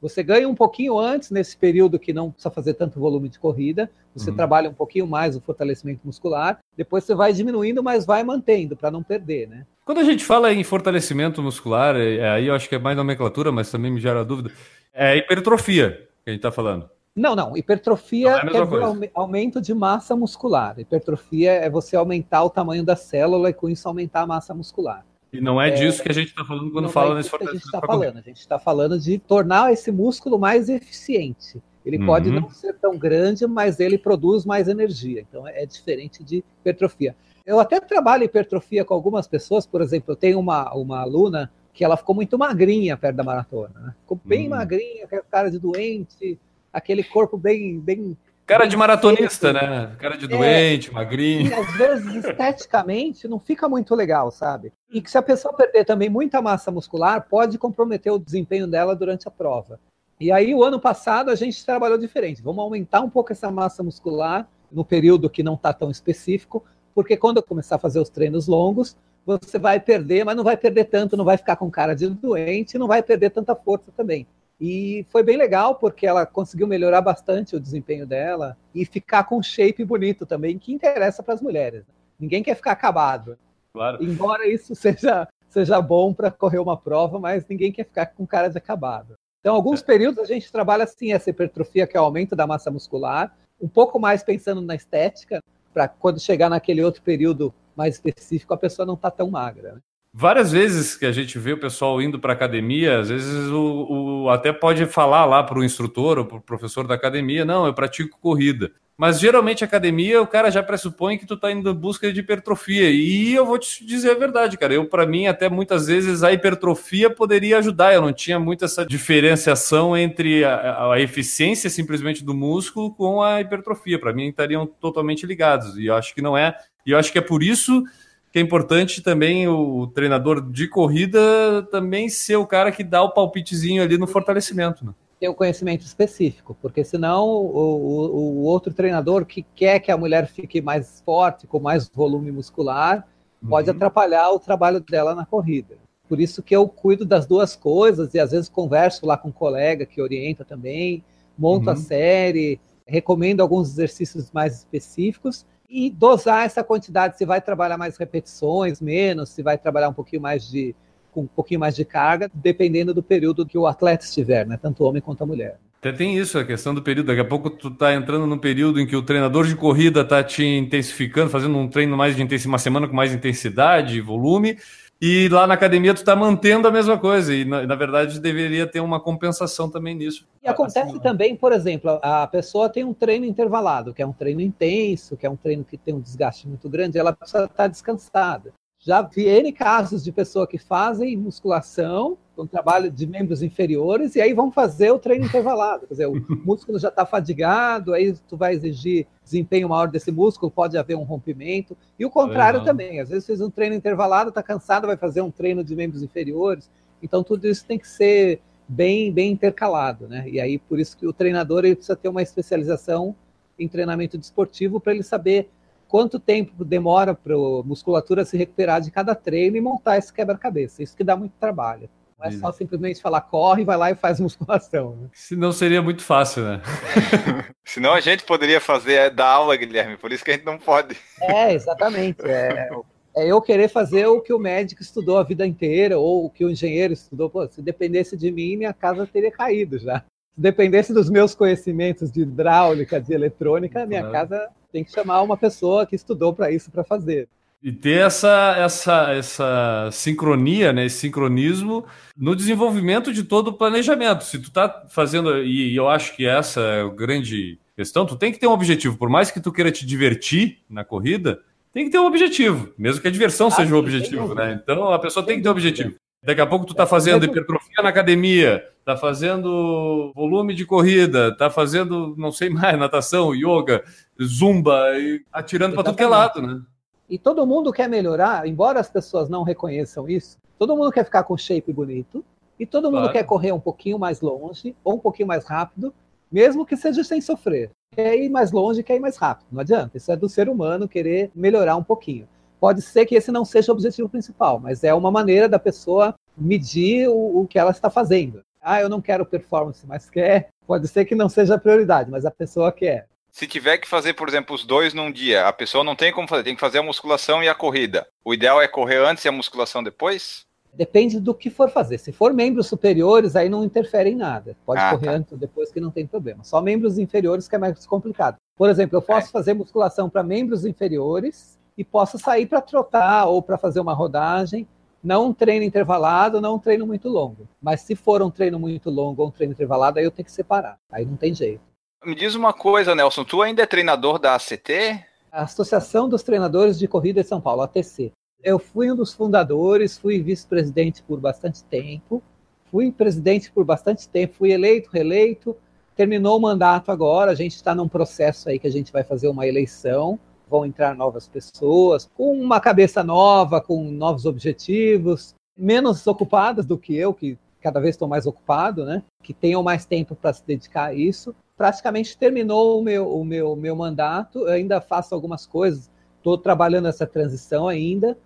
Você 0.00 0.22
ganha 0.22 0.48
um 0.48 0.54
pouquinho 0.54 0.98
antes, 0.98 1.30
nesse 1.30 1.56
período 1.56 1.98
que 1.98 2.12
não 2.12 2.30
precisa 2.30 2.50
fazer 2.50 2.74
tanto 2.74 2.98
volume 2.98 3.28
de 3.28 3.38
corrida, 3.38 3.90
você 4.14 4.30
uhum. 4.30 4.36
trabalha 4.36 4.70
um 4.70 4.74
pouquinho 4.74 5.06
mais 5.06 5.36
o 5.36 5.40
fortalecimento 5.40 6.00
muscular, 6.04 6.58
depois 6.74 7.04
você 7.04 7.14
vai 7.14 7.32
diminuindo, 7.32 7.82
mas 7.82 8.06
vai 8.06 8.22
mantendo 8.24 8.74
para 8.76 8.90
não 8.90 9.02
perder, 9.02 9.46
né? 9.46 9.66
Quando 9.84 9.98
a 9.98 10.04
gente 10.04 10.24
fala 10.24 10.52
em 10.52 10.64
fortalecimento 10.64 11.42
muscular, 11.42 11.96
é, 11.96 12.30
aí 12.30 12.46
eu 12.46 12.54
acho 12.54 12.68
que 12.68 12.74
é 12.74 12.78
mais 12.78 12.96
nomenclatura, 12.96 13.52
mas 13.52 13.70
também 13.70 13.90
me 13.90 14.00
gera 14.00 14.24
dúvida, 14.24 14.50
é 14.92 15.16
hipertrofia 15.16 16.08
que 16.24 16.30
a 16.30 16.30
gente 16.30 16.38
está 16.38 16.52
falando. 16.52 16.88
Não, 17.14 17.34
não. 17.34 17.56
Hipertrofia 17.56 18.42
não 18.44 19.02
é, 19.02 19.06
é 19.06 19.10
aumento 19.14 19.60
de 19.60 19.74
massa 19.74 20.14
muscular. 20.14 20.78
Hipertrofia 20.78 21.52
é 21.52 21.68
você 21.68 21.96
aumentar 21.96 22.44
o 22.44 22.50
tamanho 22.50 22.84
da 22.84 22.96
célula 22.96 23.50
e 23.50 23.52
com 23.52 23.68
isso 23.68 23.86
aumentar 23.88 24.22
a 24.22 24.26
massa 24.26 24.54
muscular. 24.54 25.04
E 25.32 25.40
não 25.40 25.60
é, 25.60 25.68
é 25.68 25.70
disso 25.72 26.02
que 26.02 26.10
a 26.10 26.14
gente 26.14 26.28
está 26.28 26.44
falando 26.44 26.72
quando 26.72 26.88
fala 26.88 27.12
é 27.12 27.16
nesse 27.16 27.30
fortalecimento. 27.30 27.66
A 27.66 27.68
gente 27.68 27.74
está 27.74 27.86
falando. 27.86 28.16
A 28.16 28.22
gente 28.22 28.40
está 28.40 28.58
falando 28.58 28.98
de 28.98 29.18
tornar 29.18 29.72
esse 29.72 29.92
músculo 29.92 30.38
mais 30.38 30.68
eficiente. 30.68 31.62
Ele 31.84 31.98
uhum. 31.98 32.06
pode 32.06 32.30
não 32.30 32.50
ser 32.50 32.74
tão 32.74 32.96
grande, 32.96 33.46
mas 33.46 33.80
ele 33.80 33.96
produz 33.96 34.44
mais 34.44 34.68
energia. 34.68 35.24
Então 35.28 35.46
é 35.46 35.64
diferente 35.64 36.22
de 36.22 36.44
hipertrofia. 36.60 37.16
Eu 37.46 37.58
até 37.58 37.80
trabalho 37.80 38.24
hipertrofia 38.24 38.84
com 38.84 38.94
algumas 38.94 39.26
pessoas, 39.26 39.66
por 39.66 39.80
exemplo, 39.80 40.12
eu 40.12 40.16
tenho 40.16 40.38
uma, 40.38 40.72
uma 40.74 41.00
aluna 41.00 41.50
que 41.72 41.84
ela 41.84 41.96
ficou 41.96 42.14
muito 42.14 42.38
magrinha 42.38 42.96
perto 42.96 43.16
da 43.16 43.24
maratona. 43.24 43.72
Né? 43.80 43.94
Ficou 44.00 44.20
bem 44.24 44.44
uhum. 44.44 44.50
magrinha, 44.50 45.06
cara 45.30 45.50
de 45.50 45.58
doente, 45.58 46.38
aquele 46.72 47.02
corpo 47.02 47.36
bem, 47.36 47.78
bem 47.78 48.16
Cara 48.50 48.66
de 48.66 48.76
maratonista, 48.76 49.52
né? 49.52 49.94
Cara 49.96 50.16
de 50.16 50.24
é. 50.24 50.28
doente, 50.28 50.90
é, 50.90 50.92
magrinho. 50.92 51.50
E 51.52 51.54
às 51.54 51.72
vezes, 51.76 52.24
esteticamente, 52.24 53.28
não 53.28 53.38
fica 53.38 53.68
muito 53.68 53.94
legal, 53.94 54.32
sabe? 54.32 54.72
E 54.92 55.00
que 55.00 55.08
se 55.08 55.16
a 55.16 55.22
pessoa 55.22 55.54
perder 55.54 55.84
também 55.84 56.10
muita 56.10 56.42
massa 56.42 56.68
muscular, 56.68 57.28
pode 57.30 57.56
comprometer 57.58 58.12
o 58.12 58.18
desempenho 58.18 58.66
dela 58.66 58.96
durante 58.96 59.28
a 59.28 59.30
prova. 59.30 59.78
E 60.18 60.32
aí, 60.32 60.52
o 60.52 60.64
ano 60.64 60.80
passado, 60.80 61.30
a 61.30 61.36
gente 61.36 61.64
trabalhou 61.64 61.96
diferente. 61.96 62.42
Vamos 62.42 62.64
aumentar 62.64 63.02
um 63.02 63.08
pouco 63.08 63.30
essa 63.30 63.52
massa 63.52 63.84
muscular 63.84 64.48
no 64.68 64.84
período 64.84 65.30
que 65.30 65.44
não 65.44 65.54
está 65.54 65.72
tão 65.72 65.88
específico, 65.88 66.64
porque 66.92 67.16
quando 67.16 67.36
eu 67.36 67.44
começar 67.44 67.76
a 67.76 67.78
fazer 67.78 68.00
os 68.00 68.08
treinos 68.08 68.48
longos, 68.48 68.96
você 69.24 69.58
vai 69.58 69.78
perder, 69.78 70.24
mas 70.24 70.36
não 70.36 70.44
vai 70.44 70.56
perder 70.56 70.84
tanto, 70.84 71.16
não 71.16 71.24
vai 71.24 71.36
ficar 71.36 71.56
com 71.56 71.70
cara 71.70 71.94
de 71.94 72.08
doente, 72.08 72.78
não 72.78 72.86
vai 72.86 73.02
perder 73.02 73.30
tanta 73.30 73.54
força 73.54 73.92
também. 73.96 74.26
E 74.60 75.06
foi 75.08 75.22
bem 75.22 75.36
legal 75.36 75.76
porque 75.76 76.06
ela 76.06 76.26
conseguiu 76.26 76.66
melhorar 76.66 77.00
bastante 77.00 77.56
o 77.56 77.60
desempenho 77.60 78.06
dela 78.06 78.56
e 78.74 78.84
ficar 78.84 79.24
com 79.24 79.42
shape 79.42 79.84
bonito 79.84 80.26
também, 80.26 80.58
que 80.58 80.72
interessa 80.72 81.22
para 81.22 81.34
as 81.34 81.40
mulheres. 81.40 81.84
Ninguém 82.18 82.42
quer 82.42 82.54
ficar 82.54 82.72
acabado. 82.72 83.38
Claro. 83.72 84.04
Embora 84.04 84.46
isso 84.46 84.74
seja, 84.74 85.26
seja 85.48 85.80
bom 85.80 86.12
para 86.12 86.30
correr 86.30 86.58
uma 86.58 86.76
prova, 86.76 87.18
mas 87.18 87.46
ninguém 87.48 87.72
quer 87.72 87.84
ficar 87.84 88.06
com 88.06 88.26
cara 88.26 88.48
de 88.48 88.58
acabado. 88.58 89.14
Então, 89.40 89.54
alguns 89.54 89.80
é. 89.80 89.84
períodos 89.84 90.18
a 90.18 90.26
gente 90.26 90.52
trabalha 90.52 90.84
assim 90.84 91.12
essa 91.12 91.30
hipertrofia, 91.30 91.86
que 91.86 91.96
é 91.96 92.00
o 92.00 92.04
aumento 92.04 92.36
da 92.36 92.46
massa 92.46 92.70
muscular, 92.70 93.34
um 93.58 93.68
pouco 93.68 93.98
mais 93.98 94.22
pensando 94.22 94.60
na 94.60 94.74
estética, 94.74 95.42
para 95.72 95.88
quando 95.88 96.20
chegar 96.20 96.48
naquele 96.48 96.82
outro 96.82 97.02
período 97.02 97.54
mais 97.76 97.94
específico, 97.94 98.52
a 98.52 98.58
pessoa 98.58 98.84
não 98.84 98.94
está 98.94 99.10
tão 99.10 99.30
magra. 99.30 99.74
Né? 99.74 99.80
Várias 100.12 100.50
vezes 100.50 100.96
que 100.96 101.06
a 101.06 101.12
gente 101.12 101.38
vê 101.38 101.52
o 101.52 101.60
pessoal 101.60 102.02
indo 102.02 102.18
para 102.18 102.32
academia, 102.32 102.98
às 102.98 103.08
vezes 103.08 103.48
o, 103.48 104.24
o, 104.24 104.30
até 104.30 104.52
pode 104.52 104.84
falar 104.86 105.24
lá 105.24 105.42
para 105.42 105.58
o 105.58 105.64
instrutor 105.64 106.18
ou 106.18 106.24
para 106.24 106.38
o 106.38 106.42
professor 106.42 106.86
da 106.86 106.94
academia, 106.94 107.44
não, 107.44 107.64
eu 107.64 107.72
pratico 107.72 108.18
corrida. 108.20 108.72
Mas 109.00 109.18
geralmente 109.18 109.64
academia 109.64 110.20
o 110.20 110.26
cara 110.26 110.50
já 110.50 110.62
pressupõe 110.62 111.16
que 111.16 111.24
tu 111.24 111.32
está 111.32 111.50
indo 111.50 111.70
em 111.70 111.74
busca 111.74 112.12
de 112.12 112.20
hipertrofia. 112.20 112.90
E 112.90 113.34
eu 113.34 113.46
vou 113.46 113.58
te 113.58 113.82
dizer 113.82 114.10
a 114.10 114.14
verdade, 114.14 114.58
cara. 114.58 114.74
Eu, 114.74 114.84
para 114.84 115.06
mim, 115.06 115.26
até 115.26 115.48
muitas 115.48 115.86
vezes 115.86 116.22
a 116.22 116.30
hipertrofia 116.34 117.08
poderia 117.08 117.56
ajudar. 117.56 117.94
Eu 117.94 118.02
não 118.02 118.12
tinha 118.12 118.38
muito 118.38 118.62
essa 118.62 118.84
diferenciação 118.84 119.96
entre 119.96 120.44
a, 120.44 120.92
a 120.92 121.00
eficiência 121.00 121.70
simplesmente 121.70 122.22
do 122.22 122.34
músculo 122.34 122.94
com 122.94 123.22
a 123.22 123.40
hipertrofia. 123.40 123.98
Para 123.98 124.12
mim, 124.12 124.28
estariam 124.28 124.66
totalmente 124.66 125.24
ligados. 125.24 125.78
E 125.78 125.86
eu 125.86 125.94
acho 125.94 126.14
que 126.14 126.20
não 126.20 126.36
é. 126.36 126.54
E 126.84 126.90
eu 126.90 126.98
acho 126.98 127.10
que 127.10 127.16
é 127.16 127.22
por 127.22 127.42
isso 127.42 127.82
que 128.30 128.38
é 128.38 128.42
importante 128.42 129.00
também 129.00 129.48
o 129.48 129.86
treinador 129.86 130.46
de 130.52 130.68
corrida 130.68 131.66
também 131.70 132.10
ser 132.10 132.36
o 132.36 132.46
cara 132.46 132.70
que 132.70 132.84
dá 132.84 133.02
o 133.02 133.14
palpitezinho 133.14 133.82
ali 133.82 133.96
no 133.96 134.06
fortalecimento. 134.06 134.84
Né? 134.84 134.92
Ter 135.20 135.28
o 135.28 135.32
um 135.32 135.34
conhecimento 135.34 135.82
específico, 135.82 136.56
porque 136.62 136.82
senão 136.82 137.28
o, 137.28 137.46
o, 137.46 138.38
o, 138.38 138.42
outro 138.42 138.72
treinador 138.72 139.26
que 139.26 139.42
quer 139.54 139.78
que 139.78 139.92
a 139.92 139.96
mulher 139.96 140.26
fique 140.26 140.62
mais 140.62 141.02
forte, 141.04 141.46
com 141.46 141.60
mais 141.60 141.88
volume 141.88 142.32
muscular, 142.32 143.06
pode 143.46 143.68
uhum. 143.68 143.76
atrapalhar 143.76 144.30
o 144.30 144.40
trabalho 144.40 144.80
dela 144.80 145.14
na 145.14 145.26
corrida. 145.26 145.76
Por 146.08 146.20
isso 146.20 146.42
que 146.42 146.56
eu 146.56 146.66
cuido 146.66 147.04
das 147.04 147.26
duas 147.26 147.54
coisas 147.54 148.14
e 148.14 148.18
às 148.18 148.30
vezes 148.32 148.48
converso 148.48 149.06
lá 149.06 149.16
com 149.16 149.28
um 149.28 149.32
colega 149.32 149.86
que 149.86 150.00
orienta 150.00 150.44
também, 150.44 151.04
monto 151.38 151.66
uhum. 151.66 151.72
a 151.72 151.76
série, 151.76 152.58
recomendo 152.86 153.40
alguns 153.40 153.68
exercícios 153.68 154.32
mais 154.32 154.56
específicos 154.56 155.46
e 155.68 155.88
dosar 155.88 156.44
essa 156.44 156.64
quantidade, 156.64 157.16
se 157.16 157.24
vai 157.24 157.40
trabalhar 157.40 157.78
mais 157.78 157.96
repetições, 157.96 158.80
menos, 158.80 159.28
se 159.28 159.42
vai 159.42 159.56
trabalhar 159.56 159.88
um 159.88 159.94
pouquinho 159.94 160.20
mais 160.20 160.50
de 160.50 160.74
com 161.10 161.22
um 161.22 161.26
pouquinho 161.26 161.60
mais 161.60 161.76
de 161.76 161.84
carga, 161.84 162.30
dependendo 162.32 162.94
do 162.94 163.02
período 163.02 163.46
que 163.46 163.58
o 163.58 163.66
atleta 163.66 164.04
estiver, 164.04 164.46
né? 164.46 164.58
Tanto 164.60 164.82
o 164.82 164.86
homem 164.86 165.02
quanto 165.02 165.22
a 165.22 165.26
mulher. 165.26 165.58
Até 165.80 165.92
tem 165.92 166.16
isso, 166.16 166.38
a 166.38 166.44
questão 166.44 166.74
do 166.74 166.82
período. 166.82 167.06
Daqui 167.06 167.20
a 167.20 167.24
pouco 167.24 167.48
tu 167.48 167.70
tá 167.70 167.94
entrando 167.94 168.26
num 168.26 168.36
período 168.36 168.78
em 168.78 168.86
que 168.86 168.94
o 168.94 169.02
treinador 169.02 169.46
de 169.46 169.56
corrida 169.56 170.04
tá 170.04 170.22
te 170.22 170.44
intensificando, 170.44 171.30
fazendo 171.30 171.56
um 171.56 171.68
treino 171.68 171.96
mais 171.96 172.14
de 172.14 172.22
intensidade, 172.22 172.48
uma 172.48 172.58
semana 172.58 172.86
com 172.86 172.94
mais 172.94 173.14
intensidade, 173.14 173.98
volume, 173.98 174.58
e 175.00 175.30
lá 175.30 175.46
na 175.46 175.54
academia 175.54 175.94
tu 175.94 175.98
está 175.98 176.14
mantendo 176.14 176.68
a 176.68 176.70
mesma 176.70 176.98
coisa, 176.98 177.34
e 177.34 177.46
na, 177.46 177.66
na, 177.66 177.74
verdade 177.74 178.20
deveria 178.20 178.66
ter 178.66 178.80
uma 178.80 179.00
compensação 179.00 179.70
também 179.70 179.94
nisso. 179.94 180.28
E 180.42 180.48
acontece 180.48 180.90
assim, 180.90 180.98
também, 180.98 181.34
por 181.34 181.52
exemplo, 181.52 181.98
a 182.02 182.26
pessoa 182.26 182.68
tem 182.68 182.84
um 182.84 182.92
treino 182.92 183.24
intervalado, 183.24 183.94
que 183.94 184.02
é 184.02 184.06
um 184.06 184.12
treino 184.12 184.42
intenso, 184.42 185.16
que 185.16 185.24
é 185.24 185.30
um 185.30 185.36
treino 185.36 185.64
que 185.64 185.78
tem 185.78 185.94
um 185.94 186.00
desgaste 186.00 186.46
muito 186.46 186.68
grande, 186.68 186.98
ela 186.98 187.14
precisa 187.14 187.46
estar 187.46 187.66
descansada. 187.66 188.52
Já 188.82 189.02
vi 189.02 189.26
N 189.26 189.52
casos 189.52 190.02
de 190.02 190.10
pessoa 190.10 190.46
que 190.46 190.56
fazem 190.56 191.14
musculação, 191.14 192.16
um 192.36 192.46
trabalho 192.46 192.90
de 192.90 193.06
membros 193.06 193.42
inferiores, 193.42 194.16
e 194.16 194.22
aí 194.22 194.32
vão 194.32 194.50
fazer 194.50 194.90
o 194.90 194.98
treino 194.98 195.26
intervalado. 195.26 195.86
Quer 195.86 195.92
dizer, 195.92 196.06
o 196.06 196.14
músculo 196.46 196.78
já 196.78 196.88
está 196.88 197.04
fadigado, 197.04 197.92
aí 197.92 198.14
tu 198.26 198.38
vai 198.38 198.54
exigir 198.54 199.06
desempenho 199.22 199.68
maior 199.68 199.88
desse 199.88 200.10
músculo, 200.10 200.50
pode 200.50 200.78
haver 200.78 200.96
um 200.96 201.02
rompimento. 201.02 201.76
E 201.98 202.06
o 202.06 202.10
contrário 202.10 202.64
também. 202.64 203.00
Às 203.00 203.10
vezes 203.10 203.26
fez 203.26 203.42
um 203.42 203.50
treino 203.50 203.76
intervalado, 203.76 204.30
está 204.30 204.42
cansado, 204.42 204.86
vai 204.86 204.96
fazer 204.96 205.20
um 205.20 205.30
treino 205.30 205.62
de 205.62 205.76
membros 205.76 206.02
inferiores. 206.02 206.70
Então 207.02 207.22
tudo 207.22 207.46
isso 207.46 207.66
tem 207.66 207.78
que 207.78 207.86
ser 207.86 208.40
bem, 208.66 209.12
bem 209.12 209.32
intercalado, 209.32 210.08
né? 210.08 210.26
E 210.26 210.40
aí 210.40 210.58
por 210.58 210.80
isso 210.80 210.96
que 210.96 211.06
o 211.06 211.12
treinador 211.12 211.66
ele 211.66 211.76
precisa 211.76 211.96
ter 211.96 212.08
uma 212.08 212.22
especialização 212.22 213.14
em 213.58 213.68
treinamento 213.68 214.16
desportivo 214.16 214.80
para 214.80 214.94
ele 214.94 215.02
saber 215.02 215.50
quanto 215.90 216.20
tempo 216.20 216.64
demora 216.64 217.14
para 217.14 217.34
a 217.34 217.62
musculatura 217.64 218.24
se 218.24 218.36
recuperar 218.36 218.80
de 218.80 218.92
cada 218.92 219.12
treino 219.14 219.56
e 219.56 219.60
montar 219.60 219.98
esse 219.98 220.12
quebra-cabeça. 220.12 220.82
Isso 220.82 220.96
que 220.96 221.02
dá 221.02 221.16
muito 221.16 221.32
trabalho. 221.38 221.90
Não 222.16 222.26
é 222.26 222.30
só 222.32 222.52
simplesmente 222.52 223.02
falar, 223.02 223.22
corre, 223.22 223.64
vai 223.64 223.76
lá 223.76 223.90
e 223.90 223.96
faz 223.96 224.20
musculação. 224.20 224.94
Né? 224.96 225.08
Senão 225.12 225.50
seria 225.50 225.82
muito 225.82 226.02
fácil, 226.02 226.44
né? 226.44 226.62
Senão 227.64 227.92
a 227.92 228.00
gente 228.00 228.22
poderia 228.22 228.60
fazer 228.60 228.94
é, 228.94 229.10
da 229.10 229.26
aula, 229.26 229.56
Guilherme, 229.56 229.96
por 229.96 230.12
isso 230.12 230.24
que 230.24 230.30
a 230.30 230.34
gente 230.34 230.46
não 230.46 230.58
pode. 230.58 230.96
É, 231.20 231.52
exatamente. 231.54 232.22
É, 232.24 232.70
é 233.16 233.26
eu 233.26 233.40
querer 233.42 233.68
fazer 233.68 234.06
o 234.06 234.20
que 234.20 234.32
o 234.32 234.38
médico 234.38 234.82
estudou 234.82 235.18
a 235.18 235.24
vida 235.24 235.44
inteira, 235.44 235.98
ou 235.98 236.26
o 236.26 236.30
que 236.30 236.44
o 236.44 236.50
engenheiro 236.50 236.92
estudou. 236.92 237.28
Pô, 237.28 237.48
se 237.48 237.60
dependesse 237.60 238.16
de 238.16 238.30
mim, 238.30 238.56
minha 238.56 238.72
casa 238.72 239.06
teria 239.06 239.32
caído 239.32 239.78
já. 239.78 240.04
Se 240.34 240.40
dependesse 240.40 240.92
dos 240.92 241.10
meus 241.10 241.34
conhecimentos 241.34 242.12
de 242.12 242.20
hidráulica, 242.20 243.00
de 243.00 243.12
eletrônica, 243.12 243.84
minha 243.86 244.08
casa 244.10 244.48
tem 244.72 244.84
que 244.84 244.92
chamar 244.92 245.22
uma 245.22 245.36
pessoa 245.36 245.86
que 245.86 245.96
estudou 245.96 246.32
para 246.32 246.50
isso 246.50 246.70
para 246.70 246.84
fazer. 246.84 247.28
E 247.62 247.70
ter 247.70 248.06
essa, 248.06 248.54
essa, 248.56 249.12
essa 249.12 249.88
sincronia, 249.92 250.72
né, 250.72 250.86
esse 250.86 250.96
sincronismo 250.96 251.84
no 252.16 252.34
desenvolvimento 252.34 253.12
de 253.12 253.22
todo 253.22 253.48
o 253.48 253.52
planejamento. 253.52 254.24
Se 254.24 254.38
tu 254.38 254.48
está 254.48 254.86
fazendo, 254.88 255.42
e 255.42 255.76
eu 255.76 255.86
acho 255.86 256.16
que 256.16 256.24
essa 256.24 256.60
é 256.60 256.82
a 256.82 256.88
grande 256.88 257.58
questão, 257.76 258.06
tu 258.06 258.16
tem 258.16 258.32
que 258.32 258.38
ter 258.38 258.46
um 258.46 258.52
objetivo. 258.52 258.96
Por 258.96 259.10
mais 259.10 259.30
que 259.30 259.40
tu 259.40 259.52
queira 259.52 259.70
te 259.70 259.84
divertir 259.84 260.58
na 260.70 260.84
corrida, 260.84 261.40
tem 261.72 261.84
que 261.84 261.90
ter 261.90 261.98
um 261.98 262.06
objetivo, 262.06 262.72
mesmo 262.78 263.02
que 263.02 263.08
a 263.08 263.10
diversão 263.10 263.48
ah, 263.48 263.50
seja 263.50 263.74
o 263.74 263.78
objetivo, 263.78 264.34
né? 264.34 264.58
Então 264.62 264.90
a 264.90 264.98
pessoa 264.98 265.24
tem, 265.24 265.34
tem 265.34 265.38
que 265.38 265.42
ter 265.42 265.48
um 265.48 265.52
objetivo. 265.52 265.94
Daqui 266.22 266.40
a 266.40 266.46
pouco 266.46 266.66
tu 266.66 266.72
está 266.72 266.86
fazendo 266.86 267.24
hipertrofia 267.24 267.82
na 267.82 267.88
academia 267.88 268.64
tá 268.84 268.96
fazendo 268.96 270.12
volume 270.14 270.54
de 270.54 270.66
corrida, 270.66 271.36
tá 271.36 271.50
fazendo, 271.50 272.14
não 272.16 272.32
sei 272.32 272.50
mais, 272.50 272.78
natação, 272.78 273.34
yoga, 273.34 273.84
zumba, 274.22 274.98
e 274.98 275.24
atirando 275.32 275.74
para 275.74 275.84
tudo 275.84 275.96
que 275.96 276.02
é 276.02 276.06
lado, 276.06 276.42
né? 276.42 276.60
E 277.08 277.18
todo 277.18 277.46
mundo 277.46 277.72
quer 277.72 277.88
melhorar, 277.88 278.46
embora 278.46 278.80
as 278.80 278.88
pessoas 278.88 279.28
não 279.28 279.42
reconheçam 279.42 280.08
isso, 280.08 280.38
todo 280.58 280.76
mundo 280.76 280.92
quer 280.92 281.04
ficar 281.04 281.24
com 281.24 281.36
shape 281.36 281.72
bonito, 281.72 282.24
e 282.58 282.66
todo 282.66 282.90
mundo 282.90 283.00
claro. 283.00 283.12
quer 283.12 283.24
correr 283.24 283.52
um 283.52 283.60
pouquinho 283.60 283.98
mais 283.98 284.20
longe, 284.20 284.76
ou 284.84 284.94
um 284.94 284.98
pouquinho 284.98 285.26
mais 285.26 285.44
rápido, 285.46 285.94
mesmo 286.30 286.66
que 286.66 286.76
seja 286.76 287.02
sem 287.02 287.20
sofrer. 287.20 287.70
Quer 287.96 288.16
ir 288.16 288.28
mais 288.28 288.52
longe, 288.52 288.82
quer 288.82 288.96
ir 288.96 289.00
mais 289.00 289.16
rápido. 289.16 289.48
Não 289.50 289.60
adianta. 289.60 289.96
Isso 289.96 290.12
é 290.12 290.16
do 290.16 290.28
ser 290.28 290.48
humano 290.48 290.86
querer 290.86 291.30
melhorar 291.34 291.74
um 291.76 291.82
pouquinho. 291.82 292.28
Pode 292.60 292.82
ser 292.82 293.06
que 293.06 293.14
esse 293.14 293.32
não 293.32 293.44
seja 293.44 293.72
o 293.72 293.74
objetivo 293.74 294.08
principal, 294.08 294.60
mas 294.60 294.84
é 294.84 294.94
uma 294.94 295.10
maneira 295.10 295.48
da 295.48 295.58
pessoa 295.58 296.14
medir 296.36 297.08
o, 297.08 297.40
o 297.40 297.46
que 297.48 297.58
ela 297.58 297.70
está 297.70 297.88
fazendo. 297.90 298.42
Ah, 298.60 298.80
eu 298.80 298.88
não 298.88 299.00
quero 299.00 299.24
performance, 299.24 299.86
mas 299.86 300.08
quer. 300.08 300.48
Pode 300.66 300.86
ser 300.88 301.04
que 301.04 301.14
não 301.14 301.28
seja 301.28 301.54
a 301.54 301.58
prioridade, 301.58 302.10
mas 302.10 302.24
a 302.24 302.30
pessoa 302.30 302.70
quer. 302.70 303.08
Se 303.32 303.46
tiver 303.46 303.78
que 303.78 303.88
fazer, 303.88 304.14
por 304.14 304.28
exemplo, 304.28 304.54
os 304.54 304.64
dois 304.64 304.92
num 304.92 305.10
dia, 305.10 305.46
a 305.46 305.52
pessoa 305.52 305.84
não 305.84 305.94
tem 305.94 306.12
como 306.12 306.28
fazer, 306.28 306.42
tem 306.42 306.54
que 306.54 306.60
fazer 306.60 306.78
a 306.78 306.82
musculação 306.82 307.42
e 307.42 307.48
a 307.48 307.54
corrida. 307.54 308.06
O 308.24 308.34
ideal 308.34 308.60
é 308.60 308.66
correr 308.66 308.98
antes 308.98 309.24
e 309.24 309.28
a 309.28 309.32
musculação 309.32 309.82
depois? 309.82 310.44
Depende 310.72 311.18
do 311.18 311.34
que 311.34 311.50
for 311.50 311.70
fazer. 311.70 311.98
Se 311.98 312.12
for 312.12 312.32
membros 312.32 312.66
superiores, 312.66 313.34
aí 313.34 313.48
não 313.48 313.64
interfere 313.64 314.10
em 314.10 314.16
nada. 314.16 314.56
Pode 314.64 314.80
ah, 314.80 314.90
correr 314.90 315.06
tá. 315.06 315.12
antes 315.12 315.32
ou 315.32 315.38
depois 315.38 315.70
que 315.72 315.80
não 315.80 315.90
tem 315.90 316.06
problema. 316.06 316.44
Só 316.44 316.60
membros 316.60 316.98
inferiores 316.98 317.48
que 317.48 317.56
é 317.56 317.58
mais 317.58 317.86
complicado. 317.86 318.36
Por 318.56 318.68
exemplo, 318.68 318.96
eu 318.96 319.02
posso 319.02 319.28
é. 319.28 319.30
fazer 319.30 319.54
musculação 319.54 320.08
para 320.08 320.22
membros 320.22 320.64
inferiores 320.64 321.58
e 321.76 321.84
posso 321.84 322.18
sair 322.18 322.46
para 322.46 322.60
trotar 322.60 323.26
ou 323.26 323.42
para 323.42 323.58
fazer 323.58 323.80
uma 323.80 323.94
rodagem. 323.94 324.66
Não 325.02 325.28
um 325.28 325.32
treino 325.32 325.64
intervalado, 325.64 326.40
não 326.40 326.56
um 326.56 326.58
treino 326.58 326.86
muito 326.86 327.08
longo. 327.08 327.48
Mas 327.60 327.80
se 327.80 327.94
for 327.94 328.22
um 328.22 328.30
treino 328.30 328.58
muito 328.58 328.90
longo 328.90 329.22
ou 329.22 329.28
um 329.28 329.30
treino 329.30 329.52
intervalado, 329.52 329.98
aí 329.98 330.04
eu 330.04 330.10
tenho 330.10 330.26
que 330.26 330.32
separar. 330.32 330.78
Aí 330.90 331.04
não 331.04 331.16
tem 331.16 331.34
jeito. 331.34 331.62
Me 332.04 332.14
diz 332.14 332.34
uma 332.34 332.52
coisa, 332.52 332.94
Nelson, 332.94 333.24
tu 333.24 333.42
ainda 333.42 333.62
é 333.62 333.66
treinador 333.66 334.18
da 334.18 334.34
ACT? 334.34 335.04
A 335.30 335.42
Associação 335.42 336.08
dos 336.08 336.22
Treinadores 336.22 336.78
de 336.78 336.88
Corrida 336.88 337.22
de 337.22 337.28
São 337.28 337.40
Paulo, 337.40 337.62
ATC. 337.62 338.12
Eu 338.42 338.58
fui 338.58 338.90
um 338.90 338.96
dos 338.96 339.12
fundadores, 339.12 339.98
fui 339.98 340.20
vice-presidente 340.22 341.02
por 341.02 341.20
bastante 341.20 341.62
tempo, 341.64 342.22
fui 342.70 342.90
presidente 342.90 343.52
por 343.52 343.64
bastante 343.64 344.08
tempo, 344.08 344.34
fui 344.38 344.50
eleito, 344.50 344.88
reeleito, 344.90 345.54
terminou 345.94 346.38
o 346.38 346.40
mandato 346.40 346.90
agora, 346.90 347.30
a 347.30 347.34
gente 347.34 347.54
está 347.54 347.74
num 347.74 347.86
processo 347.86 348.48
aí 348.48 348.58
que 348.58 348.66
a 348.66 348.72
gente 348.72 348.90
vai 348.90 349.04
fazer 349.04 349.28
uma 349.28 349.46
eleição, 349.46 350.18
vão 350.50 350.66
entrar 350.66 350.94
novas 350.94 351.28
pessoas, 351.28 352.10
com 352.16 352.32
uma 352.32 352.60
cabeça 352.60 353.04
nova, 353.04 353.60
com 353.60 353.84
novos 353.84 354.26
objetivos, 354.26 355.34
menos 355.56 356.06
ocupadas 356.06 356.66
do 356.66 356.76
que 356.76 356.96
eu, 356.96 357.14
que 357.14 357.38
cada 357.60 357.78
vez 357.78 357.94
estou 357.94 358.08
mais 358.08 358.26
ocupado, 358.26 358.84
né? 358.84 359.02
Que 359.22 359.32
tenham 359.32 359.62
mais 359.62 359.84
tempo 359.84 360.14
para 360.14 360.32
se 360.32 360.44
dedicar 360.44 360.86
a 360.86 360.94
isso 360.94 361.34
praticamente 361.60 362.16
terminou 362.16 362.80
o 362.80 362.82
meu, 362.82 363.06
o 363.14 363.22
meu, 363.22 363.54
meu 363.54 363.76
mandato, 363.76 364.38
eu 364.38 364.48
ainda 364.48 364.80
faço 364.80 365.14
algumas 365.14 365.44
coisas, 365.44 365.90
estou 366.16 366.38
trabalhando 366.38 366.88
essa 366.88 367.06
transição 367.06 367.68
ainda, 367.68 368.16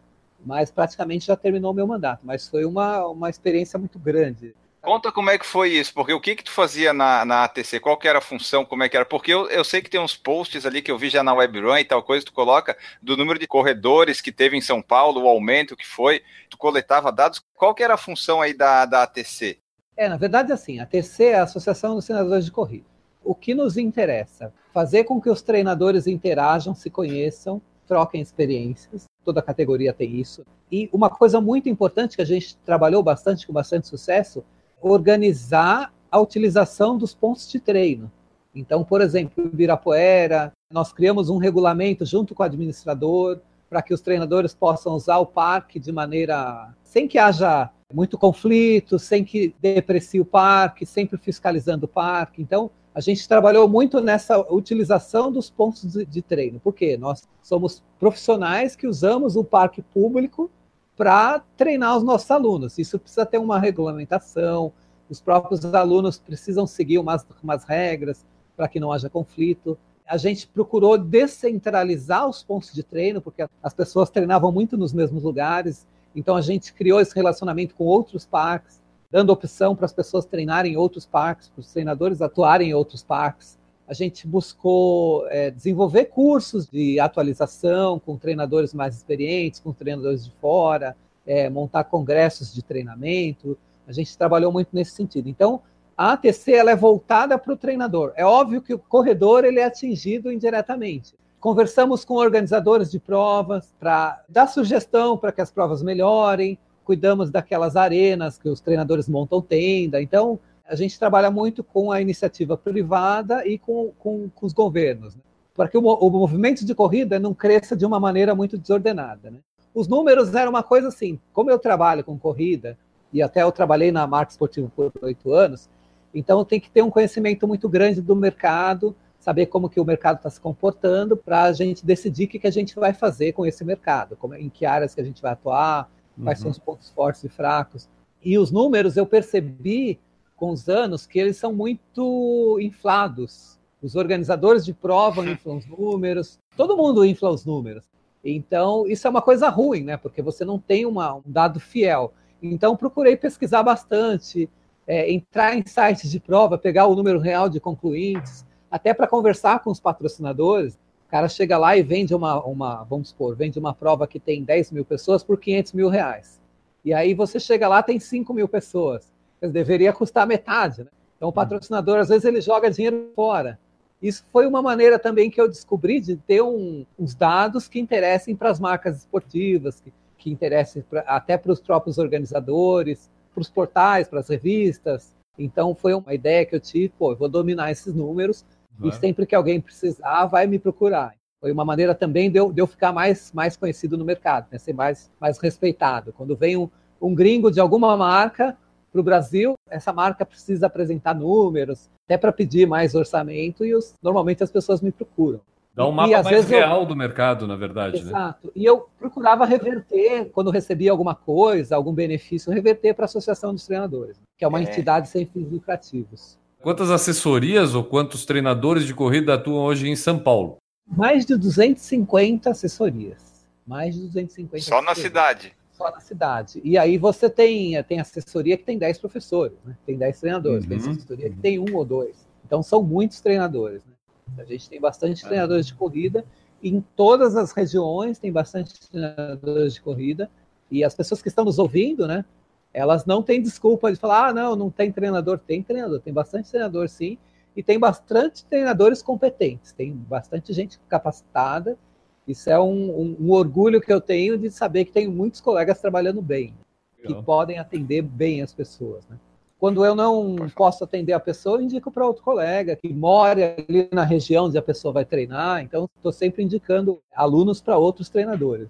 mas 0.46 0.70
praticamente 0.70 1.26
já 1.26 1.34
terminou 1.34 1.72
o 1.72 1.74
meu 1.74 1.84
mandato. 1.84 2.20
Mas 2.22 2.48
foi 2.48 2.64
uma, 2.64 3.04
uma 3.08 3.28
experiência 3.28 3.76
muito 3.76 3.98
grande. 3.98 4.54
Conta 4.84 5.10
como 5.10 5.30
é 5.30 5.38
que 5.38 5.46
foi 5.46 5.70
isso, 5.70 5.94
porque 5.94 6.12
o 6.12 6.20
que 6.20 6.36
que 6.36 6.44
tu 6.44 6.50
fazia 6.50 6.92
na, 6.92 7.24
na 7.24 7.44
ATC, 7.44 7.80
qual 7.80 7.96
que 7.96 8.06
era 8.06 8.18
a 8.18 8.22
função, 8.22 8.64
como 8.64 8.82
é 8.82 8.88
que 8.88 8.96
era, 8.96 9.06
porque 9.06 9.32
eu, 9.32 9.48
eu 9.48 9.64
sei 9.64 9.80
que 9.80 9.88
tem 9.88 10.00
uns 10.00 10.14
posts 10.14 10.66
ali 10.66 10.82
que 10.82 10.90
eu 10.90 10.98
vi 10.98 11.08
já 11.08 11.22
na 11.22 11.32
WebRun 11.32 11.78
e 11.78 11.84
tal 11.84 12.02
coisa, 12.02 12.26
tu 12.26 12.32
coloca 12.32 12.76
do 13.02 13.16
número 13.16 13.38
de 13.38 13.46
corredores 13.46 14.20
que 14.20 14.30
teve 14.30 14.56
em 14.56 14.60
São 14.60 14.82
Paulo, 14.82 15.22
o 15.22 15.28
aumento 15.28 15.76
que 15.76 15.86
foi, 15.86 16.22
tu 16.50 16.58
coletava 16.58 17.10
dados, 17.10 17.42
qual 17.54 17.74
que 17.74 17.82
era 17.82 17.94
a 17.94 17.98
função 17.98 18.42
aí 18.42 18.52
da, 18.52 18.84
da 18.84 19.02
ATC? 19.04 19.58
É, 19.96 20.08
na 20.08 20.16
verdade 20.16 20.52
assim, 20.52 20.78
a 20.78 20.82
ATC 20.82 21.24
é 21.24 21.36
a 21.36 21.44
Associação 21.44 21.94
dos 21.94 22.04
Senadores 22.04 22.44
de 22.44 22.50
Corrida 22.50 22.94
o 23.24 23.34
que 23.34 23.54
nos 23.54 23.76
interessa? 23.76 24.52
Fazer 24.72 25.04
com 25.04 25.20
que 25.20 25.30
os 25.30 25.40
treinadores 25.40 26.06
interajam, 26.06 26.74
se 26.74 26.90
conheçam, 26.90 27.60
troquem 27.86 28.20
experiências. 28.20 29.04
Toda 29.24 29.40
categoria 29.40 29.92
tem 29.92 30.20
isso. 30.20 30.44
E 30.70 30.88
uma 30.92 31.08
coisa 31.08 31.40
muito 31.40 31.68
importante 31.68 32.16
que 32.16 32.22
a 32.22 32.26
gente 32.26 32.56
trabalhou 32.58 33.02
bastante, 33.02 33.46
com 33.46 33.52
bastante 33.52 33.88
sucesso, 33.88 34.44
organizar 34.84 35.92
a 36.10 36.20
utilização 36.20 36.98
dos 36.98 37.14
pontos 37.14 37.50
de 37.50 37.58
treino. 37.58 38.12
Então, 38.54 38.84
por 38.84 39.00
exemplo, 39.00 39.42
em 39.42 39.48
Ibirapuera, 39.48 40.52
nós 40.70 40.92
criamos 40.92 41.30
um 41.30 41.38
regulamento 41.38 42.04
junto 42.04 42.34
com 42.34 42.42
o 42.42 42.46
administrador 42.46 43.40
para 43.68 43.80
que 43.80 43.94
os 43.94 44.02
treinadores 44.02 44.54
possam 44.54 44.94
usar 44.94 45.18
o 45.18 45.26
parque 45.26 45.80
de 45.80 45.90
maneira 45.90 46.72
sem 46.84 47.08
que 47.08 47.18
haja 47.18 47.70
muito 47.92 48.18
conflito, 48.18 48.98
sem 48.98 49.24
que 49.24 49.54
deprecie 49.60 50.20
o 50.20 50.24
parque, 50.24 50.84
sempre 50.84 51.16
fiscalizando 51.16 51.86
o 51.86 51.88
parque. 51.88 52.42
Então, 52.42 52.70
a 52.94 53.00
gente 53.00 53.26
trabalhou 53.26 53.68
muito 53.68 54.00
nessa 54.00 54.38
utilização 54.52 55.32
dos 55.32 55.50
pontos 55.50 55.82
de, 55.92 56.04
de 56.04 56.22
treino. 56.22 56.60
Por 56.60 56.74
quê? 56.74 56.96
Nós 56.96 57.26
somos 57.42 57.82
profissionais 57.98 58.76
que 58.76 58.86
usamos 58.86 59.34
o 59.34 59.42
parque 59.42 59.82
público 59.82 60.50
para 60.96 61.40
treinar 61.56 61.96
os 61.96 62.02
nossos 62.02 62.30
alunos. 62.30 62.78
Isso 62.78 62.98
precisa 62.98 63.26
ter 63.26 63.38
uma 63.38 63.58
regulamentação, 63.58 64.72
os 65.08 65.20
próprios 65.20 65.64
alunos 65.74 66.18
precisam 66.18 66.66
seguir 66.66 66.98
umas, 66.98 67.26
umas 67.42 67.64
regras 67.64 68.24
para 68.56 68.68
que 68.68 68.80
não 68.80 68.92
haja 68.92 69.10
conflito. 69.10 69.76
A 70.06 70.16
gente 70.16 70.46
procurou 70.46 70.96
descentralizar 70.98 72.28
os 72.28 72.42
pontos 72.42 72.72
de 72.72 72.82
treino, 72.82 73.20
porque 73.20 73.46
as 73.62 73.74
pessoas 73.74 74.10
treinavam 74.10 74.52
muito 74.52 74.76
nos 74.76 74.92
mesmos 74.92 75.22
lugares, 75.22 75.86
então 76.14 76.36
a 76.36 76.40
gente 76.40 76.72
criou 76.72 77.00
esse 77.00 77.14
relacionamento 77.14 77.74
com 77.74 77.84
outros 77.84 78.24
parques 78.24 78.84
dando 79.14 79.30
opção 79.30 79.76
para 79.76 79.84
as 79.84 79.92
pessoas 79.92 80.24
treinarem 80.24 80.72
em 80.72 80.76
outros 80.76 81.06
parques, 81.06 81.48
para 81.48 81.60
os 81.60 81.72
treinadores 81.72 82.20
atuarem 82.20 82.70
em 82.70 82.74
outros 82.74 83.04
parques. 83.04 83.56
A 83.86 83.92
gente 83.92 84.26
buscou 84.26 85.26
é, 85.28 85.50
desenvolver 85.50 86.06
cursos 86.06 86.66
de 86.66 86.98
atualização 86.98 87.98
com 87.98 88.16
treinadores 88.16 88.72
mais 88.72 88.96
experientes, 88.96 89.60
com 89.60 89.72
treinadores 89.72 90.24
de 90.24 90.32
fora, 90.40 90.96
é, 91.26 91.50
montar 91.50 91.84
congressos 91.84 92.52
de 92.54 92.62
treinamento. 92.62 93.58
A 93.86 93.92
gente 93.92 94.16
trabalhou 94.16 94.50
muito 94.50 94.68
nesse 94.72 94.92
sentido. 94.92 95.28
Então, 95.28 95.60
a 95.96 96.12
ATC 96.12 96.52
ela 96.52 96.70
é 96.70 96.76
voltada 96.76 97.38
para 97.38 97.52
o 97.52 97.56
treinador. 97.56 98.12
É 98.16 98.24
óbvio 98.24 98.62
que 98.62 98.74
o 98.74 98.78
corredor 98.78 99.44
ele 99.44 99.60
é 99.60 99.64
atingido 99.64 100.32
indiretamente. 100.32 101.14
Conversamos 101.38 102.04
com 102.04 102.14
organizadores 102.14 102.90
de 102.90 102.98
provas 102.98 103.72
para 103.78 104.22
dar 104.28 104.46
sugestão 104.46 105.16
para 105.18 105.30
que 105.30 105.42
as 105.42 105.50
provas 105.50 105.82
melhorem, 105.82 106.58
cuidamos 106.84 107.30
daquelas 107.30 107.76
arenas 107.76 108.38
que 108.38 108.48
os 108.48 108.60
treinadores 108.60 109.08
montam 109.08 109.42
tenda. 109.42 110.00
Então, 110.00 110.38
a 110.66 110.74
gente 110.74 110.98
trabalha 110.98 111.30
muito 111.30 111.62
com 111.62 111.92
a 111.92 112.00
iniciativa 112.00 112.56
privada 112.56 113.46
e 113.46 113.58
com, 113.58 113.92
com, 113.98 114.28
com 114.30 114.46
os 114.46 114.52
governos, 114.52 115.14
né? 115.14 115.22
para 115.54 115.68
que 115.68 115.78
o, 115.78 115.82
o, 115.82 116.10
movimento 116.10 116.64
de 116.64 116.74
corrida 116.74 117.18
não 117.18 117.32
cresça 117.32 117.76
de 117.76 117.84
uma 117.86 118.00
maneira 118.00 118.34
muito 118.34 118.58
desordenada. 118.58 119.30
Né? 119.30 119.38
Os 119.74 119.86
números 119.86 120.34
eram 120.34 120.50
uma 120.50 120.62
coisa 120.62 120.88
assim, 120.88 121.20
como 121.32 121.50
eu 121.50 121.58
trabalho 121.58 122.02
com 122.02 122.18
corrida, 122.18 122.76
e 123.12 123.22
até 123.22 123.42
eu 123.42 123.52
trabalhei 123.52 123.92
na 123.92 124.06
marca 124.06 124.32
esportiva 124.32 124.70
por 124.74 124.90
oito 125.02 125.32
anos, 125.32 125.68
então 126.12 126.44
tem 126.44 126.58
que 126.58 126.70
ter 126.70 126.82
um 126.82 126.90
conhecimento 126.90 127.46
muito 127.46 127.68
grande 127.68 128.00
do 128.00 128.16
mercado, 128.16 128.96
saber 129.18 129.46
como 129.46 129.68
que 129.68 129.80
o 129.80 129.84
mercado 129.84 130.16
está 130.16 130.30
se 130.30 130.40
comportando, 130.40 131.16
para 131.16 131.44
a 131.44 131.52
gente 131.52 131.86
decidir 131.86 132.24
o 132.24 132.28
que, 132.28 132.38
que 132.38 132.46
a 132.46 132.52
gente 132.52 132.74
vai 132.74 132.92
fazer 132.92 133.32
com 133.32 133.46
esse 133.46 133.64
mercado, 133.64 134.16
como, 134.16 134.34
em 134.34 134.48
que 134.48 134.66
áreas 134.66 134.94
que 134.94 135.00
a 135.00 135.04
gente 135.04 135.22
vai 135.22 135.32
atuar, 135.32 135.88
quais 136.22 136.38
são 136.38 136.50
os 136.50 136.58
uhum. 136.58 136.64
pontos 136.64 136.90
fortes 136.90 137.24
e 137.24 137.28
fracos. 137.28 137.88
E 138.22 138.38
os 138.38 138.50
números 138.50 138.96
eu 138.96 139.06
percebi 139.06 139.98
com 140.44 140.50
os 140.50 140.68
anos 140.68 141.06
que 141.06 141.18
eles 141.18 141.38
são 141.38 141.54
muito 141.54 142.58
inflados. 142.60 143.58
Os 143.80 143.96
organizadores 143.96 144.62
de 144.62 144.74
prova 144.74 145.24
inflam 145.26 145.56
os 145.56 145.66
números, 145.66 146.38
todo 146.54 146.76
mundo 146.76 147.02
infla 147.02 147.30
os 147.30 147.46
números. 147.46 147.86
Então, 148.22 148.86
isso 148.86 149.06
é 149.06 149.10
uma 149.10 149.22
coisa 149.22 149.48
ruim, 149.48 149.84
né? 149.84 149.96
Porque 149.96 150.20
você 150.20 150.44
não 150.44 150.58
tem 150.58 150.84
uma, 150.84 151.14
um 151.14 151.22
dado 151.24 151.58
fiel. 151.58 152.12
Então, 152.42 152.76
procurei 152.76 153.16
pesquisar 153.16 153.62
bastante, 153.62 154.50
é, 154.86 155.10
entrar 155.10 155.56
em 155.56 155.64
sites 155.66 156.10
de 156.10 156.20
prova, 156.20 156.58
pegar 156.58 156.88
o 156.88 156.94
número 156.94 157.18
real 157.18 157.48
de 157.48 157.58
concluintes, 157.58 158.44
até 158.70 158.92
para 158.92 159.06
conversar 159.06 159.60
com 159.60 159.70
os 159.70 159.80
patrocinadores 159.80 160.78
cara 161.08 161.28
chega 161.28 161.56
lá 161.56 161.76
e 161.76 161.82
vende 161.82 162.12
uma, 162.12 162.44
uma, 162.44 162.82
vamos 162.82 163.10
supor, 163.10 163.36
vende 163.36 163.56
uma 163.56 163.72
prova 163.72 164.04
que 164.04 164.18
tem 164.18 164.42
10 164.42 164.72
mil 164.72 164.84
pessoas 164.84 165.22
por 165.22 165.38
500 165.38 165.72
mil 165.72 165.88
reais. 165.88 166.40
E 166.84 166.92
aí 166.92 167.14
você 167.14 167.38
chega 167.38 167.68
lá, 167.68 167.84
tem 167.84 168.00
5 168.00 168.34
mil 168.34 168.48
pessoas. 168.48 169.13
Deveria 169.40 169.92
custar 169.92 170.26
metade, 170.26 170.84
né? 170.84 170.90
Então 171.16 171.28
o 171.28 171.30
uhum. 171.30 171.32
patrocinador, 171.32 171.98
às 171.98 172.08
vezes, 172.08 172.24
ele 172.24 172.40
joga 172.40 172.70
dinheiro 172.70 173.10
fora. 173.14 173.58
Isso 174.02 174.24
foi 174.30 174.46
uma 174.46 174.60
maneira 174.60 174.98
também 174.98 175.30
que 175.30 175.40
eu 175.40 175.48
descobri 175.48 176.00
de 176.00 176.16
ter 176.16 176.42
um, 176.42 176.84
uns 176.98 177.14
dados 177.14 177.68
que 177.68 177.80
interessem 177.80 178.36
para 178.36 178.50
as 178.50 178.60
marcas 178.60 178.98
esportivas, 178.98 179.80
que, 179.80 179.92
que 180.18 180.30
interessem 180.30 180.82
pra, 180.82 181.00
até 181.02 181.38
para 181.38 181.52
os 181.52 181.60
próprios 181.60 181.96
organizadores, 181.96 183.10
para 183.32 183.40
os 183.40 183.48
portais, 183.48 184.08
para 184.08 184.20
as 184.20 184.28
revistas. 184.28 185.14
Então 185.38 185.74
foi 185.74 185.94
uma 185.94 186.12
ideia 186.12 186.44
que 186.44 186.54
eu 186.54 186.60
tive, 186.60 186.90
pô, 186.90 187.12
eu 187.12 187.16
vou 187.16 187.28
dominar 187.28 187.70
esses 187.70 187.94
números 187.94 188.44
e 188.82 188.92
sempre 188.92 189.24
que 189.24 189.34
alguém 189.34 189.60
precisar, 189.60 190.26
vai 190.26 190.46
me 190.46 190.58
procurar. 190.58 191.14
Foi 191.40 191.52
uma 191.52 191.64
maneira 191.64 191.94
também 191.94 192.30
de 192.30 192.38
eu, 192.38 192.52
de 192.52 192.60
eu 192.60 192.66
ficar 192.66 192.92
mais, 192.92 193.32
mais 193.32 193.56
conhecido 193.56 193.96
no 193.96 194.04
mercado, 194.04 194.48
né? 194.50 194.58
ser 194.58 194.72
mais, 194.72 195.10
mais 195.20 195.38
respeitado. 195.38 196.12
Quando 196.12 196.36
vem 196.36 196.56
um, 196.56 196.68
um 197.00 197.14
gringo 197.14 197.50
de 197.50 197.60
alguma 197.60 197.96
marca, 197.96 198.56
para 198.94 199.00
o 199.00 199.04
Brasil, 199.04 199.54
essa 199.68 199.92
marca 199.92 200.24
precisa 200.24 200.68
apresentar 200.68 201.14
números, 201.14 201.90
até 202.06 202.16
para 202.16 202.30
pedir 202.30 202.64
mais 202.64 202.94
orçamento, 202.94 203.64
e 203.64 203.74
os, 203.74 203.92
normalmente 204.00 204.44
as 204.44 204.52
pessoas 204.52 204.80
me 204.80 204.92
procuram. 204.92 205.40
Dá 205.74 205.84
um 205.84 205.90
mapa 205.90 206.10
e, 206.12 206.22
mais 206.22 206.48
real 206.48 206.82
eu... 206.82 206.86
do 206.86 206.94
mercado, 206.94 207.48
na 207.48 207.56
verdade. 207.56 207.96
Né? 207.96 208.10
Exato. 208.10 208.46
Né? 208.46 208.52
E 208.54 208.64
eu 208.64 208.88
procurava 208.96 209.44
reverter, 209.44 210.30
quando 210.32 210.52
recebia 210.52 210.92
alguma 210.92 211.16
coisa, 211.16 211.74
algum 211.74 211.92
benefício, 211.92 212.52
reverter 212.52 212.94
para 212.94 213.04
a 213.04 213.06
Associação 213.06 213.52
dos 213.52 213.66
Treinadores, 213.66 214.16
que 214.38 214.44
é 214.44 214.48
uma 214.48 214.60
é. 214.60 214.62
entidade 214.62 215.08
sem 215.08 215.26
fins 215.26 215.50
lucrativos. 215.50 216.38
Quantas 216.62 216.88
assessorias 216.88 217.74
ou 217.74 217.82
quantos 217.82 218.24
treinadores 218.24 218.86
de 218.86 218.94
corrida 218.94 219.34
atuam 219.34 219.64
hoje 219.64 219.88
em 219.88 219.96
São 219.96 220.20
Paulo? 220.20 220.58
Mais 220.86 221.26
de 221.26 221.36
250 221.36 222.48
assessorias. 222.48 223.44
Mais 223.66 223.96
de 223.96 224.02
250 224.02 224.62
Só 224.62 224.80
na 224.80 224.94
cidade. 224.94 225.52
Só 225.74 225.90
na 225.90 226.00
cidade. 226.00 226.60
E 226.64 226.78
aí 226.78 226.96
você 226.96 227.28
tem, 227.28 227.82
tem 227.84 228.00
assessoria 228.00 228.56
que 228.56 228.64
tem 228.64 228.78
10 228.78 228.98
professores, 228.98 229.58
né? 229.64 229.76
tem 229.84 229.98
10 229.98 230.20
treinadores, 230.20 230.62
uhum. 230.64 230.68
tem 230.68 230.78
assessoria 230.78 231.30
que 231.30 231.36
tem 231.36 231.58
um 231.58 231.74
ou 231.74 231.84
dois. 231.84 232.26
Então 232.46 232.62
são 232.62 232.82
muitos 232.82 233.20
treinadores. 233.20 233.84
Né? 233.84 233.92
A 234.38 234.44
gente 234.44 234.70
tem 234.70 234.80
bastante 234.80 235.22
treinadores 235.22 235.66
de 235.66 235.74
corrida, 235.74 236.24
em 236.62 236.80
todas 236.96 237.36
as 237.36 237.52
regiões 237.52 238.18
tem 238.18 238.32
bastante 238.32 238.88
treinadores 238.88 239.74
de 239.74 239.82
corrida, 239.82 240.30
e 240.70 240.82
as 240.82 240.94
pessoas 240.94 241.20
que 241.20 241.28
estão 241.28 241.44
nos 241.44 241.58
ouvindo, 241.58 242.06
né, 242.06 242.24
elas 242.72 243.04
não 243.04 243.22
têm 243.22 243.40
desculpa 243.40 243.92
de 243.92 243.98
falar, 243.98 244.28
ah, 244.28 244.32
não, 244.32 244.56
não 244.56 244.70
tem 244.70 244.90
treinador. 244.90 245.38
Tem 245.38 245.62
treinador, 245.62 246.00
tem 246.00 246.12
bastante 246.12 246.50
treinador 246.50 246.88
sim, 246.88 247.18
e 247.56 247.62
tem 247.62 247.78
bastante 247.78 248.44
treinadores 248.46 249.00
competentes, 249.00 249.72
tem 249.72 249.92
bastante 249.92 250.52
gente 250.52 250.80
capacitada. 250.88 251.78
Isso 252.26 252.48
é 252.50 252.58
um, 252.58 252.90
um, 252.90 253.16
um 253.20 253.30
orgulho 253.32 253.80
que 253.80 253.92
eu 253.92 254.00
tenho 254.00 254.38
de 254.38 254.50
saber 254.50 254.86
que 254.86 254.92
tenho 254.92 255.12
muitos 255.12 255.40
colegas 255.40 255.78
trabalhando 255.80 256.22
bem, 256.22 256.54
Legal. 256.98 257.20
que 257.20 257.26
podem 257.26 257.58
atender 257.58 258.02
bem 258.02 258.42
as 258.42 258.52
pessoas. 258.52 259.06
Né? 259.08 259.18
Quando 259.58 259.84
eu 259.84 259.94
não 259.94 260.36
posso 260.54 260.84
atender 260.84 261.12
a 261.12 261.20
pessoa, 261.20 261.58
eu 261.58 261.62
indico 261.62 261.90
para 261.90 262.06
outro 262.06 262.22
colega 262.22 262.76
que 262.76 262.92
mora 262.92 263.56
ali 263.68 263.88
na 263.92 264.04
região 264.04 264.46
onde 264.46 264.58
a 264.58 264.62
pessoa 264.62 264.92
vai 264.92 265.04
treinar. 265.04 265.62
Então, 265.62 265.88
estou 265.96 266.12
sempre 266.12 266.42
indicando 266.42 267.00
alunos 267.14 267.60
para 267.60 267.76
outros 267.76 268.08
treinadores. 268.08 268.68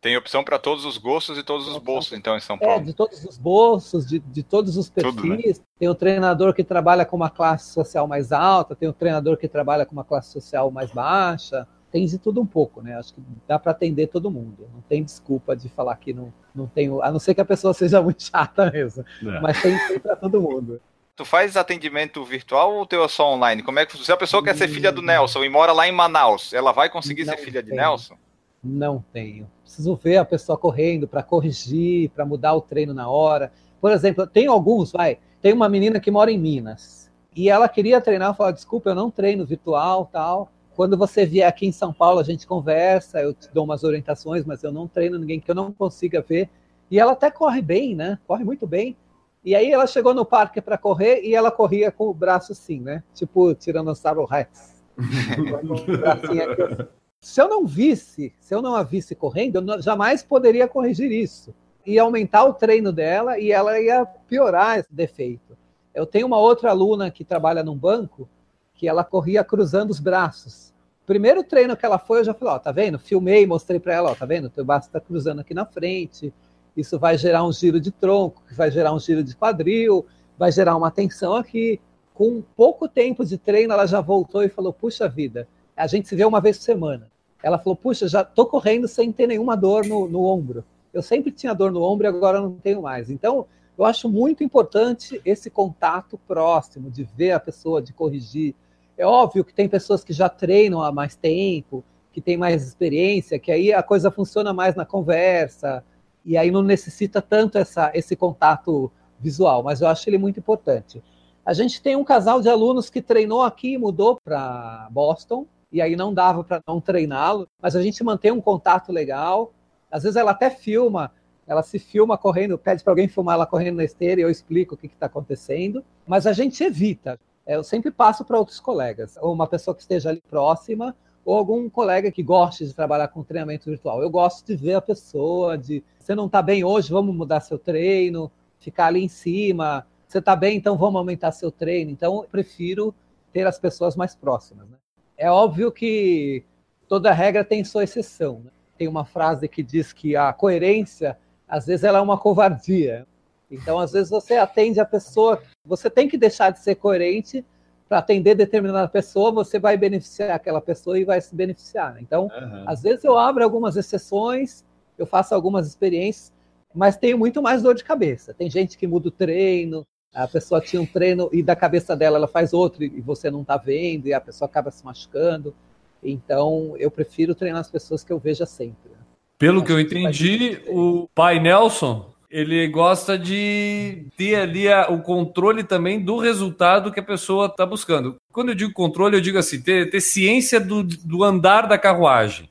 Tem 0.00 0.16
opção 0.16 0.44
para 0.44 0.58
todos 0.58 0.84
os 0.84 0.98
gostos 0.98 1.36
e 1.38 1.42
todos 1.42 1.66
os 1.66 1.78
bolsos, 1.78 2.16
então, 2.16 2.36
em 2.36 2.40
São 2.40 2.56
Paulo. 2.58 2.74
É, 2.74 2.78
de 2.80 2.92
todos 2.92 3.24
os 3.24 3.38
bolsos, 3.38 4.06
de, 4.06 4.18
de 4.20 4.42
todos 4.42 4.76
os 4.76 4.88
perfis. 4.88 5.14
Tudo, 5.14 5.26
né? 5.26 5.42
Tem 5.78 5.88
o 5.88 5.94
treinador 5.94 6.54
que 6.54 6.62
trabalha 6.62 7.04
com 7.04 7.16
uma 7.16 7.30
classe 7.30 7.72
social 7.72 8.06
mais 8.06 8.30
alta, 8.30 8.76
tem 8.76 8.88
o 8.88 8.92
treinador 8.92 9.36
que 9.36 9.48
trabalha 9.48 9.84
com 9.84 9.92
uma 9.92 10.04
classe 10.04 10.30
social 10.30 10.70
mais 10.70 10.92
baixa 10.92 11.66
tem 11.96 12.04
de 12.04 12.18
tudo 12.18 12.42
um 12.42 12.46
pouco, 12.46 12.82
né? 12.82 12.94
Acho 12.94 13.14
que 13.14 13.22
dá 13.48 13.58
para 13.58 13.72
atender 13.72 14.08
todo 14.08 14.30
mundo. 14.30 14.68
Não 14.74 14.82
tem 14.82 15.02
desculpa 15.02 15.56
de 15.56 15.70
falar 15.70 15.96
que 15.96 16.12
não, 16.12 16.30
não 16.54 16.66
tem, 16.66 16.90
a 17.00 17.10
não 17.10 17.18
ser 17.18 17.34
que 17.34 17.40
a 17.40 17.44
pessoa 17.44 17.72
seja 17.74 18.02
muito 18.02 18.22
chata 18.22 18.70
mesmo. 18.70 19.02
É. 19.22 19.40
Mas 19.40 19.62
tem, 19.62 19.78
tem 19.88 19.98
para 19.98 20.14
todo 20.14 20.38
mundo. 20.38 20.78
Tu 21.16 21.24
faz 21.24 21.56
atendimento 21.56 22.22
virtual 22.22 22.74
ou 22.74 22.84
teu 22.84 23.02
é 23.02 23.08
só 23.08 23.32
online? 23.32 23.62
Como 23.62 23.78
é 23.78 23.86
que 23.86 23.96
se 23.96 24.12
a 24.12 24.16
pessoa 24.18 24.44
quer 24.44 24.54
ser 24.54 24.68
filha 24.68 24.92
do 24.92 25.00
Nelson 25.00 25.42
e 25.42 25.48
mora 25.48 25.72
lá 25.72 25.88
em 25.88 25.92
Manaus, 25.92 26.52
ela 26.52 26.70
vai 26.70 26.90
conseguir 26.90 27.24
não 27.24 27.32
ser 27.32 27.38
filha 27.42 27.62
tenho. 27.62 27.74
de 27.74 27.80
Nelson? 27.80 28.16
Não 28.62 29.02
tenho. 29.10 29.50
Preciso 29.62 29.96
ver 29.96 30.18
a 30.18 30.24
pessoa 30.26 30.58
correndo 30.58 31.08
para 31.08 31.22
corrigir, 31.22 32.10
para 32.10 32.26
mudar 32.26 32.52
o 32.52 32.60
treino 32.60 32.92
na 32.92 33.08
hora. 33.08 33.50
Por 33.80 33.90
exemplo, 33.90 34.26
tem 34.26 34.46
alguns, 34.46 34.92
vai. 34.92 35.18
Tem 35.40 35.54
uma 35.54 35.70
menina 35.70 35.98
que 35.98 36.10
mora 36.10 36.30
em 36.30 36.36
Minas 36.36 37.10
e 37.34 37.48
ela 37.48 37.66
queria 37.70 37.98
treinar, 38.02 38.36
falou: 38.36 38.52
desculpa, 38.52 38.90
eu 38.90 38.94
não 38.94 39.10
treino 39.10 39.46
virtual, 39.46 40.10
tal. 40.12 40.52
Quando 40.76 40.94
você 40.94 41.24
vier 41.24 41.48
aqui 41.48 41.66
em 41.66 41.72
São 41.72 41.90
Paulo, 41.90 42.20
a 42.20 42.22
gente 42.22 42.46
conversa, 42.46 43.18
eu 43.18 43.32
te 43.32 43.48
dou 43.50 43.64
umas 43.64 43.82
orientações, 43.82 44.44
mas 44.44 44.62
eu 44.62 44.70
não 44.70 44.86
treino 44.86 45.18
ninguém 45.18 45.40
que 45.40 45.50
eu 45.50 45.54
não 45.54 45.72
consiga 45.72 46.20
ver. 46.20 46.50
E 46.90 47.00
ela 47.00 47.12
até 47.12 47.30
corre 47.30 47.62
bem, 47.62 47.96
né? 47.96 48.18
Corre 48.26 48.44
muito 48.44 48.66
bem. 48.66 48.94
E 49.42 49.54
aí 49.54 49.72
ela 49.72 49.86
chegou 49.86 50.12
no 50.12 50.26
parque 50.26 50.60
para 50.60 50.76
correr 50.76 51.22
e 51.22 51.34
ela 51.34 51.50
corria 51.50 51.90
com 51.90 52.08
o 52.08 52.12
braço 52.12 52.52
assim, 52.52 52.78
né? 52.78 53.02
Tipo 53.14 53.54
Tiranossauro 53.54 54.26
Rex. 54.26 54.84
se 57.20 57.40
eu 57.40 57.48
não 57.48 57.66
visse, 57.66 58.34
se 58.38 58.54
eu 58.54 58.60
não 58.60 58.74
a 58.74 58.82
visse 58.82 59.14
correndo, 59.14 59.56
eu 59.56 59.80
jamais 59.80 60.22
poderia 60.22 60.68
corrigir 60.68 61.10
isso. 61.10 61.54
Ia 61.86 62.02
aumentar 62.02 62.44
o 62.44 62.52
treino 62.52 62.92
dela 62.92 63.38
e 63.38 63.50
ela 63.50 63.80
ia 63.80 64.04
piorar 64.04 64.78
esse 64.78 64.92
defeito. 64.92 65.56
Eu 65.94 66.04
tenho 66.04 66.26
uma 66.26 66.38
outra 66.38 66.68
aluna 66.68 67.10
que 67.10 67.24
trabalha 67.24 67.62
num 67.62 67.78
banco 67.78 68.28
que 68.74 68.86
ela 68.86 69.02
corria 69.02 69.42
cruzando 69.42 69.90
os 69.90 69.98
braços. 69.98 70.65
Primeiro 71.06 71.44
treino 71.44 71.76
que 71.76 71.86
ela 71.86 72.00
foi, 72.00 72.18
eu 72.18 72.24
já 72.24 72.34
falei, 72.34 72.54
ó, 72.54 72.58
tá 72.58 72.72
vendo? 72.72 72.98
Filmei, 72.98 73.46
mostrei 73.46 73.78
para 73.78 73.94
ela, 73.94 74.10
ó, 74.10 74.14
tá 74.14 74.26
vendo? 74.26 74.50
Teu 74.50 74.64
braço 74.64 74.88
está 74.88 75.00
cruzando 75.00 75.40
aqui 75.40 75.54
na 75.54 75.64
frente. 75.64 76.34
Isso 76.76 76.98
vai 76.98 77.16
gerar 77.16 77.44
um 77.44 77.52
giro 77.52 77.80
de 77.80 77.92
tronco, 77.92 78.42
vai 78.52 78.70
gerar 78.72 78.92
um 78.92 78.98
giro 78.98 79.22
de 79.22 79.34
quadril, 79.36 80.04
vai 80.36 80.50
gerar 80.50 80.76
uma 80.76 80.90
tensão 80.90 81.34
aqui. 81.34 81.80
Com 82.12 82.42
pouco 82.56 82.88
tempo 82.88 83.24
de 83.24 83.38
treino, 83.38 83.72
ela 83.72 83.86
já 83.86 84.00
voltou 84.00 84.42
e 84.42 84.48
falou: 84.48 84.72
Puxa 84.72 85.08
vida, 85.08 85.46
a 85.76 85.86
gente 85.86 86.08
se 86.08 86.16
vê 86.16 86.24
uma 86.24 86.40
vez 86.40 86.58
por 86.58 86.64
semana. 86.64 87.08
Ela 87.42 87.58
falou: 87.58 87.76
Puxa, 87.76 88.08
já 88.08 88.24
tô 88.24 88.44
correndo 88.44 88.88
sem 88.88 89.12
ter 89.12 89.28
nenhuma 89.28 89.56
dor 89.56 89.86
no, 89.86 90.08
no 90.08 90.24
ombro. 90.24 90.64
Eu 90.92 91.02
sempre 91.02 91.30
tinha 91.30 91.54
dor 91.54 91.70
no 91.70 91.82
ombro 91.82 92.06
e 92.06 92.08
agora 92.08 92.40
não 92.40 92.54
tenho 92.54 92.82
mais. 92.82 93.10
Então, 93.10 93.46
eu 93.78 93.84
acho 93.84 94.08
muito 94.08 94.42
importante 94.42 95.20
esse 95.24 95.50
contato 95.50 96.18
próximo, 96.26 96.90
de 96.90 97.04
ver 97.04 97.32
a 97.32 97.40
pessoa, 97.40 97.80
de 97.82 97.92
corrigir, 97.92 98.54
é 98.98 99.06
óbvio 99.06 99.44
que 99.44 99.52
tem 99.52 99.68
pessoas 99.68 100.02
que 100.02 100.12
já 100.12 100.28
treinam 100.28 100.82
há 100.82 100.90
mais 100.90 101.14
tempo, 101.16 101.84
que 102.12 102.20
têm 102.20 102.36
mais 102.36 102.66
experiência, 102.66 103.38
que 103.38 103.52
aí 103.52 103.72
a 103.72 103.82
coisa 103.82 104.10
funciona 104.10 104.52
mais 104.52 104.74
na 104.74 104.86
conversa, 104.86 105.84
e 106.24 106.36
aí 106.36 106.50
não 106.50 106.62
necessita 106.62 107.20
tanto 107.20 107.58
essa, 107.58 107.90
esse 107.94 108.16
contato 108.16 108.90
visual, 109.20 109.62
mas 109.62 109.80
eu 109.80 109.88
acho 109.88 110.08
ele 110.08 110.18
muito 110.18 110.40
importante. 110.40 111.02
A 111.44 111.52
gente 111.52 111.80
tem 111.80 111.94
um 111.94 112.02
casal 112.02 112.40
de 112.40 112.48
alunos 112.48 112.90
que 112.90 113.02
treinou 113.02 113.42
aqui 113.42 113.74
e 113.74 113.78
mudou 113.78 114.18
para 114.24 114.88
Boston, 114.90 115.46
e 115.70 115.80
aí 115.82 115.94
não 115.94 116.12
dava 116.12 116.42
para 116.42 116.62
não 116.66 116.80
treiná-lo, 116.80 117.46
mas 117.60 117.76
a 117.76 117.82
gente 117.82 118.02
mantém 118.02 118.32
um 118.32 118.40
contato 118.40 118.90
legal. 118.90 119.52
Às 119.90 120.04
vezes 120.04 120.16
ela 120.16 120.30
até 120.30 120.48
filma, 120.48 121.12
ela 121.46 121.62
se 121.62 121.78
filma 121.78 122.16
correndo, 122.16 122.58
pede 122.58 122.82
para 122.82 122.92
alguém 122.92 123.08
filmar 123.08 123.34
ela 123.34 123.46
correndo 123.46 123.76
na 123.76 123.84
esteira 123.84 124.20
e 124.20 124.24
eu 124.24 124.30
explico 124.30 124.74
o 124.74 124.78
que 124.78 124.86
está 124.86 125.06
acontecendo, 125.06 125.84
mas 126.06 126.26
a 126.26 126.32
gente 126.32 126.64
evita 126.64 127.18
eu 127.46 127.62
sempre 127.62 127.90
passo 127.90 128.24
para 128.24 128.38
outros 128.38 128.60
colegas, 128.60 129.16
ou 129.20 129.32
uma 129.32 129.46
pessoa 129.46 129.74
que 129.74 129.82
esteja 129.82 130.10
ali 130.10 130.22
próxima, 130.28 130.96
ou 131.24 131.36
algum 131.36 131.68
colega 131.68 132.10
que 132.10 132.22
goste 132.22 132.64
de 132.64 132.74
trabalhar 132.74 133.08
com 133.08 133.22
treinamento 133.22 133.68
virtual. 133.68 134.00
Eu 134.00 134.08
gosto 134.08 134.46
de 134.46 134.56
ver 134.56 134.74
a 134.74 134.80
pessoa, 134.80 135.58
de 135.58 135.82
você 135.98 136.14
não 136.14 136.26
está 136.26 136.40
bem 136.40 136.62
hoje, 136.62 136.90
vamos 136.90 137.14
mudar 137.14 137.40
seu 137.40 137.58
treino, 137.58 138.30
ficar 138.60 138.86
ali 138.86 139.02
em 139.02 139.08
cima. 139.08 139.84
Você 140.06 140.18
está 140.18 140.36
bem, 140.36 140.56
então 140.56 140.78
vamos 140.78 140.96
aumentar 140.96 141.32
seu 141.32 141.50
treino. 141.50 141.90
Então, 141.90 142.22
eu 142.22 142.28
prefiro 142.28 142.94
ter 143.32 143.44
as 143.44 143.58
pessoas 143.58 143.96
mais 143.96 144.14
próximas. 144.14 144.68
Né? 144.68 144.76
É 145.16 145.28
óbvio 145.28 145.72
que 145.72 146.44
toda 146.86 147.12
regra 147.12 147.44
tem 147.44 147.64
sua 147.64 147.82
exceção. 147.82 148.40
Né? 148.44 148.50
Tem 148.78 148.86
uma 148.86 149.04
frase 149.04 149.48
que 149.48 149.64
diz 149.64 149.92
que 149.92 150.14
a 150.14 150.32
coerência, 150.32 151.18
às 151.48 151.66
vezes, 151.66 151.82
ela 151.82 151.98
é 151.98 152.02
uma 152.02 152.18
covardia. 152.18 153.04
Então, 153.50 153.78
às 153.78 153.92
vezes, 153.92 154.10
você 154.10 154.34
atende 154.34 154.80
a 154.80 154.84
pessoa, 154.84 155.40
você 155.64 155.88
tem 155.88 156.08
que 156.08 156.18
deixar 156.18 156.50
de 156.50 156.60
ser 156.60 156.74
coerente 156.76 157.44
para 157.88 157.98
atender 157.98 158.34
determinada 158.34 158.88
pessoa, 158.88 159.30
você 159.30 159.58
vai 159.58 159.76
beneficiar 159.76 160.32
aquela 160.32 160.60
pessoa 160.60 160.98
e 160.98 161.04
vai 161.04 161.20
se 161.20 161.34
beneficiar. 161.34 161.94
Né? 161.94 162.00
Então, 162.02 162.24
uhum. 162.24 162.64
às 162.66 162.82
vezes 162.82 163.04
eu 163.04 163.16
abro 163.16 163.44
algumas 163.44 163.76
exceções, 163.76 164.64
eu 164.98 165.06
faço 165.06 165.34
algumas 165.34 165.66
experiências, 165.68 166.32
mas 166.74 166.96
tenho 166.96 167.16
muito 167.16 167.40
mais 167.40 167.62
dor 167.62 167.74
de 167.74 167.84
cabeça. 167.84 168.34
Tem 168.34 168.50
gente 168.50 168.76
que 168.76 168.86
muda 168.86 169.08
o 169.08 169.12
treino, 169.12 169.86
a 170.12 170.26
pessoa 170.26 170.60
tinha 170.60 170.82
um 170.82 170.86
treino 170.86 171.28
e 171.32 171.42
da 171.42 171.54
cabeça 171.54 171.94
dela 171.94 172.16
ela 172.16 172.26
faz 172.26 172.52
outro 172.52 172.82
e 172.82 173.00
você 173.00 173.30
não 173.30 173.42
está 173.42 173.56
vendo 173.56 174.08
e 174.08 174.14
a 174.14 174.20
pessoa 174.20 174.48
acaba 174.48 174.70
se 174.70 174.84
machucando. 174.84 175.54
Então, 176.02 176.74
eu 176.78 176.90
prefiro 176.90 177.34
treinar 177.34 177.60
as 177.60 177.70
pessoas 177.70 178.02
que 178.02 178.12
eu 178.12 178.18
veja 178.18 178.46
sempre. 178.46 178.90
Né? 178.90 178.96
Pelo 179.38 179.58
Acho 179.58 179.66
que 179.66 179.72
eu 179.72 179.80
entendi, 179.80 180.62
o 180.66 181.08
pai 181.14 181.38
Nelson 181.38 182.15
ele 182.36 182.68
gosta 182.68 183.18
de 183.18 184.08
ter 184.14 184.34
ali 184.34 184.70
a, 184.70 184.90
o 184.90 185.00
controle 185.00 185.64
também 185.64 185.98
do 185.98 186.18
resultado 186.18 186.92
que 186.92 187.00
a 187.00 187.02
pessoa 187.02 187.46
está 187.46 187.64
buscando. 187.64 188.16
Quando 188.30 188.50
eu 188.50 188.54
digo 188.54 188.74
controle, 188.74 189.16
eu 189.16 189.22
digo 189.22 189.38
assim, 189.38 189.58
ter, 189.58 189.88
ter 189.88 190.02
ciência 190.02 190.60
do, 190.60 190.82
do 190.82 191.24
andar 191.24 191.66
da 191.66 191.78
carruagem. 191.78 192.46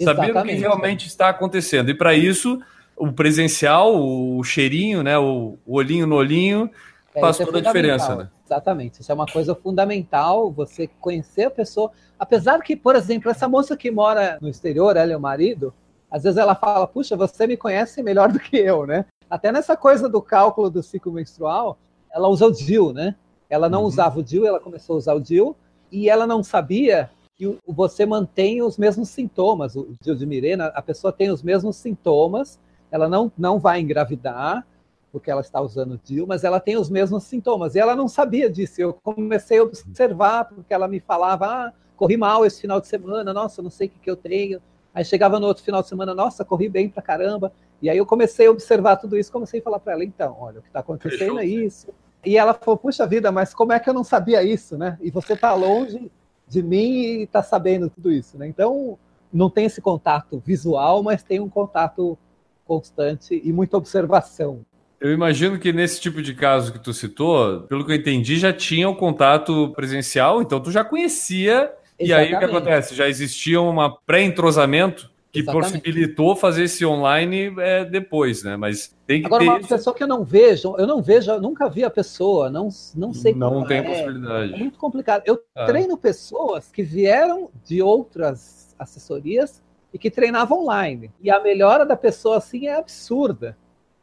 Exatamente. 0.00 0.32
Saber 0.32 0.40
o 0.40 0.50
que 0.50 0.58
realmente 0.58 1.06
está 1.06 1.28
acontecendo. 1.28 1.90
E 1.90 1.94
para 1.94 2.14
isso, 2.14 2.58
o 2.96 3.12
presencial, 3.12 3.94
o 3.94 4.42
cheirinho, 4.42 5.02
né, 5.02 5.18
o, 5.18 5.58
o 5.66 5.76
olhinho 5.76 6.06
no 6.06 6.14
olhinho, 6.14 6.70
é, 7.14 7.20
faz 7.20 7.38
é 7.38 7.44
toda 7.44 7.58
é 7.58 7.60
a 7.60 7.64
diferença. 7.64 8.16
Né? 8.16 8.30
Exatamente. 8.42 9.02
Isso 9.02 9.12
é 9.12 9.14
uma 9.14 9.26
coisa 9.26 9.54
fundamental, 9.54 10.50
você 10.50 10.88
conhecer 10.98 11.44
a 11.44 11.50
pessoa. 11.50 11.92
Apesar 12.18 12.58
que, 12.62 12.74
por 12.74 12.96
exemplo, 12.96 13.30
essa 13.30 13.46
moça 13.46 13.76
que 13.76 13.90
mora 13.90 14.38
no 14.40 14.48
exterior, 14.48 14.96
ela 14.96 15.12
e 15.12 15.14
o 15.14 15.20
marido, 15.20 15.74
às 16.10 16.22
vezes 16.22 16.38
ela 16.38 16.54
fala, 16.54 16.86
puxa, 16.86 17.14
você 17.14 17.46
me 17.46 17.58
conhece 17.58 18.02
melhor 18.02 18.32
do 18.32 18.40
que 18.40 18.56
eu, 18.56 18.86
né? 18.86 19.04
Até 19.28 19.50
nessa 19.50 19.76
coisa 19.76 20.08
do 20.08 20.22
cálculo 20.22 20.70
do 20.70 20.82
ciclo 20.82 21.12
menstrual, 21.12 21.78
ela 22.10 22.28
usa 22.28 22.46
o 22.46 22.52
DIL, 22.52 22.92
né? 22.92 23.16
Ela 23.48 23.68
não 23.68 23.82
uhum. 23.82 23.86
usava 23.86 24.20
o 24.20 24.22
DIL, 24.22 24.46
ela 24.46 24.60
começou 24.60 24.94
a 24.94 24.98
usar 24.98 25.14
o 25.14 25.20
DIL, 25.20 25.56
e 25.90 26.08
ela 26.08 26.26
não 26.26 26.42
sabia 26.42 27.10
que 27.36 27.58
você 27.66 28.06
mantém 28.06 28.62
os 28.62 28.78
mesmos 28.78 29.08
sintomas. 29.08 29.76
O 29.76 29.94
DIL 30.00 30.14
de 30.14 30.26
Mirena, 30.26 30.66
a 30.68 30.82
pessoa 30.82 31.12
tem 31.12 31.30
os 31.30 31.42
mesmos 31.42 31.76
sintomas, 31.76 32.58
ela 32.90 33.08
não, 33.08 33.30
não 33.36 33.58
vai 33.58 33.80
engravidar, 33.80 34.66
porque 35.12 35.30
ela 35.30 35.40
está 35.40 35.60
usando 35.60 36.00
DIL, 36.02 36.26
mas 36.26 36.44
ela 36.44 36.60
tem 36.60 36.76
os 36.76 36.90
mesmos 36.90 37.24
sintomas. 37.24 37.74
E 37.74 37.78
ela 37.78 37.94
não 37.96 38.08
sabia 38.08 38.50
disso. 38.50 38.80
Eu 38.80 38.94
comecei 39.02 39.58
a 39.58 39.62
observar, 39.62 40.44
porque 40.44 40.72
ela 40.72 40.88
me 40.88 41.00
falava, 41.00 41.46
ah, 41.46 41.72
corri 41.96 42.16
mal 42.16 42.44
esse 42.44 42.60
final 42.60 42.80
de 42.80 42.86
semana, 42.86 43.32
nossa, 43.32 43.62
não 43.62 43.70
sei 43.70 43.86
o 43.86 43.90
que, 43.90 43.98
que 43.98 44.10
eu 44.10 44.16
tenho. 44.16 44.60
Aí 44.96 45.04
chegava 45.04 45.38
no 45.38 45.46
outro 45.46 45.62
final 45.62 45.82
de 45.82 45.88
semana, 45.88 46.14
nossa, 46.14 46.42
corri 46.42 46.70
bem 46.70 46.88
pra 46.88 47.02
caramba. 47.02 47.52
E 47.82 47.90
aí 47.90 47.98
eu 47.98 48.06
comecei 48.06 48.46
a 48.46 48.50
observar 48.50 48.96
tudo 48.96 49.18
isso, 49.18 49.30
comecei 49.30 49.60
a 49.60 49.62
falar 49.62 49.78
para 49.78 49.92
ela, 49.92 50.02
então, 50.02 50.34
olha, 50.40 50.60
o 50.60 50.62
que 50.62 50.68
está 50.68 50.80
acontecendo 50.80 51.38
é 51.38 51.44
isso. 51.44 51.88
E 52.24 52.38
ela 52.38 52.54
falou, 52.54 52.78
puxa 52.78 53.06
vida, 53.06 53.30
mas 53.30 53.52
como 53.52 53.74
é 53.74 53.78
que 53.78 53.90
eu 53.90 53.92
não 53.92 54.02
sabia 54.02 54.42
isso, 54.42 54.78
né? 54.78 54.96
E 55.02 55.10
você 55.10 55.34
está 55.34 55.52
longe 55.52 56.10
de 56.48 56.62
mim 56.62 56.92
e 56.92 57.22
está 57.24 57.42
sabendo 57.42 57.90
tudo 57.90 58.10
isso, 58.10 58.38
né? 58.38 58.48
Então, 58.48 58.98
não 59.30 59.50
tem 59.50 59.66
esse 59.66 59.82
contato 59.82 60.42
visual, 60.42 61.02
mas 61.02 61.22
tem 61.22 61.40
um 61.40 61.48
contato 61.50 62.16
constante 62.64 63.38
e 63.44 63.52
muita 63.52 63.76
observação. 63.76 64.64
Eu 64.98 65.12
imagino 65.12 65.58
que 65.58 65.74
nesse 65.74 66.00
tipo 66.00 66.22
de 66.22 66.32
caso 66.32 66.72
que 66.72 66.78
tu 66.78 66.94
citou, 66.94 67.64
pelo 67.64 67.84
que 67.84 67.92
eu 67.92 67.96
entendi, 67.96 68.38
já 68.38 68.50
tinha 68.50 68.88
o 68.88 68.92
um 68.92 68.96
contato 68.96 69.74
presencial, 69.76 70.40
então 70.40 70.58
tu 70.58 70.70
já 70.70 70.82
conhecia. 70.82 71.70
E 71.98 72.12
aí 72.12 72.34
o 72.34 72.38
que 72.38 72.44
acontece? 72.44 72.94
Já 72.94 73.08
existia 73.08 73.60
um 73.60 73.76
pré-entrosamento 74.06 75.10
que 75.36 75.40
Exatamente. 75.40 75.72
possibilitou 75.72 76.34
fazer 76.34 76.64
esse 76.64 76.84
online 76.86 77.54
é, 77.58 77.84
depois, 77.84 78.42
né? 78.42 78.56
Mas 78.56 78.96
tem 79.06 79.20
que 79.20 79.26
Agora, 79.26 79.44
ter... 79.44 79.50
uma 79.50 79.60
pessoa 79.60 79.94
que 79.94 80.02
eu 80.02 80.08
não 80.08 80.24
vejo, 80.24 80.74
eu 80.78 80.86
não 80.86 81.02
vejo, 81.02 81.30
eu 81.30 81.40
nunca 81.40 81.68
vi 81.68 81.84
a 81.84 81.90
pessoa, 81.90 82.48
não, 82.48 82.70
não 82.94 83.12
sei 83.12 83.34
Não 83.34 83.50
como 83.50 83.66
tem 83.66 83.78
é. 83.78 83.82
possibilidade. 83.82 84.54
É 84.54 84.56
muito 84.56 84.78
complicado. 84.78 85.22
Eu 85.26 85.38
ah. 85.54 85.66
treino 85.66 85.96
pessoas 85.98 86.70
que 86.72 86.82
vieram 86.82 87.50
de 87.64 87.82
outras 87.82 88.74
assessorias 88.78 89.62
e 89.92 89.98
que 89.98 90.10
treinavam 90.10 90.62
online. 90.62 91.10
E 91.20 91.30
a 91.30 91.38
melhora 91.38 91.84
da 91.84 91.96
pessoa 91.96 92.38
assim 92.38 92.66
é 92.66 92.76
absurda. 92.76 93.56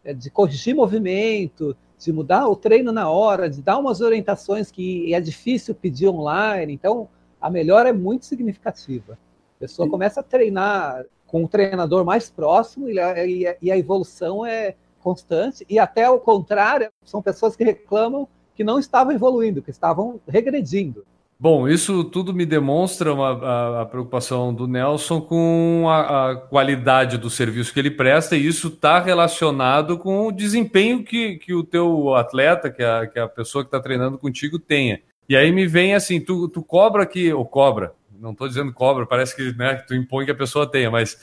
É 0.04 0.14
de 0.14 0.30
corrigir 0.30 0.76
movimento, 0.76 1.76
de 1.98 2.12
mudar 2.12 2.48
o 2.48 2.56
treino 2.56 2.91
na 2.91 3.10
hora, 3.10 3.50
de 3.50 3.62
dar 3.62 3.80
umas 3.80 4.02
orientações 4.02 4.70
que 4.70 5.14
é 5.14 5.20
difícil 5.20 5.74
pedir 5.74 6.10
online. 6.10 6.74
Então, 6.74 7.10
a 7.44 7.50
melhora 7.50 7.89
é 7.89 7.94
muito 7.94 8.26
significativa. 8.26 9.18
A 9.58 9.60
pessoa 9.60 9.89
começa 9.89 10.22
a 10.22 10.24
treinar 10.24 11.06
com 11.28 11.44
o 11.44 11.48
treinador 11.48 12.06
mais 12.06 12.30
próximo 12.30 12.89
e 12.89 12.98
a, 12.98 13.26
e 13.62 13.70
a 13.70 13.78
evolução 13.78 14.46
é 14.46 14.76
constante. 15.02 15.66
E 15.70 15.78
até 15.78 16.10
o 16.10 16.20
contrário, 16.20 16.89
são 17.04 17.22
pessoas 17.22 17.54
que 17.54 17.64
reclamam 17.66 18.30
que 18.56 18.64
não 18.64 18.80
estavam 18.80 19.12
evoluindo, 19.12 19.62
que 19.62 19.72
estavam 19.72 20.22
regredindo. 20.26 21.06
Bom, 21.38 21.68
isso 21.68 22.06
tudo 22.06 22.34
me 22.34 22.46
demonstra 22.46 23.14
uma, 23.14 23.32
a, 23.32 23.82
a, 23.82 23.86
preocupação 23.86 24.54
do 24.54 24.66
Nelson 24.66 25.20
com 25.20 25.88
a, 25.89 26.32
a, 26.32 26.36
qualidade 26.38 27.18
do 27.18 27.30
serviço 27.30 27.74
que 27.74 27.80
ele 27.82 27.91
presta, 27.91 28.38
e 28.38 28.48
isso 28.48 28.70
está 28.70 29.02
relacionado 29.02 29.98
com 29.98 30.28
o 30.28 30.32
desempenho 30.32 31.04
que, 31.04 31.36
que 31.39 31.54
o 31.54 31.62
teu 31.62 32.16
atleta, 32.16 32.72
que 32.72 32.82
a, 32.82 33.08
que 33.08 33.20
a 33.20 33.28
pessoa 33.28 33.66
que 33.66 33.68
está 33.68 33.82
treinando 33.82 34.18
contigo, 34.18 34.58
tenha. 34.58 35.02
E 35.28 35.36
aí 35.36 35.51
me 35.51 35.65
vem 35.65 35.95
assim, 35.95 36.19
tu, 36.19 36.47
tu 36.47 36.61
cobra 36.61 37.05
que, 37.05 37.34
ou 37.34 37.45
cobra, 37.45 37.93
não 38.19 38.32
estou 38.32 38.47
dizendo 38.47 38.74
cobra, 38.74 39.05
parece 39.05 39.36
que, 39.36 39.55
né, 39.57 39.76
tu 39.76 39.95
impõe 39.95 40.26
que 40.26 40.32
a 40.32 40.36
pessoa 40.36 40.69
tenha, 40.69 40.89
mas 40.91 41.17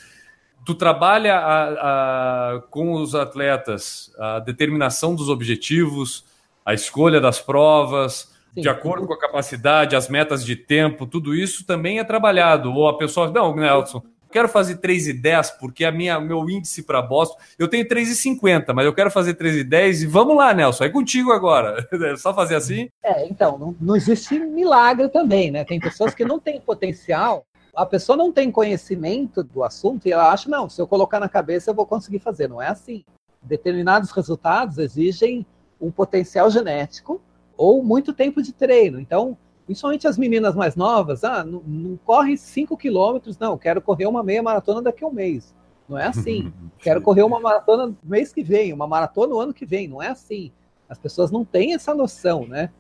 tu 0.64 0.74
trabalha 0.74 1.38
a, 1.38 2.62
com 2.70 2.92
os 2.92 3.14
atletas 3.14 4.12
a 4.18 4.38
determinação 4.40 5.14
dos 5.14 5.28
objetivos, 5.28 6.24
a 6.64 6.74
escolha 6.74 7.20
das 7.20 7.40
provas, 7.40 8.32
Sim. 8.55 8.62
de 8.62 8.68
acordo 8.68 9.07
com 9.07 9.14
a 9.14 9.18
capacidade, 9.18 9.96
as 9.96 10.09
metas 10.09 10.44
de 10.44 10.57
tempo, 10.57 11.07
tudo 11.07 11.34
isso 11.34 11.66
também 11.66 11.98
é 11.98 12.05
trabalhado. 12.05 12.72
Ou 12.72 12.88
a 12.88 12.98
pessoa, 12.98 13.30
não, 13.30 13.55
Nelson, 13.55 14.03
quero 14.31 14.49
fazer 14.49 14.78
3,10 14.78 15.59
porque 15.59 15.85
a 15.85 15.93
minha 15.93 16.20
meu 16.20 16.49
índice 16.49 16.83
para 16.83 17.03
Boston, 17.03 17.39
eu 17.59 17.68
tenho 17.68 17.87
3,50, 17.87 18.72
mas 18.72 18.87
eu 18.87 18.95
quero 18.95 19.11
fazer 19.11 19.35
3,10 19.35 20.03
e 20.03 20.07
vamos 20.07 20.37
lá, 20.37 20.55
Nelson, 20.55 20.85
é 20.85 20.89
contigo 20.89 21.33
agora. 21.33 21.87
É 22.01 22.16
só 22.16 22.35
fazer 22.35 22.57
assim? 22.57 22.89
É, 23.03 23.26
então, 23.28 23.59
não, 23.59 23.76
não 23.81 23.95
existe 23.95 24.39
milagre 24.39 25.09
também, 25.09 25.51
né? 25.51 25.64
Tem 25.64 25.78
pessoas 25.78 26.14
que 26.14 26.24
não 26.24 26.41
têm 26.41 26.61
potencial, 26.61 27.45
a 27.74 27.85
pessoa 27.85 28.16
não 28.16 28.33
tem 28.33 28.51
conhecimento 28.51 29.43
do 29.43 29.62
assunto 29.62 30.07
e 30.07 30.12
ela 30.12 30.33
acha, 30.33 30.49
não, 30.49 30.68
se 30.68 30.81
eu 30.81 30.87
colocar 30.87 31.20
na 31.20 31.28
cabeça 31.28 31.70
eu 31.70 31.74
vou 31.74 31.87
conseguir 31.87 32.18
fazer. 32.18 32.49
Não 32.49 32.61
é 32.61 32.68
assim. 32.68 33.05
Determinados 33.43 34.11
resultados 34.11 34.78
exigem 34.78 35.47
um 35.81 35.91
potencial 35.91 36.51
genético 36.51 37.20
ou 37.57 37.83
muito 37.83 38.12
tempo 38.12 38.43
de 38.43 38.53
treino. 38.53 38.99
Então, 38.99 39.37
principalmente 39.71 40.09
as 40.09 40.18
meninas 40.18 40.57
mais 40.57 40.75
novas, 40.75 41.23
ah, 41.23 41.45
não, 41.45 41.62
não 41.64 41.97
corre 42.05 42.37
5 42.37 42.77
quilômetros, 42.77 43.39
não, 43.39 43.57
quero 43.57 43.81
correr 43.81 44.07
uma 44.07 44.21
meia 44.21 44.43
maratona 44.43 44.83
daqui 44.83 45.05
a 45.05 45.07
um 45.07 45.12
mês. 45.12 45.55
Não 45.89 45.97
é 45.97 46.07
assim. 46.09 46.53
quero 46.81 47.01
correr 47.01 47.23
uma 47.23 47.39
maratona 47.39 47.87
no 47.87 47.97
mês 48.03 48.33
que 48.33 48.43
vem, 48.43 48.73
uma 48.73 48.89
maratona 48.89 49.29
no 49.29 49.39
ano 49.39 49.55
que 49.55 49.64
vem. 49.64 49.87
Não 49.87 50.03
é 50.03 50.09
assim. 50.09 50.51
As 50.89 50.99
pessoas 50.99 51.31
não 51.31 51.45
têm 51.45 51.73
essa 51.73 51.95
noção, 51.95 52.49
né? 52.49 52.71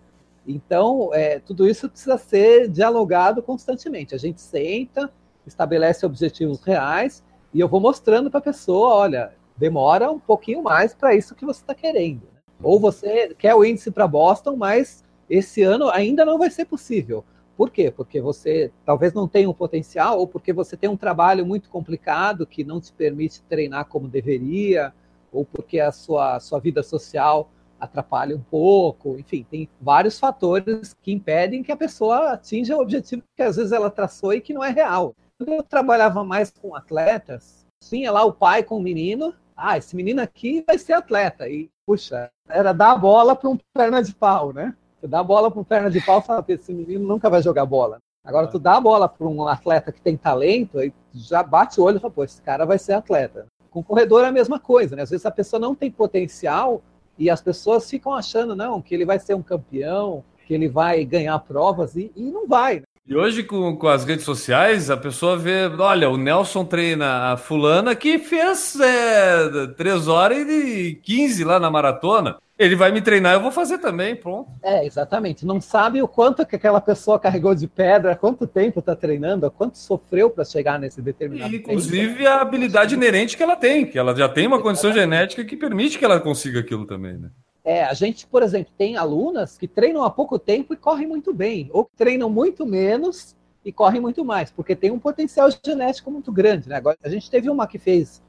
Então, 0.44 1.10
é, 1.14 1.38
tudo 1.38 1.68
isso 1.68 1.88
precisa 1.88 2.18
ser 2.18 2.68
dialogado 2.68 3.40
constantemente. 3.40 4.12
A 4.12 4.18
gente 4.18 4.40
senta, 4.40 5.12
estabelece 5.46 6.04
objetivos 6.04 6.60
reais 6.60 7.22
e 7.54 7.60
eu 7.60 7.68
vou 7.68 7.78
mostrando 7.78 8.32
para 8.32 8.40
a 8.40 8.42
pessoa, 8.42 8.96
olha, 8.96 9.32
demora 9.56 10.10
um 10.10 10.18
pouquinho 10.18 10.60
mais 10.60 10.92
para 10.92 11.14
isso 11.14 11.36
que 11.36 11.46
você 11.46 11.60
está 11.60 11.72
querendo. 11.72 12.22
Ou 12.60 12.80
você 12.80 13.32
quer 13.38 13.54
o 13.54 13.64
índice 13.64 13.92
para 13.92 14.08
Boston, 14.08 14.56
mas 14.56 15.04
esse 15.30 15.62
ano 15.62 15.88
ainda 15.88 16.24
não 16.24 16.36
vai 16.36 16.50
ser 16.50 16.64
possível. 16.64 17.24
Por 17.56 17.70
quê? 17.70 17.90
Porque 17.90 18.20
você 18.20 18.72
talvez 18.84 19.12
não 19.12 19.28
tenha 19.28 19.48
um 19.48 19.54
potencial, 19.54 20.18
ou 20.18 20.26
porque 20.26 20.52
você 20.52 20.76
tem 20.76 20.90
um 20.90 20.96
trabalho 20.96 21.46
muito 21.46 21.70
complicado 21.70 22.46
que 22.46 22.64
não 22.64 22.80
te 22.80 22.92
permite 22.92 23.42
treinar 23.42 23.84
como 23.84 24.08
deveria, 24.08 24.92
ou 25.32 25.44
porque 25.44 25.78
a 25.78 25.92
sua, 25.92 26.40
sua 26.40 26.58
vida 26.58 26.82
social 26.82 27.50
atrapalha 27.78 28.36
um 28.36 28.40
pouco. 28.40 29.18
Enfim, 29.18 29.46
tem 29.48 29.68
vários 29.80 30.18
fatores 30.18 30.94
que 31.00 31.12
impedem 31.12 31.62
que 31.62 31.70
a 31.70 31.76
pessoa 31.76 32.32
atinja 32.32 32.76
o 32.76 32.80
objetivo 32.80 33.22
que 33.36 33.42
às 33.42 33.56
vezes 33.56 33.72
ela 33.72 33.90
traçou 33.90 34.32
e 34.32 34.40
que 34.40 34.52
não 34.52 34.64
é 34.64 34.70
real. 34.70 35.14
Quando 35.38 35.52
eu 35.52 35.62
trabalhava 35.62 36.24
mais 36.24 36.50
com 36.50 36.74
atletas, 36.74 37.66
tinha 37.88 38.10
lá 38.10 38.24
o 38.24 38.32
pai 38.32 38.62
com 38.62 38.76
o 38.76 38.82
menino, 38.82 39.34
ah, 39.56 39.78
esse 39.78 39.94
menino 39.94 40.20
aqui 40.20 40.64
vai 40.66 40.78
ser 40.78 40.94
atleta. 40.94 41.48
E, 41.48 41.70
puxa, 41.86 42.30
era 42.48 42.72
dar 42.72 42.92
a 42.92 42.98
bola 42.98 43.36
para 43.36 43.48
um 43.48 43.58
perna 43.74 44.02
de 44.02 44.14
pau, 44.14 44.52
né? 44.52 44.74
Você 45.00 45.08
dá 45.08 45.20
a 45.20 45.24
bola 45.24 45.50
para 45.50 45.60
um 45.60 45.64
perna 45.64 45.90
de 45.90 46.00
pau 46.00 46.18
e 46.18 46.22
fala, 46.22 46.44
esse 46.46 46.72
menino 46.72 47.08
nunca 47.08 47.30
vai 47.30 47.42
jogar 47.42 47.64
bola. 47.64 47.98
Agora, 48.22 48.46
tu 48.46 48.58
dá 48.58 48.76
a 48.76 48.80
bola 48.80 49.08
para 49.08 49.26
um 49.26 49.48
atleta 49.48 49.90
que 49.90 50.00
tem 50.00 50.14
talento, 50.14 50.78
aí 50.78 50.92
já 51.14 51.42
bate 51.42 51.80
o 51.80 51.84
olho 51.84 51.96
e 51.96 52.00
fala, 52.00 52.12
pô, 52.12 52.22
esse 52.22 52.42
cara 52.42 52.66
vai 52.66 52.78
ser 52.78 52.92
atleta. 52.92 53.46
Com 53.70 53.82
corredor 53.82 54.24
é 54.24 54.28
a 54.28 54.32
mesma 54.32 54.60
coisa, 54.60 54.94
né? 54.94 55.02
Às 55.02 55.10
vezes 55.10 55.24
a 55.24 55.30
pessoa 55.30 55.58
não 55.58 55.74
tem 55.74 55.90
potencial 55.90 56.82
e 57.18 57.30
as 57.30 57.40
pessoas 57.40 57.88
ficam 57.88 58.12
achando, 58.12 58.54
não, 58.54 58.82
que 58.82 58.94
ele 58.94 59.06
vai 59.06 59.18
ser 59.18 59.34
um 59.34 59.42
campeão, 59.42 60.22
que 60.46 60.52
ele 60.52 60.68
vai 60.68 61.02
ganhar 61.04 61.38
provas 61.38 61.96
e, 61.96 62.12
e 62.14 62.22
não 62.30 62.46
vai. 62.46 62.80
Né? 62.80 62.82
E 63.06 63.16
hoje, 63.16 63.42
com, 63.42 63.74
com 63.76 63.88
as 63.88 64.04
redes 64.04 64.24
sociais, 64.24 64.90
a 64.90 64.96
pessoa 64.96 65.36
vê, 65.36 65.66
olha, 65.66 66.10
o 66.10 66.16
Nelson 66.16 66.64
treina 66.64 67.32
a 67.32 67.36
fulana 67.36 67.96
que 67.96 68.18
fez 68.18 68.78
é, 68.78 69.66
3 69.76 70.08
horas 70.08 70.46
e 70.48 71.00
15 71.02 71.42
lá 71.42 71.58
na 71.58 71.70
maratona. 71.70 72.36
Ele 72.60 72.76
vai 72.76 72.92
me 72.92 73.00
treinar, 73.00 73.32
eu 73.32 73.40
vou 73.40 73.50
fazer 73.50 73.78
também, 73.78 74.14
pronto. 74.14 74.50
É, 74.62 74.84
exatamente. 74.84 75.46
Não 75.46 75.62
sabe 75.62 76.02
o 76.02 76.06
quanto 76.06 76.44
que 76.44 76.56
aquela 76.56 76.78
pessoa 76.78 77.18
carregou 77.18 77.54
de 77.54 77.66
pedra, 77.66 78.14
quanto 78.14 78.46
tempo 78.46 78.80
está 78.80 78.94
treinando, 78.94 79.50
quanto 79.50 79.78
sofreu 79.78 80.28
para 80.28 80.44
chegar 80.44 80.78
nesse 80.78 81.00
determinado 81.00 81.54
e, 81.54 81.56
Inclusive 81.56 82.16
tempo. 82.18 82.28
a 82.28 82.42
habilidade 82.42 82.94
inerente 82.94 83.34
que 83.34 83.42
ela 83.42 83.56
tem, 83.56 83.86
que 83.86 83.98
ela 83.98 84.14
já 84.14 84.28
tem 84.28 84.46
uma 84.46 84.60
condição 84.60 84.92
genética 84.92 85.42
que 85.42 85.56
permite 85.56 85.98
que 85.98 86.04
ela 86.04 86.20
consiga 86.20 86.60
aquilo 86.60 86.84
também, 86.84 87.16
né? 87.16 87.30
É, 87.64 87.82
a 87.82 87.94
gente, 87.94 88.26
por 88.26 88.42
exemplo, 88.42 88.70
tem 88.76 88.94
alunas 88.98 89.56
que 89.56 89.66
treinam 89.66 90.04
há 90.04 90.10
pouco 90.10 90.38
tempo 90.38 90.74
e 90.74 90.76
correm 90.76 91.06
muito 91.06 91.32
bem, 91.32 91.70
ou 91.72 91.86
que 91.86 91.96
treinam 91.96 92.28
muito 92.28 92.66
menos 92.66 93.34
e 93.64 93.72
correm 93.72 94.02
muito 94.02 94.22
mais, 94.22 94.50
porque 94.50 94.76
tem 94.76 94.90
um 94.90 94.98
potencial 94.98 95.48
genético 95.64 96.10
muito 96.10 96.30
grande. 96.30 96.68
Né? 96.68 96.76
Agora, 96.76 96.98
a 97.02 97.08
gente 97.08 97.30
teve 97.30 97.48
uma 97.48 97.66
que 97.66 97.78
fez 97.78 98.20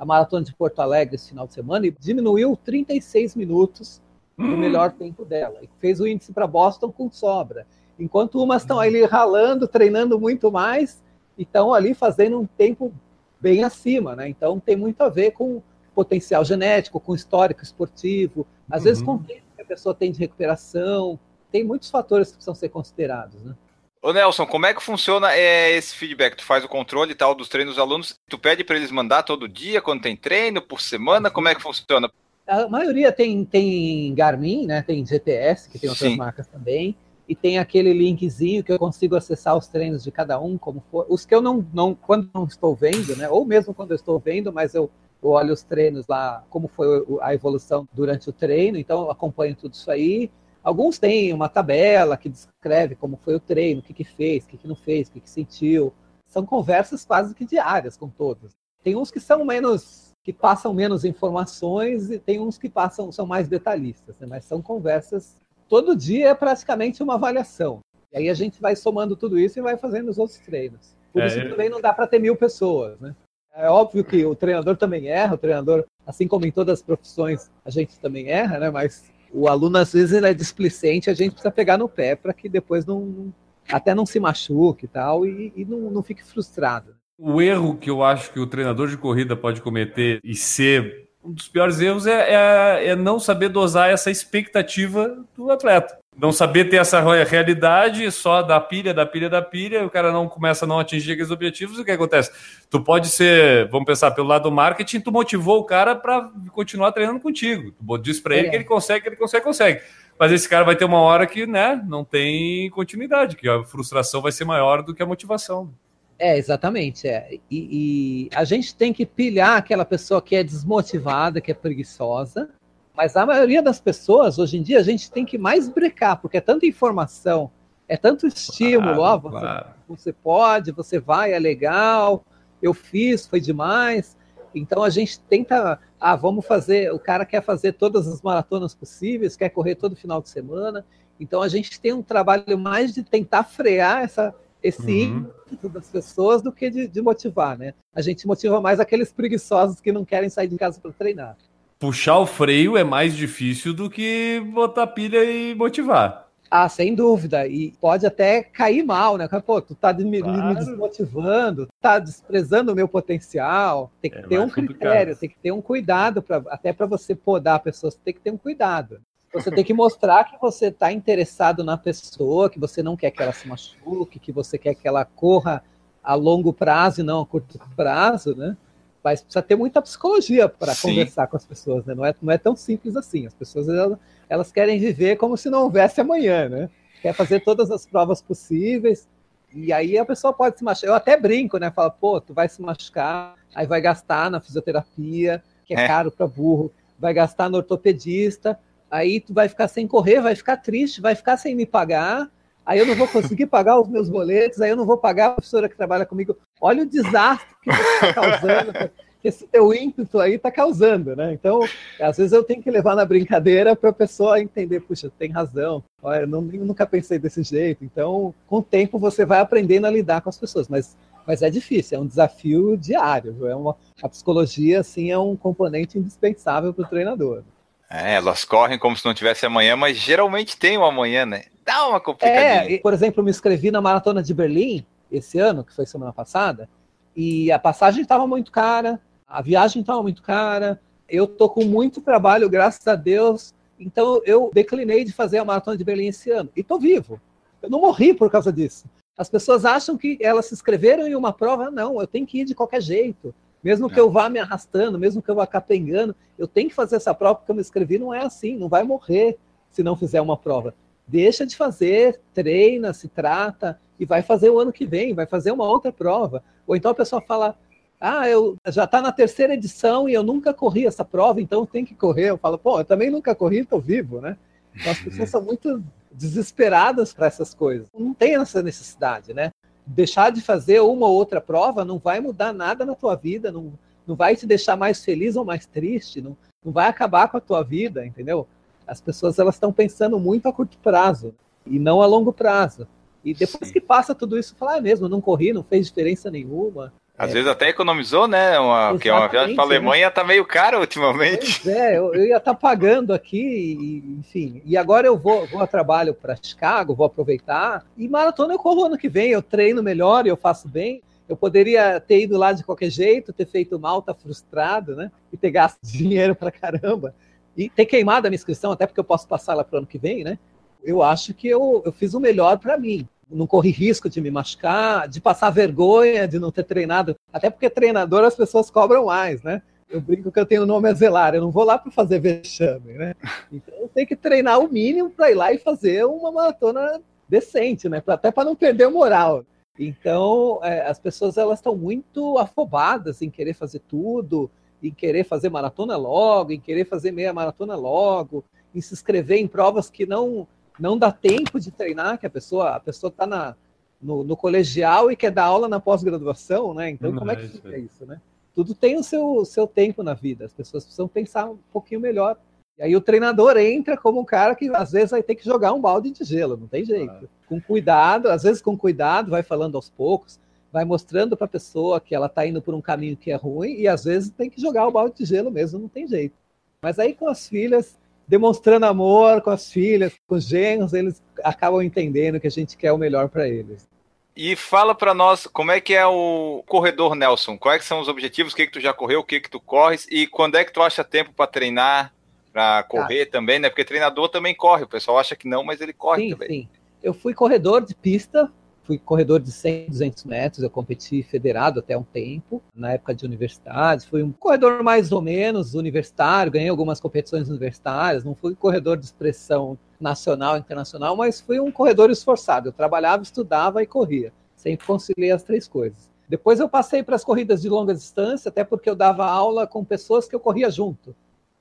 a 0.00 0.06
maratona 0.06 0.42
de 0.42 0.54
Porto 0.54 0.80
Alegre 0.80 1.16
esse 1.16 1.28
final 1.28 1.46
de 1.46 1.52
semana 1.52 1.86
e 1.86 1.90
diminuiu 1.90 2.56
36 2.64 3.36
minutos 3.36 4.00
do 4.34 4.44
hum. 4.44 4.56
melhor 4.56 4.92
tempo 4.92 5.26
dela. 5.26 5.58
E 5.60 5.68
fez 5.78 6.00
o 6.00 6.06
índice 6.06 6.32
para 6.32 6.46
Boston 6.46 6.90
com 6.90 7.10
sobra. 7.10 7.66
Enquanto 7.98 8.42
umas 8.42 8.62
estão 8.62 8.80
ali 8.80 9.04
ralando, 9.04 9.68
treinando 9.68 10.18
muito 10.18 10.50
mais, 10.50 11.02
e 11.36 11.42
estão 11.42 11.74
ali 11.74 11.92
fazendo 11.92 12.40
um 12.40 12.46
tempo 12.46 12.90
bem 13.38 13.62
acima. 13.62 14.16
Né? 14.16 14.30
Então 14.30 14.58
tem 14.58 14.74
muito 14.74 15.02
a 15.02 15.10
ver 15.10 15.32
com 15.32 15.62
potencial 15.94 16.42
genético, 16.46 16.98
com 16.98 17.14
histórico 17.14 17.62
esportivo, 17.62 18.46
às 18.70 18.78
uhum. 18.78 18.84
vezes 18.84 19.02
com 19.02 19.16
o 19.16 19.18
tempo 19.18 19.42
que 19.54 19.60
a 19.60 19.66
pessoa 19.66 19.94
tem 19.94 20.10
de 20.10 20.18
recuperação, 20.18 21.18
tem 21.52 21.62
muitos 21.62 21.90
fatores 21.90 22.28
que 22.28 22.36
precisam 22.36 22.54
ser 22.54 22.70
considerados, 22.70 23.42
né? 23.42 23.54
Ô 24.02 24.14
Nelson, 24.14 24.46
como 24.46 24.64
é 24.64 24.72
que 24.72 24.82
funciona 24.82 25.32
é, 25.34 25.72
esse 25.76 25.94
feedback? 25.94 26.36
Tu 26.36 26.44
faz 26.44 26.64
o 26.64 26.68
controle 26.68 27.12
e 27.12 27.14
tal 27.14 27.34
dos 27.34 27.48
treinos 27.48 27.74
dos 27.74 27.82
alunos, 27.82 28.18
tu 28.28 28.38
pede 28.38 28.64
para 28.64 28.76
eles 28.76 28.90
mandar 28.90 29.22
todo 29.22 29.46
dia, 29.46 29.82
quando 29.82 30.00
tem 30.00 30.16
treino, 30.16 30.62
por 30.62 30.80
semana, 30.80 31.30
como 31.30 31.48
é 31.48 31.54
que 31.54 31.60
funciona? 31.60 32.10
A 32.46 32.66
maioria 32.66 33.12
tem, 33.12 33.44
tem 33.44 34.14
Garmin, 34.14 34.66
né? 34.66 34.80
Tem 34.82 35.04
GPS, 35.04 35.68
que 35.68 35.78
tem 35.78 35.90
outras 35.90 36.12
Sim. 36.12 36.16
marcas 36.16 36.46
também, 36.46 36.96
e 37.28 37.36
tem 37.36 37.58
aquele 37.58 37.92
linkzinho 37.92 38.64
que 38.64 38.72
eu 38.72 38.78
consigo 38.78 39.16
acessar 39.16 39.54
os 39.54 39.68
treinos 39.68 40.02
de 40.02 40.10
cada 40.10 40.40
um, 40.40 40.56
como 40.56 40.82
for. 40.90 41.04
Os 41.08 41.26
que 41.26 41.34
eu 41.34 41.42
não, 41.42 41.64
não 41.72 41.94
quando 41.94 42.30
não 42.34 42.44
estou 42.44 42.74
vendo, 42.74 43.14
né? 43.16 43.28
Ou 43.28 43.44
mesmo 43.44 43.74
quando 43.74 43.90
eu 43.90 43.96
estou 43.96 44.18
vendo, 44.18 44.50
mas 44.50 44.74
eu 44.74 44.90
eu 45.22 45.30
olho 45.30 45.52
os 45.52 45.62
treinos 45.62 46.06
lá, 46.08 46.42
como 46.48 46.66
foi 46.66 47.04
a 47.20 47.34
evolução 47.34 47.86
durante 47.92 48.28
o 48.30 48.32
treino, 48.32 48.78
então 48.78 49.02
eu 49.02 49.10
acompanho 49.10 49.54
tudo 49.54 49.74
isso 49.74 49.90
aí. 49.90 50.30
Alguns 50.62 50.98
têm 50.98 51.32
uma 51.32 51.48
tabela 51.48 52.16
que 52.16 52.28
descreve 52.28 52.94
como 52.94 53.16
foi 53.16 53.34
o 53.34 53.40
treino, 53.40 53.80
o 53.80 53.82
que, 53.82 53.94
que 53.94 54.04
fez, 54.04 54.44
o 54.44 54.48
que, 54.48 54.58
que 54.58 54.68
não 54.68 54.76
fez, 54.76 55.08
o 55.08 55.12
que, 55.12 55.20
que 55.20 55.30
sentiu. 55.30 55.92
São 56.26 56.44
conversas 56.44 57.04
quase 57.04 57.34
que 57.34 57.44
diárias 57.44 57.96
com 57.96 58.08
todos. 58.08 58.52
Tem 58.82 58.94
uns 58.94 59.10
que 59.10 59.20
são 59.20 59.44
menos, 59.44 60.12
que 60.22 60.32
passam 60.32 60.74
menos 60.74 61.04
informações 61.04 62.10
e 62.10 62.18
tem 62.18 62.40
uns 62.40 62.58
que 62.58 62.68
passam, 62.68 63.10
são 63.10 63.26
mais 63.26 63.48
detalhistas, 63.48 64.18
né? 64.18 64.26
mas 64.28 64.44
são 64.44 64.60
conversas. 64.60 65.40
Todo 65.68 65.96
dia 65.96 66.28
é 66.28 66.34
praticamente 66.34 67.02
uma 67.02 67.14
avaliação. 67.14 67.80
E 68.12 68.18
aí 68.18 68.28
a 68.28 68.34
gente 68.34 68.60
vai 68.60 68.76
somando 68.76 69.16
tudo 69.16 69.38
isso 69.38 69.58
e 69.58 69.62
vai 69.62 69.76
fazendo 69.76 70.08
os 70.08 70.18
outros 70.18 70.38
treinos. 70.38 70.94
Por 71.12 71.22
é, 71.22 71.26
isso 71.26 71.48
também 71.48 71.68
não 71.68 71.80
dá 71.80 71.92
para 71.92 72.06
ter 72.06 72.18
mil 72.18 72.36
pessoas, 72.36 72.98
né? 73.00 73.14
É 73.54 73.68
óbvio 73.68 74.04
que 74.04 74.24
o 74.24 74.34
treinador 74.34 74.76
também 74.76 75.08
erra, 75.08 75.34
o 75.34 75.38
treinador, 75.38 75.84
assim 76.06 76.28
como 76.28 76.46
em 76.46 76.52
todas 76.52 76.78
as 76.78 76.82
profissões, 76.82 77.50
a 77.64 77.70
gente 77.70 77.98
também 77.98 78.28
erra, 78.28 78.58
né? 78.58 78.70
Mas 78.70 79.10
o 79.32 79.48
aluno, 79.48 79.78
às 79.78 79.92
vezes, 79.92 80.12
ele 80.12 80.28
é 80.28 80.34
displicente, 80.34 81.10
a 81.10 81.14
gente 81.14 81.32
precisa 81.32 81.50
pegar 81.50 81.78
no 81.78 81.88
pé 81.88 82.14
para 82.16 82.32
que 82.32 82.48
depois 82.48 82.84
não, 82.84 83.32
até 83.68 83.94
não 83.94 84.06
se 84.06 84.18
machuque 84.18 84.84
e 84.84 84.88
tal, 84.88 85.26
e, 85.26 85.52
e 85.56 85.64
não, 85.64 85.90
não 85.90 86.02
fique 86.02 86.24
frustrado. 86.24 86.94
O 87.18 87.40
erro 87.40 87.76
que 87.76 87.90
eu 87.90 88.02
acho 88.02 88.32
que 88.32 88.40
o 88.40 88.46
treinador 88.46 88.88
de 88.88 88.96
corrida 88.96 89.36
pode 89.36 89.60
cometer 89.60 90.20
e 90.24 90.34
ser 90.34 91.10
um 91.22 91.32
dos 91.32 91.48
piores 91.48 91.78
erros 91.78 92.06
é, 92.06 92.34
é, 92.34 92.86
é 92.88 92.96
não 92.96 93.20
saber 93.20 93.50
dosar 93.50 93.90
essa 93.90 94.10
expectativa 94.10 95.22
do 95.36 95.50
atleta 95.50 96.00
não 96.20 96.32
saber 96.32 96.66
ter 96.66 96.76
essa 96.76 97.00
realidade 97.24 98.10
só 98.12 98.42
da 98.42 98.60
pilha, 98.60 98.92
da 98.92 99.06
pilha, 99.06 99.30
da 99.30 99.40
pilha, 99.40 99.86
o 99.86 99.90
cara 99.90 100.12
não 100.12 100.28
começa 100.28 100.66
a 100.66 100.68
não 100.68 100.78
atingir 100.78 101.12
aqueles 101.12 101.30
objetivos, 101.30 101.78
o 101.78 101.84
que 101.84 101.90
acontece? 101.90 102.30
Tu 102.68 102.78
pode 102.82 103.08
ser, 103.08 103.68
vamos 103.70 103.86
pensar 103.86 104.10
pelo 104.10 104.28
lado 104.28 104.42
do 104.42 104.52
marketing, 104.52 105.00
tu 105.00 105.10
motivou 105.10 105.60
o 105.60 105.64
cara 105.64 105.96
para 105.96 106.30
continuar 106.52 106.92
treinando 106.92 107.20
contigo. 107.20 107.72
Tu 107.72 107.98
diz 107.98 108.20
para 108.20 108.36
ele 108.36 108.48
é. 108.48 108.50
que 108.50 108.56
ele 108.56 108.64
consegue, 108.64 109.00
que 109.00 109.08
ele 109.08 109.16
consegue, 109.16 109.44
consegue. 109.44 109.80
Mas 110.18 110.30
esse 110.32 110.46
cara 110.46 110.62
vai 110.62 110.76
ter 110.76 110.84
uma 110.84 111.00
hora 111.00 111.26
que, 111.26 111.46
né, 111.46 111.82
não 111.88 112.04
tem 112.04 112.68
continuidade, 112.68 113.36
que 113.36 113.48
a 113.48 113.64
frustração 113.64 114.20
vai 114.20 114.30
ser 114.30 114.44
maior 114.44 114.82
do 114.82 114.94
que 114.94 115.02
a 115.02 115.06
motivação. 115.06 115.72
É, 116.18 116.36
exatamente. 116.36 117.08
É. 117.08 117.38
E, 117.50 118.28
e 118.30 118.36
a 118.36 118.44
gente 118.44 118.74
tem 118.74 118.92
que 118.92 119.06
pilhar 119.06 119.56
aquela 119.56 119.86
pessoa 119.86 120.20
que 120.20 120.36
é 120.36 120.44
desmotivada, 120.44 121.40
que 121.40 121.50
é 121.50 121.54
preguiçosa, 121.54 122.50
mas 122.96 123.16
a 123.16 123.24
maioria 123.24 123.62
das 123.62 123.80
pessoas, 123.80 124.38
hoje 124.38 124.58
em 124.58 124.62
dia, 124.62 124.78
a 124.78 124.82
gente 124.82 125.10
tem 125.10 125.24
que 125.24 125.38
mais 125.38 125.68
brecar, 125.68 126.20
porque 126.20 126.36
é 126.36 126.40
tanta 126.40 126.66
informação, 126.66 127.50
é 127.88 127.96
tanto 127.96 128.26
estímulo, 128.26 128.96
claro, 128.96 129.00
ó, 129.00 129.18
você, 129.18 129.40
claro. 129.40 129.66
você 129.88 130.12
pode, 130.12 130.72
você 130.72 131.00
vai, 131.00 131.32
é 131.32 131.38
legal, 131.38 132.24
eu 132.62 132.74
fiz, 132.74 133.26
foi 133.26 133.40
demais. 133.40 134.16
Então 134.54 134.82
a 134.82 134.90
gente 134.90 135.20
tenta, 135.20 135.78
ah, 135.98 136.16
vamos 136.16 136.46
fazer, 136.46 136.92
o 136.92 136.98
cara 136.98 137.24
quer 137.24 137.42
fazer 137.42 137.72
todas 137.72 138.06
as 138.06 138.20
maratonas 138.20 138.74
possíveis, 138.74 139.36
quer 139.36 139.48
correr 139.48 139.76
todo 139.76 139.96
final 139.96 140.20
de 140.20 140.28
semana. 140.28 140.84
Então 141.18 141.42
a 141.42 141.48
gente 141.48 141.80
tem 141.80 141.92
um 141.92 142.02
trabalho 142.02 142.58
mais 142.58 142.92
de 142.92 143.02
tentar 143.02 143.44
frear 143.44 144.02
essa, 144.02 144.34
esse 144.62 144.82
uhum. 144.82 145.28
ímpeto 145.48 145.68
das 145.68 145.88
pessoas 145.88 146.42
do 146.42 146.52
que 146.52 146.70
de, 146.70 146.88
de, 146.88 147.00
motivar, 147.00 147.56
né? 147.56 147.74
A 147.94 148.00
gente 148.00 148.26
motiva 148.26 148.60
mais 148.60 148.80
aqueles 148.80 149.12
preguiçosos 149.12 149.80
que 149.80 149.92
não 149.92 150.04
querem 150.04 150.28
sair 150.28 150.48
de 150.48 150.56
casa 150.56 150.80
para 150.80 150.92
treinar 150.92 151.36
puxar 151.80 152.18
o 152.18 152.26
freio 152.26 152.76
é 152.76 152.84
mais 152.84 153.16
difícil 153.16 153.72
do 153.72 153.88
que 153.88 154.40
botar 154.52 154.86
pilha 154.86 155.24
e 155.24 155.54
motivar. 155.54 156.28
Ah, 156.50 156.68
sem 156.68 156.94
dúvida. 156.94 157.46
E 157.46 157.72
pode 157.80 158.04
até 158.04 158.42
cair 158.42 158.84
mal, 158.84 159.16
né? 159.16 159.26
Pô, 159.46 159.62
tu 159.62 159.74
tá 159.74 159.92
me, 159.92 160.20
claro. 160.20 160.48
me 160.48 160.54
desmotivando, 160.56 161.68
tá 161.80 161.98
desprezando 161.98 162.72
o 162.72 162.74
meu 162.74 162.86
potencial. 162.86 163.90
Tem 164.02 164.10
que 164.10 164.18
é 164.18 164.22
ter 164.22 164.40
um 164.40 164.50
critério, 164.50 165.16
tem 165.16 165.28
que 165.28 165.38
ter 165.38 165.52
um 165.52 165.62
cuidado, 165.62 166.20
pra, 166.20 166.42
até 166.48 166.72
para 166.72 166.86
você 166.86 167.14
podar 167.14 167.54
a 167.54 167.60
pessoa, 167.60 167.90
você 167.90 167.98
tem 168.04 168.12
que 168.12 168.20
ter 168.20 168.32
um 168.32 168.36
cuidado. 168.36 169.00
Você 169.32 169.48
tem 169.48 169.62
que 169.62 169.72
mostrar 169.72 170.24
que 170.24 170.40
você 170.40 170.66
está 170.66 170.92
interessado 170.92 171.62
na 171.62 171.78
pessoa, 171.78 172.50
que 172.50 172.58
você 172.58 172.82
não 172.82 172.96
quer 172.96 173.12
que 173.12 173.22
ela 173.22 173.32
se 173.32 173.46
machuque, 173.46 174.18
que 174.18 174.32
você 174.32 174.58
quer 174.58 174.74
que 174.74 174.88
ela 174.88 175.04
corra 175.04 175.62
a 176.02 176.14
longo 176.14 176.52
prazo 176.52 177.00
e 177.00 177.04
não 177.04 177.20
a 177.20 177.26
curto 177.26 177.60
prazo, 177.76 178.34
né? 178.34 178.56
Mas 179.02 179.22
precisa 179.22 179.42
ter 179.42 179.56
muita 179.56 179.80
psicologia 179.80 180.48
para 180.48 180.74
conversar 180.76 181.26
com 181.26 181.36
as 181.36 181.44
pessoas, 181.44 181.84
né? 181.86 181.94
Não 181.94 182.04
é, 182.04 182.14
não 182.20 182.32
é 182.32 182.38
tão 182.38 182.54
simples 182.54 182.96
assim. 182.96 183.26
As 183.26 183.34
pessoas 183.34 183.68
elas, 183.68 183.98
elas, 184.28 184.52
querem 184.52 184.78
viver 184.78 185.16
como 185.16 185.36
se 185.36 185.48
não 185.48 185.62
houvesse 185.62 186.00
amanhã, 186.00 186.48
né? 186.48 186.70
Quer 187.00 187.14
fazer 187.14 187.40
todas 187.40 187.70
as 187.70 187.86
provas 187.86 188.20
possíveis. 188.20 189.08
E 189.54 189.72
aí 189.72 189.98
a 189.98 190.04
pessoa 190.04 190.32
pode 190.32 190.58
se 190.58 190.64
machucar. 190.64 190.90
Eu 190.90 190.94
até 190.94 191.16
brinco, 191.16 191.58
né? 191.58 191.70
Fala, 191.70 191.90
pô, 191.90 192.20
tu 192.20 192.34
vai 192.34 192.48
se 192.48 192.60
machucar, 192.60 193.34
aí 193.54 193.66
vai 193.66 193.80
gastar 193.80 194.30
na 194.30 194.40
fisioterapia, 194.40 195.42
que 195.64 195.74
é, 195.74 195.84
é. 195.84 195.86
caro 195.86 196.10
para 196.10 196.26
burro, 196.26 196.70
vai 196.98 197.14
gastar 197.14 197.48
no 197.48 197.56
ortopedista, 197.56 198.58
aí 198.90 199.20
tu 199.20 199.32
vai 199.32 199.48
ficar 199.48 199.68
sem 199.68 199.86
correr, 199.86 200.20
vai 200.20 200.36
ficar 200.36 200.58
triste, 200.58 201.00
vai 201.00 201.14
ficar 201.14 201.36
sem 201.36 201.54
me 201.54 201.64
pagar 201.64 202.30
aí 202.70 202.78
eu 202.78 202.86
não 202.86 202.94
vou 202.94 203.08
conseguir 203.08 203.46
pagar 203.46 203.80
os 203.80 203.88
meus 203.88 204.08
boletos, 204.08 204.60
aí 204.60 204.70
eu 204.70 204.76
não 204.76 204.86
vou 204.86 204.96
pagar 204.96 205.26
a 205.26 205.30
professora 205.32 205.68
que 205.68 205.76
trabalha 205.76 206.06
comigo. 206.06 206.36
Olha 206.60 206.84
o 206.84 206.86
desastre 206.86 207.56
que 207.60 207.72
você 207.72 207.82
está 207.82 208.14
causando, 208.14 208.90
esse 209.24 209.46
teu 209.48 209.74
ímpeto 209.74 210.20
aí 210.20 210.34
está 210.34 210.52
causando, 210.52 211.16
né? 211.16 211.32
Então, 211.32 211.60
às 212.00 212.16
vezes 212.16 212.32
eu 212.32 212.44
tenho 212.44 212.62
que 212.62 212.70
levar 212.70 212.94
na 212.94 213.04
brincadeira 213.04 213.74
para 213.74 213.90
a 213.90 213.92
pessoa 213.92 214.40
entender, 214.40 214.80
puxa, 214.80 215.10
tem 215.18 215.30
razão, 215.30 215.82
Olha, 216.00 216.20
eu, 216.20 216.28
não, 216.28 216.48
eu 216.52 216.64
nunca 216.64 216.86
pensei 216.86 217.18
desse 217.18 217.42
jeito. 217.42 217.84
Então, 217.84 218.32
com 218.46 218.58
o 218.58 218.62
tempo 218.62 219.00
você 219.00 219.26
vai 219.26 219.40
aprendendo 219.40 219.86
a 219.86 219.90
lidar 219.90 220.20
com 220.20 220.28
as 220.28 220.38
pessoas, 220.38 220.68
mas 220.68 220.96
mas 221.26 221.42
é 221.42 221.50
difícil, 221.50 221.98
é 221.98 222.00
um 222.00 222.06
desafio 222.06 222.76
diário. 222.76 223.46
É 223.46 223.54
uma, 223.54 223.76
a 224.02 224.08
psicologia, 224.08 224.80
assim, 224.80 225.10
é 225.10 225.18
um 225.18 225.36
componente 225.36 225.98
indispensável 225.98 226.72
para 226.72 226.84
o 226.84 226.88
treinador. 226.88 227.44
É, 227.90 228.14
elas 228.14 228.44
correm 228.44 228.78
como 228.78 228.96
se 228.96 229.04
não 229.04 229.12
tivesse 229.12 229.44
amanhã, 229.44 229.74
mas 229.74 229.96
geralmente 229.96 230.56
tem 230.56 230.78
um 230.78 230.84
amanhã, 230.84 231.26
né? 231.26 231.42
Dá 231.64 231.88
uma 231.88 232.00
complicadinha. 232.00 232.76
É, 232.76 232.78
por 232.78 232.94
exemplo, 232.94 233.22
me 233.22 233.30
inscrevi 233.30 233.72
na 233.72 233.80
Maratona 233.80 234.22
de 234.22 234.32
Berlim 234.32 234.86
esse 235.10 235.40
ano, 235.40 235.64
que 235.64 235.74
foi 235.74 235.84
semana 235.86 236.12
passada, 236.12 236.68
e 237.16 237.50
a 237.50 237.58
passagem 237.58 238.02
estava 238.02 238.28
muito 238.28 238.52
cara, 238.52 239.00
a 239.26 239.42
viagem 239.42 239.80
estava 239.80 240.00
muito 240.02 240.22
cara, 240.22 240.80
eu 241.08 241.26
tô 241.26 241.48
com 241.48 241.64
muito 241.64 242.00
trabalho, 242.00 242.48
graças 242.48 242.86
a 242.86 242.94
Deus, 242.94 243.52
então 243.78 244.22
eu 244.24 244.52
declinei 244.54 245.04
de 245.04 245.12
fazer 245.12 245.38
a 245.38 245.44
Maratona 245.44 245.76
de 245.76 245.82
Berlim 245.82 246.06
esse 246.06 246.30
ano, 246.30 246.48
e 246.54 246.62
tô 246.62 246.78
vivo. 246.78 247.20
Eu 247.60 247.68
não 247.68 247.80
morri 247.80 248.14
por 248.14 248.30
causa 248.30 248.52
disso. 248.52 248.84
As 249.18 249.28
pessoas 249.28 249.64
acham 249.64 249.98
que 249.98 250.16
elas 250.20 250.46
se 250.46 250.54
inscreveram 250.54 251.08
em 251.08 251.16
uma 251.16 251.32
prova, 251.32 251.72
não, 251.72 252.00
eu 252.00 252.06
tenho 252.06 252.26
que 252.26 252.40
ir 252.40 252.44
de 252.44 252.54
qualquer 252.54 252.80
jeito. 252.80 253.34
Mesmo 253.62 253.90
que 253.90 253.98
é. 253.98 254.02
eu 254.02 254.10
vá 254.10 254.28
me 254.28 254.38
arrastando, 254.38 254.98
mesmo 254.98 255.20
que 255.20 255.30
eu 255.30 255.34
vá 255.34 255.46
capengando, 255.46 256.16
eu 256.38 256.48
tenho 256.48 256.68
que 256.68 256.74
fazer 256.74 256.96
essa 256.96 257.14
prova 257.14 257.36
porque 257.36 257.50
eu 257.50 257.54
me 257.54 257.60
inscrevi. 257.60 257.98
Não 257.98 258.12
é 258.12 258.24
assim, 258.24 258.56
não 258.56 258.68
vai 258.68 258.82
morrer 258.82 259.38
se 259.70 259.82
não 259.82 259.96
fizer 259.96 260.20
uma 260.20 260.36
prova. 260.36 260.74
Deixa 261.06 261.46
de 261.46 261.56
fazer, 261.56 262.20
treina, 262.32 262.92
se 262.92 263.08
trata 263.08 263.78
e 263.98 264.04
vai 264.04 264.22
fazer 264.22 264.48
o 264.48 264.58
ano 264.58 264.72
que 264.72 264.86
vem, 264.86 265.12
vai 265.12 265.26
fazer 265.26 265.50
uma 265.52 265.64
outra 265.68 265.92
prova. 265.92 266.42
Ou 266.66 266.74
então 266.74 266.90
a 266.90 266.94
pessoa 266.94 267.20
fala: 267.20 267.56
Ah, 268.00 268.28
eu 268.28 268.56
já 268.68 268.84
está 268.84 269.02
na 269.02 269.12
terceira 269.12 269.54
edição 269.54 270.08
e 270.08 270.14
eu 270.14 270.22
nunca 270.22 270.54
corri 270.54 270.86
essa 270.86 271.04
prova, 271.04 271.40
então 271.40 271.66
tem 271.66 271.84
que 271.84 271.94
correr. 271.94 272.30
Eu 272.30 272.38
falo: 272.38 272.58
Pô, 272.58 272.80
eu 272.80 272.84
também 272.84 273.10
nunca 273.10 273.34
corri, 273.34 273.58
estou 273.58 273.80
vivo, 273.80 274.20
né? 274.20 274.36
Então 274.74 274.92
as 274.92 275.00
pessoas 275.00 275.30
são 275.30 275.42
muito 275.42 275.82
desesperadas 276.10 277.12
para 277.12 277.26
essas 277.26 277.54
coisas. 277.54 277.88
Não 277.96 278.14
tem 278.14 278.36
essa 278.36 278.62
necessidade, 278.62 279.34
né? 279.34 279.50
Deixar 279.94 280.30
de 280.30 280.40
fazer 280.40 280.80
uma 280.80 281.06
ou 281.06 281.14
outra 281.14 281.40
prova 281.40 281.84
não 281.84 281.98
vai 281.98 282.20
mudar 282.20 282.52
nada 282.52 282.86
na 282.86 282.94
tua 282.94 283.16
vida, 283.16 283.50
não, 283.50 283.72
não 284.06 284.14
vai 284.14 284.36
te 284.36 284.46
deixar 284.46 284.76
mais 284.76 285.04
feliz 285.04 285.36
ou 285.36 285.44
mais 285.44 285.66
triste, 285.66 286.20
não, 286.20 286.36
não 286.64 286.72
vai 286.72 286.86
acabar 286.86 287.28
com 287.28 287.36
a 287.36 287.40
tua 287.40 287.62
vida, 287.62 288.06
entendeu? 288.06 288.46
As 288.86 289.00
pessoas 289.00 289.38
elas 289.38 289.56
estão 289.56 289.72
pensando 289.72 290.18
muito 290.18 290.48
a 290.48 290.52
curto 290.52 290.78
prazo 290.78 291.34
e 291.66 291.78
não 291.78 292.00
a 292.00 292.06
longo 292.06 292.32
prazo. 292.32 292.86
E 293.24 293.34
depois 293.34 293.68
Sim. 293.68 293.72
que 293.72 293.80
passa 293.80 294.14
tudo 294.14 294.38
isso, 294.38 294.54
falar 294.56 294.76
ah, 294.76 294.80
mesmo, 294.80 295.08
não 295.08 295.20
corri, 295.20 295.52
não 295.52 295.62
fez 295.62 295.86
diferença 295.86 296.30
nenhuma. 296.30 296.92
Às 297.20 297.32
é. 297.32 297.34
vezes 297.34 297.50
até 297.50 297.68
economizou, 297.68 298.26
né? 298.26 298.58
Uma, 298.58 298.92
porque 298.92 299.10
uma 299.10 299.28
viagem 299.28 299.54
para 299.54 299.62
a 299.62 299.66
Alemanha 299.66 300.08
está 300.08 300.22
né? 300.22 300.28
meio 300.28 300.46
cara 300.46 300.80
ultimamente. 300.80 301.60
Pois 301.62 301.76
é, 301.76 301.98
eu, 301.98 302.14
eu 302.14 302.24
ia 302.24 302.38
estar 302.38 302.54
tá 302.54 302.58
pagando 302.58 303.12
aqui, 303.12 303.36
e, 303.38 304.18
enfim. 304.20 304.62
E 304.64 304.74
agora 304.74 305.06
eu 305.06 305.18
vou, 305.18 305.46
vou 305.46 305.60
a 305.60 305.66
trabalho 305.66 306.14
para 306.14 306.34
Chicago, 306.34 306.94
vou 306.94 307.04
aproveitar. 307.04 307.84
E 307.94 308.08
maratona 308.08 308.54
eu 308.54 308.58
corro 308.58 308.86
ano 308.86 308.96
que 308.96 309.06
vem, 309.06 309.32
eu 309.32 309.42
treino 309.42 309.82
melhor 309.82 310.24
e 310.24 310.30
eu 310.30 310.36
faço 310.36 310.66
bem. 310.66 311.02
Eu 311.28 311.36
poderia 311.36 312.00
ter 312.00 312.22
ido 312.22 312.38
lá 312.38 312.54
de 312.54 312.64
qualquer 312.64 312.88
jeito, 312.88 313.34
ter 313.34 313.46
feito 313.46 313.78
mal, 313.78 314.00
tá 314.00 314.14
frustrado, 314.14 314.96
né? 314.96 315.12
E 315.30 315.36
ter 315.36 315.50
gasto 315.50 315.78
dinheiro 315.84 316.34
para 316.34 316.50
caramba. 316.50 317.14
E 317.54 317.68
ter 317.68 317.84
queimado 317.84 318.28
a 318.28 318.30
minha 318.30 318.38
inscrição, 318.38 318.72
até 318.72 318.86
porque 318.86 318.98
eu 319.00 319.04
posso 319.04 319.28
passar 319.28 319.52
lá 319.52 319.62
para 319.62 319.76
o 319.76 319.78
ano 319.80 319.86
que 319.86 319.98
vem, 319.98 320.24
né? 320.24 320.38
Eu 320.82 321.02
acho 321.02 321.34
que 321.34 321.46
eu, 321.46 321.82
eu 321.84 321.92
fiz 321.92 322.14
o 322.14 322.20
melhor 322.20 322.58
para 322.58 322.78
mim 322.78 323.06
não 323.30 323.46
corri 323.46 323.70
risco 323.70 324.08
de 324.08 324.20
me 324.20 324.30
machucar, 324.30 325.08
de 325.08 325.20
passar 325.20 325.50
vergonha 325.50 326.26
de 326.26 326.38
não 326.38 326.50
ter 326.50 326.64
treinado. 326.64 327.14
Até 327.32 327.50
porque 327.50 327.70
treinador 327.70 328.24
as 328.24 328.34
pessoas 328.34 328.70
cobram 328.70 329.06
mais, 329.06 329.42
né? 329.42 329.62
Eu 329.88 330.00
brinco 330.00 330.30
que 330.30 330.38
eu 330.38 330.46
tenho 330.46 330.62
o 330.62 330.66
nome 330.66 330.88
a 330.88 330.92
zelar, 330.92 331.34
eu 331.34 331.40
não 331.40 331.50
vou 331.50 331.64
lá 331.64 331.76
para 331.76 331.90
fazer 331.90 332.20
vexame, 332.20 332.92
né? 332.92 333.14
Então 333.50 333.88
tenho 333.92 334.06
que 334.06 334.16
treinar 334.16 334.60
o 334.60 334.68
mínimo 334.68 335.10
para 335.10 335.30
ir 335.30 335.34
lá 335.34 335.52
e 335.52 335.58
fazer 335.58 336.04
uma 336.04 336.30
maratona 336.30 337.00
decente, 337.28 337.88
né? 337.88 338.02
Até 338.06 338.30
para 338.30 338.44
não 338.44 338.54
perder 338.54 338.86
o 338.86 338.92
moral. 338.92 339.44
Então 339.78 340.60
é, 340.62 340.86
as 340.86 340.98
pessoas 340.98 341.36
elas 341.36 341.58
estão 341.58 341.76
muito 341.76 342.38
afobadas 342.38 343.22
em 343.22 343.30
querer 343.30 343.54
fazer 343.54 343.80
tudo 343.80 344.50
em 344.82 344.90
querer 344.90 345.24
fazer 345.24 345.50
maratona 345.50 345.96
logo, 345.96 346.52
em 346.52 346.60
querer 346.60 346.86
fazer 346.86 347.12
meia 347.12 347.32
maratona 347.32 347.76
logo, 347.76 348.44
em 348.74 348.80
se 348.80 348.94
inscrever 348.94 349.38
em 349.38 349.46
provas 349.46 349.90
que 349.90 350.06
não 350.06 350.46
não 350.78 350.98
dá 350.98 351.10
tempo 351.10 351.58
de 351.58 351.70
treinar, 351.70 352.18
que 352.18 352.26
a 352.26 352.30
pessoa 352.30 352.76
a 352.76 352.80
pessoa 352.80 353.10
está 353.10 353.26
na 353.26 353.56
no, 354.00 354.24
no, 354.24 354.36
colegial 354.36 355.10
e 355.12 355.16
quer 355.16 355.30
dar 355.30 355.44
aula 355.44 355.68
na 355.68 355.78
pós-graduação, 355.78 356.72
né? 356.72 356.88
Então, 356.88 357.14
como 357.14 357.30
é 357.30 357.36
que 357.36 357.48
fica 357.48 357.76
isso, 357.76 358.06
né? 358.06 358.18
Tudo 358.54 358.74
tem 358.74 358.98
o 358.98 359.02
seu, 359.02 359.44
seu 359.44 359.66
tempo 359.66 360.02
na 360.02 360.14
vida, 360.14 360.44
as 360.44 360.54
pessoas 360.54 360.84
precisam 360.84 361.06
pensar 361.06 361.50
um 361.50 361.58
pouquinho 361.72 362.00
melhor. 362.00 362.38
E 362.78 362.82
aí 362.82 362.96
o 362.96 363.00
treinador 363.00 363.58
entra 363.58 363.96
como 363.96 364.20
um 364.20 364.24
cara 364.24 364.54
que 364.54 364.74
às 364.74 364.92
vezes 364.92 365.10
vai 365.10 365.22
ter 365.22 365.34
que 365.34 365.44
jogar 365.44 365.74
um 365.74 365.80
balde 365.80 366.10
de 366.10 366.24
gelo, 366.24 366.56
não 366.56 366.66
tem 366.66 366.82
jeito. 366.82 367.12
Ah. 367.12 367.28
Com 367.46 367.60
cuidado, 367.60 368.28
às 368.28 368.42
vezes 368.42 368.62
com 368.62 368.76
cuidado, 368.76 369.30
vai 369.30 369.42
falando 369.42 369.76
aos 369.76 369.90
poucos, 369.90 370.40
vai 370.72 370.84
mostrando 370.84 371.36
para 371.36 371.44
a 371.44 371.48
pessoa 371.48 372.00
que 372.00 372.14
ela 372.14 372.26
está 372.26 372.46
indo 372.46 372.62
por 372.62 372.74
um 372.74 372.80
caminho 372.80 373.18
que 373.18 373.30
é 373.30 373.36
ruim 373.36 373.74
e 373.74 373.86
às 373.86 374.04
vezes 374.04 374.30
tem 374.30 374.48
que 374.48 374.60
jogar 374.60 374.86
o 374.86 374.90
balde 374.90 375.16
de 375.18 375.26
gelo 375.26 375.50
mesmo, 375.50 375.78
não 375.78 375.88
tem 375.88 376.08
jeito. 376.08 376.34
Mas 376.80 376.98
aí 376.98 377.12
com 377.12 377.28
as 377.28 377.46
filhas, 377.46 377.98
demonstrando 378.30 378.86
amor 378.86 379.42
com 379.42 379.50
as 379.50 379.72
filhas, 379.72 380.14
com 380.24 380.36
os 380.36 380.46
genros, 380.46 380.92
eles 380.92 381.20
acabam 381.42 381.82
entendendo 381.82 382.38
que 382.38 382.46
a 382.46 382.50
gente 382.50 382.76
quer 382.76 382.92
o 382.92 382.96
melhor 382.96 383.28
para 383.28 383.48
eles. 383.48 383.88
E 384.36 384.54
fala 384.54 384.94
para 384.94 385.12
nós 385.12 385.48
como 385.48 385.72
é 385.72 385.80
que 385.80 385.94
é 385.94 386.06
o 386.06 386.62
corredor 386.68 387.16
Nelson. 387.16 387.58
Quais 387.58 387.84
são 387.84 388.00
os 388.00 388.06
objetivos? 388.06 388.52
O 388.52 388.56
que 388.56 388.66
que 388.66 388.72
tu 388.72 388.80
já 388.80 388.92
correu? 388.92 389.18
O 389.18 389.24
que 389.24 389.40
que 389.40 389.50
tu 389.50 389.58
corres? 389.58 390.06
E 390.08 390.28
quando 390.28 390.54
é 390.54 390.64
que 390.64 390.72
tu 390.72 390.80
acha 390.80 391.02
tempo 391.02 391.32
para 391.34 391.48
treinar, 391.48 392.14
para 392.52 392.84
correr 392.84 393.26
tá. 393.26 393.32
também, 393.32 393.58
né? 393.58 393.68
Porque 393.68 393.84
treinador 393.84 394.28
também 394.28 394.54
corre. 394.54 394.84
O 394.84 394.88
pessoal 394.88 395.18
acha 395.18 395.34
que 395.34 395.48
não, 395.48 395.64
mas 395.64 395.80
ele 395.80 395.92
corre 395.92 396.22
sim, 396.22 396.30
também. 396.30 396.48
Sim. 396.48 396.68
Eu 397.02 397.12
fui 397.12 397.34
corredor 397.34 397.84
de 397.84 397.96
pista 397.96 398.48
fui 398.82 398.98
corredor 398.98 399.40
de 399.40 399.52
100, 399.52 399.86
200 399.88 400.24
metros, 400.24 400.62
eu 400.62 400.70
competi 400.70 401.22
federado 401.22 401.80
até 401.80 401.96
um 401.96 402.02
tempo, 402.02 402.62
na 402.74 402.92
época 402.92 403.14
de 403.14 403.24
universidade, 403.24 404.06
fui 404.06 404.22
um 404.22 404.32
corredor 404.32 404.82
mais 404.82 405.12
ou 405.12 405.22
menos 405.22 405.74
universitário, 405.74 406.52
ganhei 406.52 406.68
algumas 406.68 407.00
competições 407.00 407.48
universitárias, 407.48 408.24
não 408.24 408.34
fui 408.34 408.54
corredor 408.54 408.96
de 408.96 409.04
expressão 409.04 409.78
nacional, 410.00 410.56
internacional, 410.56 411.16
mas 411.16 411.40
fui 411.40 411.60
um 411.60 411.70
corredor 411.70 412.10
esforçado, 412.10 412.68
eu 412.68 412.72
trabalhava, 412.72 413.22
estudava 413.22 413.82
e 413.82 413.86
corria, 413.86 414.32
sempre 414.56 414.86
conciliei 414.86 415.30
as 415.30 415.42
três 415.42 415.68
coisas. 415.68 416.10
Depois 416.28 416.60
eu 416.60 416.68
passei 416.68 417.02
para 417.02 417.16
as 417.16 417.24
corridas 417.24 417.60
de 417.60 417.68
longa 417.68 417.92
distância, 417.92 418.50
até 418.50 418.62
porque 418.62 418.88
eu 418.88 418.94
dava 418.94 419.26
aula 419.26 419.66
com 419.66 419.84
pessoas 419.84 420.28
que 420.28 420.34
eu 420.34 420.38
corria 420.38 420.70
junto. 420.70 421.14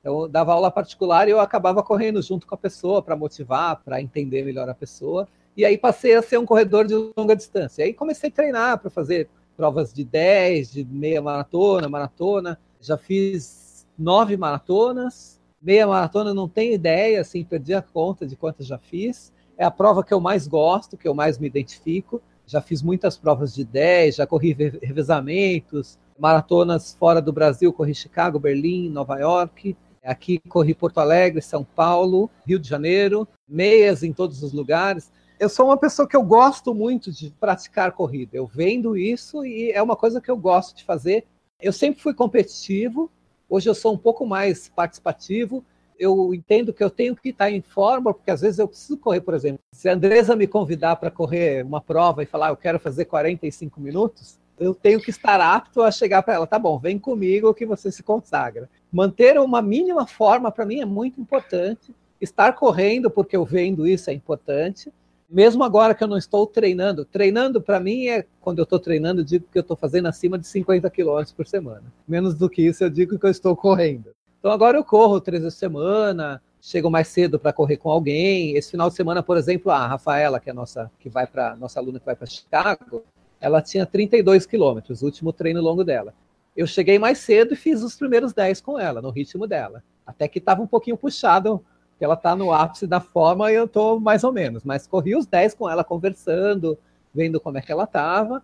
Eu 0.03 0.27
dava 0.27 0.53
aula 0.53 0.69
particular 0.69 1.27
e 1.27 1.31
eu 1.31 1.39
acabava 1.39 1.81
correndo 1.81 2.21
junto 2.21 2.45
com 2.45 2.55
a 2.55 2.57
pessoa 2.57 3.01
para 3.01 3.15
motivar, 3.15 3.81
para 3.83 3.99
entender 3.99 4.45
melhor 4.45 4.69
a 4.69 4.75
pessoa. 4.75 5.27
E 5.59 5.65
aí 5.65 5.77
passei 5.77 6.15
a 6.15 6.21
ser 6.21 6.37
um 6.37 6.45
corredor 6.45 6.87
de 6.87 6.95
longa 7.17 7.35
distância. 7.35 7.83
Aí 7.83 7.93
comecei 7.93 8.29
a 8.29 8.31
treinar 8.31 8.79
para 8.79 8.89
fazer 8.89 9.27
provas 9.57 9.91
de 9.91 10.05
10, 10.05 10.71
de 10.71 10.85
meia 10.85 11.21
maratona, 11.21 11.89
maratona. 11.89 12.57
Já 12.79 12.97
fiz 12.97 13.85
nove 13.97 14.37
maratonas. 14.37 15.37
Meia 15.61 15.85
maratona 15.85 16.33
não 16.33 16.47
tenho 16.47 16.73
ideia, 16.73 17.19
assim, 17.19 17.43
perdi 17.43 17.73
a 17.73 17.81
conta 17.81 18.25
de 18.25 18.37
quantas 18.37 18.67
já 18.67 18.77
fiz. 18.77 19.33
É 19.57 19.65
a 19.65 19.69
prova 19.69 20.01
que 20.01 20.13
eu 20.13 20.21
mais 20.21 20.47
gosto, 20.47 20.95
que 20.95 21.05
eu 21.05 21.13
mais 21.13 21.37
me 21.37 21.47
identifico. 21.47 22.21
Já 22.45 22.61
fiz 22.61 22.81
muitas 22.81 23.17
provas 23.17 23.53
de 23.53 23.65
10, 23.65 24.15
já 24.15 24.25
corri 24.25 24.53
revezamentos, 24.81 25.99
maratonas 26.17 26.95
fora 26.97 27.21
do 27.21 27.33
Brasil, 27.33 27.73
corri 27.73 27.93
Chicago, 27.93 28.39
Berlim, 28.39 28.89
Nova 28.89 29.19
York. 29.19 29.75
Aqui 30.05 30.39
corri 30.47 30.73
Porto 30.73 30.99
Alegre, 30.99 31.41
São 31.41 31.65
Paulo, 31.65 32.29
Rio 32.47 32.57
de 32.57 32.69
Janeiro, 32.69 33.27
meias 33.45 34.03
em 34.03 34.13
todos 34.13 34.41
os 34.41 34.53
lugares 34.53 35.11
eu 35.39 35.47
sou 35.47 35.67
uma 35.67 35.77
pessoa 35.77 36.07
que 36.07 36.17
eu 36.17 36.21
gosto 36.21 36.75
muito 36.75 37.11
de 37.11 37.31
praticar 37.39 37.93
corrida. 37.93 38.35
Eu 38.35 38.45
vendo 38.45 38.97
isso 38.97 39.45
e 39.45 39.71
é 39.71 39.81
uma 39.81 39.95
coisa 39.95 40.19
que 40.19 40.29
eu 40.29 40.35
gosto 40.35 40.75
de 40.75 40.83
fazer. 40.83 41.25
Eu 41.61 41.71
sempre 41.71 42.01
fui 42.01 42.13
competitivo, 42.13 43.09
hoje 43.49 43.69
eu 43.69 43.73
sou 43.73 43.93
um 43.93 43.97
pouco 43.97 44.25
mais 44.25 44.67
participativo. 44.67 45.63
Eu 45.97 46.33
entendo 46.33 46.73
que 46.73 46.83
eu 46.83 46.89
tenho 46.89 47.15
que 47.15 47.29
estar 47.29 47.49
em 47.49 47.61
forma, 47.61 48.13
porque 48.13 48.31
às 48.31 48.41
vezes 48.41 48.59
eu 48.59 48.67
preciso 48.67 48.97
correr, 48.97 49.21
por 49.21 49.33
exemplo. 49.33 49.59
Se 49.73 49.87
a 49.87 49.93
Andresa 49.93 50.35
me 50.35 50.45
convidar 50.45 50.97
para 50.97 51.09
correr 51.09 51.65
uma 51.65 51.81
prova 51.81 52.21
e 52.21 52.25
falar, 52.25 52.47
ah, 52.47 52.51
eu 52.51 52.57
quero 52.57 52.79
fazer 52.79 53.05
45 53.05 53.79
minutos, 53.79 54.37
eu 54.59 54.73
tenho 54.73 54.99
que 54.99 55.09
estar 55.09 55.39
apto 55.39 55.81
a 55.81 55.91
chegar 55.91 56.21
para 56.21 56.33
ela, 56.33 56.47
tá 56.47 56.59
bom, 56.59 56.77
vem 56.77 56.99
comigo 56.99 57.53
que 57.53 57.65
você 57.65 57.91
se 57.91 58.03
consagra. 58.03 58.69
Manter 58.91 59.39
uma 59.39 59.61
mínima 59.61 60.05
forma 60.05 60.51
para 60.51 60.65
mim 60.65 60.81
é 60.81 60.85
muito 60.85 61.19
importante. 61.19 61.95
Estar 62.19 62.53
correndo, 62.53 63.09
porque 63.09 63.37
eu 63.37 63.45
vendo 63.45 63.87
isso, 63.87 64.09
é 64.09 64.13
importante 64.13 64.91
mesmo 65.29 65.63
agora 65.63 65.93
que 65.93 66.03
eu 66.03 66.07
não 66.07 66.17
estou 66.17 66.47
treinando, 66.47 67.05
treinando 67.05 67.61
para 67.61 67.79
mim 67.79 68.07
é 68.07 68.25
quando 68.41 68.59
eu 68.59 68.63
estou 68.63 68.79
treinando, 68.79 69.21
eu 69.21 69.25
digo 69.25 69.45
que 69.51 69.57
eu 69.57 69.61
estou 69.61 69.77
fazendo 69.77 70.07
acima 70.07 70.39
de 70.39 70.47
50 70.47 70.89
quilômetros 70.89 71.31
por 71.31 71.45
semana. 71.45 71.83
Menos 72.07 72.33
do 72.35 72.49
que 72.49 72.63
isso, 72.63 72.83
eu 72.83 72.89
digo 72.89 73.17
que 73.19 73.25
eu 73.25 73.29
estou 73.29 73.55
correndo. 73.55 74.11
Então 74.39 74.51
agora 74.51 74.77
eu 74.77 74.83
corro 74.83 75.21
três 75.21 75.43
vezes 75.43 75.55
por 75.55 75.59
semana, 75.59 76.41
chego 76.61 76.89
mais 76.89 77.07
cedo 77.09 77.37
para 77.37 77.53
correr 77.53 77.77
com 77.77 77.91
alguém. 77.91 78.55
Esse 78.55 78.71
final 78.71 78.89
de 78.89 78.95
semana, 78.95 79.21
por 79.21 79.37
exemplo, 79.37 79.71
a 79.71 79.85
Rafaela, 79.85 80.39
que 80.39 80.49
é 80.49 80.51
a 80.51 80.55
nossa 80.55 80.89
que 80.99 81.09
vai 81.09 81.27
para 81.27 81.55
nossa 81.55 81.79
aluna 81.79 81.99
que 81.99 82.05
vai 82.05 82.15
para 82.15 82.25
Chicago, 82.25 83.03
ela 83.39 83.61
tinha 83.61 83.85
32 83.85 84.45
quilômetros, 84.45 85.01
o 85.01 85.05
último 85.05 85.31
treino 85.31 85.61
longo 85.61 85.83
dela. 85.83 86.13
Eu 86.57 86.65
cheguei 86.65 86.97
mais 86.97 87.19
cedo 87.19 87.53
e 87.53 87.57
fiz 87.57 87.83
os 87.83 87.95
primeiros 87.95 88.33
10 88.33 88.61
com 88.61 88.79
ela, 88.79 89.01
no 89.01 89.11
ritmo 89.11 89.45
dela. 89.45 89.83
Até 90.05 90.27
que 90.27 90.39
estava 90.39 90.61
um 90.61 90.67
pouquinho 90.67 90.97
puxado 90.97 91.63
que 91.99 92.05
ela 92.05 92.13
está 92.13 92.33
no 92.33 92.53
ápice 92.53 92.87
da 92.87 93.01
forma 93.01 93.51
e 93.51 93.55
eu 93.55 93.65
estou 93.65 93.99
mais 93.99 94.23
ou 94.23 94.31
menos. 94.31 94.63
Mas 94.63 94.87
corri 94.87 95.17
os 95.17 95.25
10 95.25 95.53
com 95.53 95.69
ela 95.69 95.83
conversando, 95.83 96.79
vendo 97.13 97.41
como 97.41 97.57
é 97.57 97.61
que 97.61 97.73
ela 97.73 97.83
estava. 97.83 98.41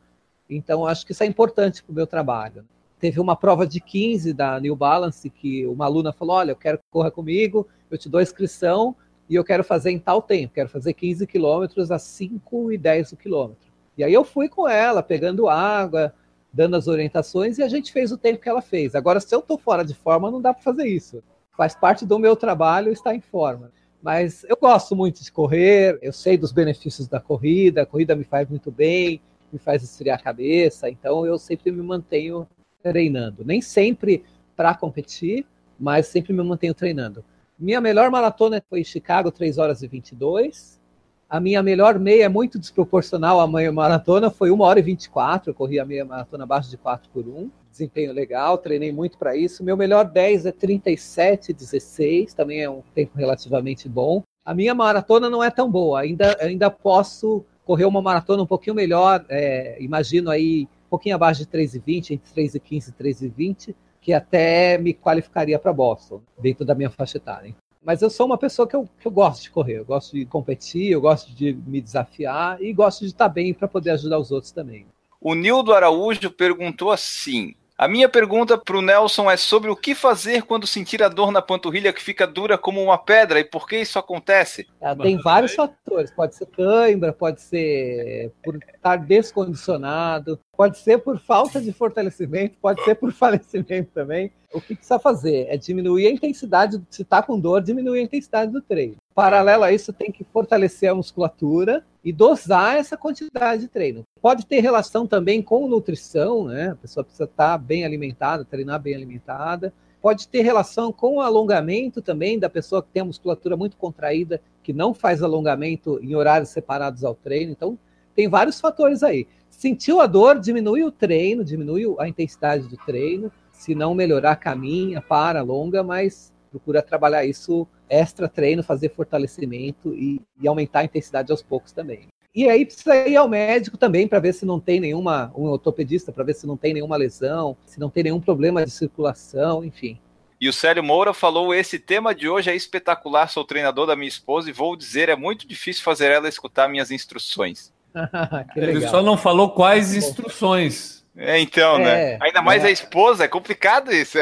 Então, 0.49 0.85
acho 0.85 1.05
que 1.05 1.13
isso 1.13 1.23
é 1.23 1.25
importante 1.25 1.81
para 1.81 1.91
o 1.93 1.95
meu 1.95 2.05
trabalho. 2.05 2.65
Teve 2.99 3.21
uma 3.21 3.35
prova 3.35 3.65
de 3.65 3.79
15 3.79 4.33
da 4.33 4.59
New 4.59 4.75
Balance 4.75 5.29
que 5.29 5.65
uma 5.67 5.85
aluna 5.85 6.11
falou: 6.11 6.35
Olha, 6.35 6.51
eu 6.51 6.55
quero 6.57 6.77
que 6.77 6.83
corra 6.91 7.09
comigo, 7.09 7.65
eu 7.89 7.97
te 7.97 8.09
dou 8.09 8.21
inscrição 8.21 8.93
e 9.29 9.35
eu 9.35 9.43
quero 9.43 9.63
fazer 9.63 9.89
em 9.91 9.99
tal 9.99 10.21
tempo, 10.21 10.53
quero 10.53 10.67
fazer 10.67 10.93
15 10.93 11.25
quilômetros 11.25 11.91
a 11.91 11.97
5 11.97 12.73
e 12.73 12.77
10 12.77 13.13
o 13.13 13.17
quilômetro. 13.17 13.71
E 13.97 14.03
aí 14.03 14.13
eu 14.13 14.25
fui 14.25 14.49
com 14.49 14.67
ela, 14.67 15.01
pegando 15.01 15.47
água, 15.47 16.13
dando 16.51 16.75
as 16.75 16.87
orientações 16.87 17.57
e 17.57 17.63
a 17.63 17.69
gente 17.69 17.93
fez 17.93 18.11
o 18.11 18.17
tempo 18.17 18.41
que 18.41 18.49
ela 18.49 18.61
fez. 18.61 18.95
Agora, 18.95 19.21
se 19.21 19.33
eu 19.33 19.39
estou 19.39 19.57
fora 19.57 19.83
de 19.85 19.93
forma, 19.93 20.29
não 20.29 20.41
dá 20.41 20.53
para 20.53 20.61
fazer 20.61 20.87
isso 20.87 21.23
faz 21.55 21.75
parte 21.75 22.05
do 22.05 22.19
meu 22.19 22.35
trabalho 22.35 22.91
estar 22.91 23.15
em 23.15 23.21
forma. 23.21 23.71
Mas 24.01 24.45
eu 24.47 24.57
gosto 24.57 24.95
muito 24.95 25.23
de 25.23 25.31
correr, 25.31 25.97
eu 26.01 26.13
sei 26.13 26.37
dos 26.37 26.51
benefícios 26.51 27.07
da 27.07 27.19
corrida, 27.19 27.81
a 27.81 27.85
corrida 27.85 28.15
me 28.15 28.23
faz 28.23 28.47
muito 28.47 28.71
bem, 28.71 29.19
me 29.51 29.57
faz 29.57 29.81
esfriar 29.81 30.19
a 30.19 30.21
cabeça, 30.21 30.89
então 30.89 31.25
eu 31.25 31.39
sempre 31.39 31.71
me 31.71 31.81
mantenho 31.81 32.47
treinando. 32.83 33.43
Nem 33.43 33.61
sempre 33.61 34.23
para 34.55 34.75
competir, 34.75 35.45
mas 35.79 36.07
sempre 36.07 36.33
me 36.33 36.43
mantenho 36.43 36.73
treinando. 36.73 37.23
Minha 37.57 37.81
melhor 37.81 38.11
maratona 38.11 38.61
foi 38.69 38.81
em 38.81 38.83
Chicago, 38.83 39.31
3 39.31 39.57
horas 39.57 39.81
e 39.81 39.87
22. 39.87 40.79
A 41.27 41.39
minha 41.39 41.63
melhor 41.63 41.97
meia 41.97 42.25
é 42.25 42.29
muito 42.29 42.59
desproporcional 42.59 43.39
à 43.39 43.47
meia 43.47 43.71
maratona, 43.71 44.29
foi 44.29 44.51
1 44.51 44.61
hora 44.61 44.79
e 44.79 44.83
24. 44.83 45.49
Eu 45.49 45.55
corri 45.55 45.79
a 45.79 45.85
meia 45.85 46.05
maratona 46.05 46.43
abaixo 46.43 46.69
de 46.69 46.77
4 46.77 47.09
por 47.09 47.27
1 47.27 47.49
desempenho 47.75 48.13
legal, 48.13 48.57
treinei 48.57 48.91
muito 48.91 49.17
para 49.17 49.35
isso. 49.35 49.63
Meu 49.63 49.75
melhor 49.75 50.05
10 50.05 50.45
é 50.45 50.51
37,16, 50.51 52.33
também 52.33 52.61
é 52.61 52.69
um 52.69 52.81
tempo 52.93 53.17
relativamente 53.17 53.89
bom. 53.89 54.23
A 54.45 54.53
minha 54.53 54.73
maratona 54.73 55.29
não 55.29 55.43
é 55.43 55.51
tão 55.51 55.69
boa, 55.69 55.99
ainda, 55.99 56.37
ainda 56.39 56.69
posso 56.69 57.43
correr 57.65 57.85
uma 57.85 58.01
maratona 58.01 58.43
um 58.43 58.47
pouquinho 58.47 58.75
melhor, 58.75 59.25
é, 59.27 59.77
imagino 59.79 60.29
aí 60.29 60.67
um 60.85 60.89
pouquinho 60.89 61.15
abaixo 61.15 61.41
de 61.41 61.47
3,20, 61.47 62.11
entre 62.11 62.43
3,15 62.43 62.89
e 62.89 63.03
3,20, 63.03 63.75
que 63.99 64.13
até 64.13 64.77
me 64.77 64.93
qualificaria 64.93 65.57
para 65.57 65.73
Boston, 65.73 66.21
dentro 66.39 66.63
da 66.63 66.75
minha 66.75 66.91
faixa 66.91 67.17
etária. 67.17 67.55
Mas 67.83 68.01
eu 68.01 68.09
sou 68.09 68.27
uma 68.27 68.37
pessoa 68.37 68.67
que 68.67 68.75
eu, 68.75 68.87
que 68.99 69.07
eu 69.07 69.11
gosto 69.11 69.43
de 69.43 69.51
correr, 69.51 69.79
eu 69.79 69.85
gosto 69.85 70.15
de 70.15 70.25
competir, 70.25 70.91
eu 70.91 71.01
gosto 71.01 71.33
de 71.33 71.53
me 71.53 71.81
desafiar 71.81 72.61
e 72.61 72.71
gosto 72.71 73.01
de 73.01 73.07
estar 73.07 73.29
bem 73.29 73.53
para 73.53 73.67
poder 73.67 73.91
ajudar 73.91 74.19
os 74.19 74.31
outros 74.31 74.51
também. 74.51 74.85
O 75.21 75.33
Nildo 75.33 75.73
Araújo 75.73 76.29
perguntou 76.29 76.91
assim: 76.91 77.55
a 77.77 77.89
minha 77.89 78.07
pergunta 78.07 78.57
para 78.57 78.77
o 78.77 78.81
Nelson 78.81 79.29
é 79.29 79.35
sobre 79.35 79.69
o 79.69 79.75
que 79.75 79.93
fazer 79.93 80.43
quando 80.43 80.65
sentir 80.65 81.03
a 81.03 81.09
dor 81.09 81.29
na 81.29 81.41
panturrilha 81.41 81.91
que 81.91 82.01
fica 82.01 82.25
dura 82.25 82.57
como 82.57 82.81
uma 82.81 82.97
pedra 82.97 83.37
e 83.39 83.43
por 83.43 83.67
que 83.67 83.77
isso 83.77 83.99
acontece? 83.99 84.65
É, 84.79 84.95
tem 84.95 85.17
vários 85.17 85.53
fatores. 85.53 86.09
Pode 86.11 86.35
ser 86.35 86.45
cãibra, 86.45 87.11
pode 87.11 87.41
ser 87.41 88.31
por 88.41 88.55
estar 88.55 88.95
descondicionado, 88.95 90.39
pode 90.55 90.77
ser 90.77 90.99
por 90.99 91.19
falta 91.19 91.61
de 91.61 91.71
fortalecimento, 91.71 92.57
pode 92.61 92.83
ser 92.83 92.95
por 92.95 93.11
falecimento 93.13 93.91
também. 93.93 94.31
O 94.53 94.61
que 94.61 94.75
precisa 94.75 94.97
fazer 94.97 95.47
é 95.49 95.57
diminuir 95.57 96.07
a 96.07 96.11
intensidade, 96.11 96.81
se 96.89 97.01
está 97.01 97.21
com 97.21 97.39
dor, 97.39 97.61
diminuir 97.61 97.99
a 97.99 98.03
intensidade 98.03 98.51
do 98.51 98.61
treino. 98.61 98.95
Paralelo 99.13 99.63
a 99.63 99.71
isso, 99.71 99.91
tem 99.91 100.11
que 100.11 100.23
fortalecer 100.23 100.89
a 100.89 100.95
musculatura 100.95 101.85
e 102.03 102.13
dosar 102.13 102.77
essa 102.77 102.95
quantidade 102.95 103.63
de 103.63 103.67
treino. 103.67 104.03
Pode 104.21 104.45
ter 104.45 104.61
relação 104.61 105.05
também 105.05 105.41
com 105.41 105.67
nutrição, 105.67 106.45
né? 106.45 106.69
A 106.69 106.75
pessoa 106.75 107.03
precisa 107.03 107.25
estar 107.25 107.57
bem 107.57 107.83
alimentada, 107.83 108.45
treinar 108.45 108.79
bem 108.79 108.95
alimentada. 108.95 109.73
Pode 110.01 110.27
ter 110.27 110.41
relação 110.41 110.91
com 110.91 111.15
o 111.15 111.21
alongamento 111.21 112.01
também 112.01 112.37
da 112.37 112.49
pessoa 112.49 112.83
que 112.83 112.89
tem 112.89 113.01
a 113.01 113.05
musculatura 113.05 113.57
muito 113.57 113.75
contraída, 113.75 114.39
que 114.61 114.71
não 114.71 114.93
faz 114.93 115.23
alongamento 115.23 115.99
em 116.01 116.15
horários 116.15 116.49
separados 116.49 117.03
ao 117.03 117.15
treino. 117.15 117.51
Então, 117.51 117.77
tem 118.15 118.29
vários 118.29 118.61
fatores 118.61 119.03
aí. 119.03 119.27
Sentiu 119.49 120.01
a 120.01 120.07
dor, 120.07 120.39
diminui 120.39 120.83
o 120.83 120.91
treino, 120.91 121.43
diminui 121.43 121.83
a 121.99 122.07
intensidade 122.07 122.67
do 122.67 122.77
treino. 122.77 123.31
Se 123.51 123.73
não 123.73 123.95
melhorar, 123.95 124.35
caminha, 124.35 125.01
para, 125.01 125.39
alonga, 125.39 125.81
mas 125.83 126.33
procura 126.51 126.81
trabalhar 126.81 127.25
isso 127.25 127.67
extra 127.89 128.27
treino, 128.27 128.63
fazer 128.63 128.89
fortalecimento 128.89 129.93
e, 129.93 130.21
e 130.39 130.47
aumentar 130.47 130.79
a 130.79 130.85
intensidade 130.85 131.31
aos 131.31 131.41
poucos 131.41 131.71
também. 131.71 132.07
E 132.35 132.49
aí 132.49 132.65
precisa 132.65 133.07
ir 133.07 133.15
ao 133.15 133.29
médico 133.29 133.77
também 133.77 134.07
para 134.07 134.19
ver 134.19 134.33
se 134.33 134.45
não 134.45 134.59
tem 134.59 134.79
nenhuma, 134.79 135.31
um 135.35 135.43
ortopedista, 135.43 136.11
para 136.11 136.23
ver 136.23 136.33
se 136.33 136.45
não 136.45 136.57
tem 136.57 136.73
nenhuma 136.73 136.97
lesão, 136.97 137.55
se 137.65 137.79
não 137.79 137.89
tem 137.89 138.03
nenhum 138.03 138.19
problema 138.19 138.65
de 138.65 138.71
circulação, 138.71 139.63
enfim. 139.63 139.97
E 140.39 140.49
o 140.49 140.53
Célio 140.53 140.83
Moura 140.83 141.13
falou: 141.13 141.53
esse 141.53 141.79
tema 141.79 142.13
de 142.13 142.27
hoje 142.27 142.49
é 142.49 142.55
espetacular. 142.55 143.29
Sou 143.29 143.45
treinador 143.45 143.87
da 143.87 143.95
minha 143.95 144.09
esposa 144.09 144.49
e 144.49 144.53
vou 144.53 144.75
dizer: 144.75 145.07
é 145.07 145.15
muito 145.15 145.47
difícil 145.47 145.81
fazer 145.81 146.11
ela 146.11 146.27
escutar 146.27 146.67
minhas 146.67 146.91
instruções. 146.91 147.73
Ele 148.55 148.87
só 148.87 149.01
não 149.01 149.17
falou 149.17 149.51
quais 149.51 149.95
instruções. 149.95 151.03
É, 151.17 151.39
então, 151.39 151.77
né? 151.77 151.83
é, 151.83 152.17
né? 152.17 152.19
Ainda 152.21 152.41
mais 152.41 152.63
é. 152.63 152.67
a 152.67 152.71
esposa, 152.71 153.23
é 153.23 153.27
complicado 153.27 153.91
isso. 153.93 154.17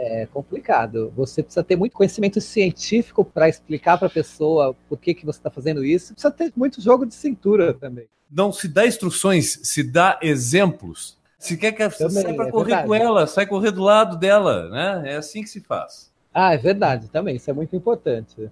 É 0.00 0.26
complicado. 0.26 1.12
Você 1.16 1.42
precisa 1.42 1.64
ter 1.64 1.74
muito 1.74 1.92
conhecimento 1.92 2.40
científico 2.40 3.24
para 3.24 3.48
explicar 3.48 3.98
para 3.98 4.06
a 4.06 4.10
pessoa 4.10 4.74
por 4.88 4.96
que, 4.96 5.12
que 5.12 5.26
você 5.26 5.40
está 5.40 5.50
fazendo 5.50 5.84
isso. 5.84 6.14
Precisa 6.14 6.30
ter 6.32 6.52
muito 6.56 6.80
jogo 6.80 7.04
de 7.04 7.14
cintura 7.14 7.74
também. 7.74 8.06
Não 8.30 8.52
se 8.52 8.68
dá 8.68 8.86
instruções, 8.86 9.58
se 9.64 9.82
dá 9.82 10.18
exemplos. 10.22 11.18
Se 11.38 11.56
quer 11.56 11.72
que 11.72 11.88
você 11.88 12.08
saia 12.10 12.34
para 12.34 12.48
é 12.48 12.50
correr 12.50 12.66
verdade. 12.66 12.86
com 12.86 12.94
ela, 12.94 13.26
sai 13.26 13.46
correr 13.46 13.70
do 13.70 13.82
lado 13.82 14.16
dela, 14.16 14.68
né? 14.70 15.14
É 15.14 15.16
assim 15.16 15.42
que 15.42 15.48
se 15.48 15.60
faz. 15.60 16.12
Ah, 16.32 16.54
é 16.54 16.58
verdade, 16.58 17.08
também. 17.08 17.36
Isso 17.36 17.50
é 17.50 17.52
muito 17.52 17.74
importante. 17.74 18.50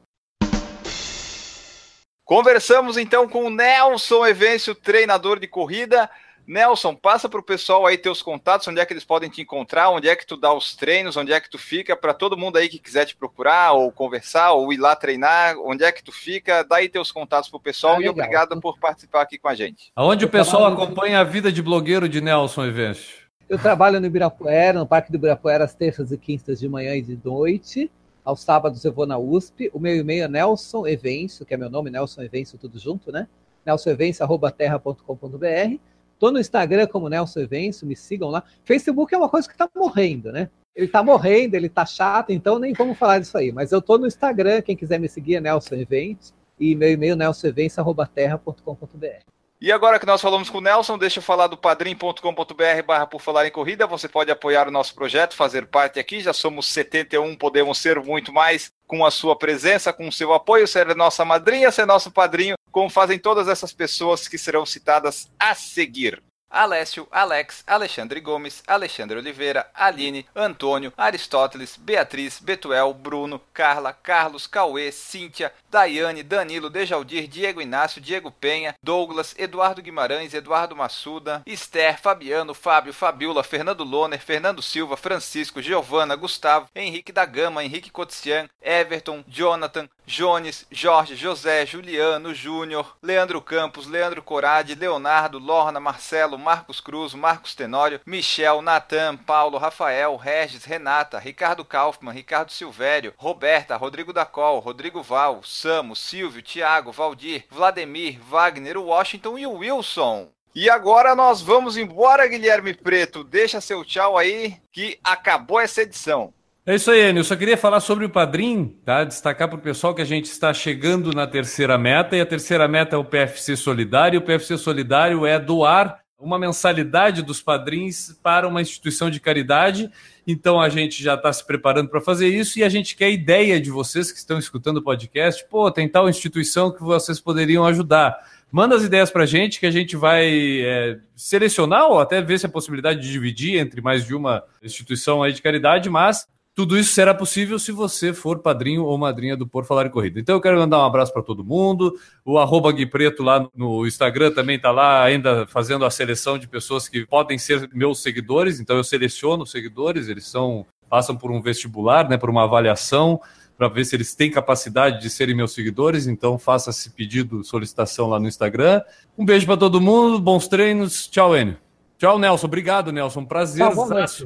Conversamos 2.26 2.96
então 2.96 3.28
com 3.28 3.44
o 3.44 3.50
Nelson 3.50 4.26
Evêncio, 4.26 4.74
treinador 4.74 5.38
de 5.38 5.46
corrida. 5.46 6.10
Nelson, 6.44 6.92
passa 6.92 7.28
para 7.28 7.38
o 7.38 7.42
pessoal 7.42 7.86
aí 7.86 7.96
teus 7.96 8.20
contatos, 8.20 8.66
onde 8.66 8.80
é 8.80 8.84
que 8.84 8.92
eles 8.92 9.04
podem 9.04 9.30
te 9.30 9.42
encontrar, 9.42 9.90
onde 9.90 10.08
é 10.08 10.16
que 10.16 10.26
tu 10.26 10.36
dá 10.36 10.52
os 10.52 10.74
treinos, 10.74 11.16
onde 11.16 11.32
é 11.32 11.40
que 11.40 11.48
tu 11.48 11.56
fica, 11.56 11.96
para 11.96 12.12
todo 12.12 12.36
mundo 12.36 12.56
aí 12.56 12.68
que 12.68 12.80
quiser 12.80 13.04
te 13.04 13.14
procurar, 13.14 13.74
ou 13.74 13.92
conversar, 13.92 14.54
ou 14.54 14.72
ir 14.72 14.76
lá 14.76 14.96
treinar, 14.96 15.56
onde 15.58 15.84
é 15.84 15.92
que 15.92 16.02
tu 16.02 16.10
fica, 16.10 16.64
dá 16.64 16.78
aí 16.78 16.88
teus 16.88 17.12
contatos 17.12 17.48
para 17.48 17.58
o 17.58 17.60
pessoal 17.60 17.94
ah, 17.98 18.02
e 18.02 18.08
obrigado 18.08 18.60
por 18.60 18.76
participar 18.76 19.22
aqui 19.22 19.38
com 19.38 19.46
a 19.46 19.54
gente. 19.54 19.92
Aonde 19.94 20.24
o 20.24 20.28
pessoal 20.28 20.66
acompanha 20.66 21.20
a 21.20 21.24
vida 21.24 21.52
de 21.52 21.62
blogueiro 21.62 22.08
de 22.08 22.20
Nelson 22.20 22.64
Evêncio? 22.64 23.18
Eu 23.48 23.56
trabalho 23.56 24.00
no 24.00 24.06
Ibirapuera, 24.06 24.80
no 24.80 24.86
Parque 24.86 25.12
do 25.12 25.16
Ibirapuera, 25.16 25.62
às 25.62 25.74
terças 25.74 26.10
e 26.10 26.18
quintas 26.18 26.58
de 26.58 26.68
manhã 26.68 26.96
e 26.96 27.02
de 27.02 27.16
noite. 27.24 27.88
Aos 28.26 28.40
sábados 28.40 28.84
eu 28.84 28.92
vou 28.92 29.06
na 29.06 29.16
USP. 29.16 29.70
O 29.72 29.78
meu 29.78 29.96
e-mail 29.96 30.24
é 30.24 30.28
Nelson 30.28 30.84
Evêncio, 30.84 31.46
que 31.46 31.54
é 31.54 31.56
meu 31.56 31.70
nome, 31.70 31.90
Nelson 31.90 32.22
Evêncio, 32.22 32.58
tudo 32.58 32.76
junto, 32.76 33.12
né? 33.12 33.28
nelsonevêncio.terra.com.br 33.64 35.76
Tô 36.18 36.30
no 36.30 36.40
Instagram 36.40 36.86
como 36.86 37.08
Nelson 37.08 37.40
Evencio, 37.40 37.86
me 37.86 37.94
sigam 37.94 38.30
lá. 38.30 38.42
Facebook 38.64 39.14
é 39.14 39.18
uma 39.18 39.28
coisa 39.28 39.46
que 39.48 39.56
tá 39.56 39.70
morrendo, 39.76 40.32
né? 40.32 40.50
Ele 40.74 40.88
tá 40.88 41.04
morrendo, 41.04 41.54
ele 41.54 41.68
tá 41.68 41.86
chato, 41.86 42.30
então 42.30 42.58
nem 42.58 42.72
vamos 42.72 42.98
falar 42.98 43.20
disso 43.20 43.38
aí. 43.38 43.52
Mas 43.52 43.70
eu 43.70 43.80
tô 43.80 43.96
no 43.96 44.08
Instagram, 44.08 44.60
quem 44.62 44.74
quiser 44.74 44.98
me 44.98 45.08
seguir 45.08 45.36
é 45.36 45.40
Nelson 45.40 45.76
Evencio, 45.76 46.34
e 46.58 46.74
meu 46.74 46.90
e-mail 46.90 47.14
nelsonevêncio.terra.com.br. 47.14 49.45
E 49.58 49.72
agora 49.72 49.98
que 49.98 50.04
nós 50.04 50.20
falamos 50.20 50.50
com 50.50 50.58
o 50.58 50.60
Nelson, 50.60 50.98
deixa 50.98 51.18
eu 51.18 51.22
falar 51.22 51.46
do 51.46 51.56
padrim.com.br 51.56 52.82
barra 52.86 53.06
por 53.06 53.22
falar 53.22 53.46
em 53.46 53.50
corrida. 53.50 53.86
Você 53.86 54.06
pode 54.06 54.30
apoiar 54.30 54.68
o 54.68 54.70
nosso 54.70 54.94
projeto, 54.94 55.34
fazer 55.34 55.66
parte 55.66 55.98
aqui. 55.98 56.20
Já 56.20 56.34
somos 56.34 56.66
71, 56.66 57.34
podemos 57.36 57.78
ser 57.78 57.98
muito 57.98 58.34
mais 58.34 58.70
com 58.86 59.02
a 59.02 59.10
sua 59.10 59.34
presença, 59.34 59.94
com 59.94 60.08
o 60.08 60.12
seu 60.12 60.34
apoio, 60.34 60.68
ser 60.68 60.94
nossa 60.94 61.24
madrinha, 61.24 61.72
ser 61.72 61.86
nosso 61.86 62.10
padrinho, 62.10 62.54
como 62.70 62.90
fazem 62.90 63.18
todas 63.18 63.48
essas 63.48 63.72
pessoas 63.72 64.28
que 64.28 64.36
serão 64.36 64.66
citadas 64.66 65.30
a 65.38 65.54
seguir. 65.54 66.22
Alessio, 66.48 67.08
Alex, 67.10 67.64
Alexandre 67.66 68.20
Gomes, 68.20 68.62
Alexandre 68.66 69.18
Oliveira, 69.18 69.68
Aline, 69.74 70.26
Antônio, 70.34 70.92
Aristóteles, 70.96 71.76
Beatriz, 71.76 72.38
Betuel, 72.40 72.94
Bruno, 72.94 73.40
Carla, 73.52 73.92
Carlos, 73.92 74.46
Cauê, 74.46 74.92
Cíntia, 74.92 75.52
Daiane, 75.76 76.22
Danilo, 76.22 76.70
Dejaldir, 76.70 77.28
Diego 77.28 77.60
Inácio, 77.60 78.00
Diego 78.00 78.30
Penha, 78.30 78.74
Douglas, 78.82 79.34
Eduardo 79.36 79.82
Guimarães, 79.82 80.32
Eduardo 80.32 80.74
Massuda, 80.74 81.42
Esther, 81.44 81.98
Fabiano, 81.98 82.54
Fábio, 82.54 82.94
Fabiola, 82.94 83.42
Fernando 83.42 83.84
Loner, 83.84 84.18
Fernando 84.18 84.62
Silva, 84.62 84.96
Francisco, 84.96 85.60
Giovana, 85.60 86.16
Gustavo, 86.16 86.66
Henrique 86.74 87.12
da 87.12 87.26
Gama, 87.26 87.62
Henrique 87.62 87.90
Cotian, 87.90 88.48
Everton, 88.62 89.22
Jonathan, 89.28 89.86
Jones, 90.06 90.64
Jorge, 90.72 91.16
José, 91.16 91.66
Juliano, 91.66 92.32
Júnior, 92.32 92.96
Leandro 93.02 93.42
Campos, 93.42 93.86
Leandro 93.86 94.22
Corade, 94.22 94.74
Leonardo, 94.76 95.38
Lorna, 95.38 95.80
Marcelo, 95.80 96.38
Marcos 96.38 96.80
Cruz, 96.80 97.12
Marcos 97.12 97.54
Tenório, 97.54 98.00
Michel, 98.06 98.62
Natan, 98.62 99.18
Paulo, 99.18 99.58
Rafael, 99.58 100.16
Regis, 100.16 100.64
Renata, 100.64 101.18
Ricardo 101.18 101.64
Kaufmann, 101.64 102.14
Ricardo 102.14 102.52
Silvério, 102.52 103.12
Roberta, 103.18 103.76
Rodrigo 103.76 104.12
Dacol, 104.12 104.60
Rodrigo 104.60 105.02
Val, 105.02 105.40
Samo, 105.66 105.96
Silvio, 105.96 106.40
Tiago, 106.42 106.92
Valdir, 106.92 107.42
Vladimir, 107.50 108.20
Wagner, 108.30 108.78
Washington 108.78 109.36
e 109.36 109.44
Wilson. 109.48 110.28
E 110.54 110.70
agora 110.70 111.12
nós 111.16 111.42
vamos 111.42 111.76
embora, 111.76 112.28
Guilherme 112.28 112.72
Preto. 112.72 113.24
Deixa 113.24 113.60
seu 113.60 113.84
tchau 113.84 114.16
aí, 114.16 114.54
que 114.70 114.96
acabou 115.02 115.58
essa 115.58 115.82
edição. 115.82 116.32
É 116.64 116.76
isso 116.76 116.88
aí, 116.88 117.00
Enio. 117.00 117.18
Eu 117.18 117.24
só 117.24 117.34
queria 117.34 117.56
falar 117.56 117.80
sobre 117.80 118.04
o 118.04 118.08
Padrim, 118.08 118.78
tá? 118.84 119.02
Destacar 119.02 119.48
para 119.48 119.58
o 119.58 119.60
pessoal 119.60 119.92
que 119.92 120.00
a 120.00 120.06
gente 120.06 120.26
está 120.26 120.54
chegando 120.54 121.10
na 121.12 121.26
terceira 121.26 121.76
meta, 121.76 122.16
e 122.16 122.20
a 122.20 122.26
terceira 122.26 122.68
meta 122.68 122.94
é 122.94 122.98
o 122.98 123.04
PFC 123.04 123.56
Solidário. 123.56 124.20
O 124.20 124.22
PFC 124.22 124.56
Solidário 124.56 125.26
é 125.26 125.36
doar 125.36 125.98
uma 126.18 126.38
mensalidade 126.38 127.22
dos 127.22 127.42
padrinhos 127.42 128.18
para 128.22 128.48
uma 128.48 128.62
instituição 128.62 129.10
de 129.10 129.20
caridade. 129.20 129.90
Então 130.26 130.60
a 130.60 130.68
gente 130.68 131.02
já 131.02 131.14
está 131.14 131.32
se 131.32 131.46
preparando 131.46 131.88
para 131.88 132.00
fazer 132.00 132.28
isso 132.28 132.58
e 132.58 132.64
a 132.64 132.68
gente 132.68 132.96
quer 132.96 133.10
ideia 133.10 133.60
de 133.60 133.70
vocês 133.70 134.10
que 134.10 134.18
estão 134.18 134.38
escutando 134.38 134.78
o 134.78 134.82
podcast. 134.82 135.44
Pô, 135.48 135.70
tem 135.70 135.88
tal 135.88 136.08
instituição 136.08 136.72
que 136.72 136.82
vocês 136.82 137.20
poderiam 137.20 137.66
ajudar. 137.66 138.16
Manda 138.50 138.76
as 138.76 138.84
ideias 138.84 139.10
para 139.10 139.24
a 139.24 139.26
gente 139.26 139.60
que 139.60 139.66
a 139.66 139.70
gente 139.70 139.96
vai 139.96 140.62
é, 140.62 140.98
selecionar 141.14 141.88
ou 141.88 142.00
até 142.00 142.22
ver 142.22 142.38
se 142.38 142.46
a 142.46 142.48
possibilidade 142.48 143.00
de 143.00 143.12
dividir 143.12 143.58
entre 143.58 143.80
mais 143.80 144.06
de 144.06 144.14
uma 144.14 144.42
instituição 144.62 145.22
aí 145.22 145.32
de 145.32 145.42
caridade, 145.42 145.90
mas 145.90 146.26
tudo 146.56 146.78
isso 146.78 146.94
será 146.94 147.12
possível 147.12 147.58
se 147.58 147.70
você 147.70 148.14
for 148.14 148.38
padrinho 148.38 148.82
ou 148.82 148.96
madrinha 148.96 149.36
do 149.36 149.46
Por 149.46 149.66
Falar 149.66 149.84
em 149.84 149.90
Corrida. 149.90 150.18
Então 150.18 150.34
eu 150.34 150.40
quero 150.40 150.56
mandar 150.58 150.78
um 150.78 150.86
abraço 150.86 151.12
para 151.12 151.22
todo 151.22 151.44
mundo. 151.44 151.94
O 152.24 152.38
arroba 152.38 152.72
Gui 152.72 152.86
Preto 152.86 153.22
lá 153.22 153.46
no 153.54 153.86
Instagram 153.86 154.32
também 154.32 154.56
está 154.56 154.70
lá 154.70 155.04
ainda 155.04 155.46
fazendo 155.46 155.84
a 155.84 155.90
seleção 155.90 156.38
de 156.38 156.48
pessoas 156.48 156.88
que 156.88 157.04
podem 157.04 157.36
ser 157.36 157.68
meus 157.74 158.02
seguidores. 158.02 158.58
Então 158.58 158.74
eu 158.74 158.82
seleciono 158.82 159.42
os 159.42 159.50
seguidores, 159.50 160.08
eles 160.08 160.26
são 160.26 160.64
passam 160.88 161.14
por 161.14 161.30
um 161.30 161.42
vestibular, 161.42 162.08
né, 162.08 162.16
por 162.16 162.30
uma 162.30 162.44
avaliação 162.44 163.20
para 163.58 163.68
ver 163.68 163.84
se 163.84 163.94
eles 163.94 164.14
têm 164.14 164.30
capacidade 164.30 165.02
de 165.02 165.10
serem 165.10 165.36
meus 165.36 165.52
seguidores. 165.52 166.06
Então 166.06 166.38
faça 166.38 166.70
esse 166.70 166.88
pedido, 166.88 167.44
solicitação 167.44 168.08
lá 168.08 168.18
no 168.18 168.28
Instagram. 168.28 168.80
Um 169.18 169.26
beijo 169.26 169.44
para 169.44 169.58
todo 169.58 169.78
mundo, 169.78 170.18
bons 170.18 170.48
treinos. 170.48 171.06
Tchau, 171.06 171.36
Enio. 171.36 171.65
Tchau, 171.98 172.18
Nelson. 172.18 172.46
Obrigado, 172.46 172.92
Nelson. 172.92 173.24
Prazer 173.24 173.66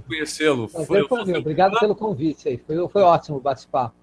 conhecê-lo. 0.07 0.69
Foi, 0.69 1.07
foi 1.07 1.39
Obrigado 1.39 1.79
pelo 1.79 1.95
convite 1.95 2.49
aí. 2.49 2.57
Foi, 2.59 2.89
foi 2.89 3.03
ótimo 3.03 3.37
o 3.37 3.41
bate-papo. 3.41 3.95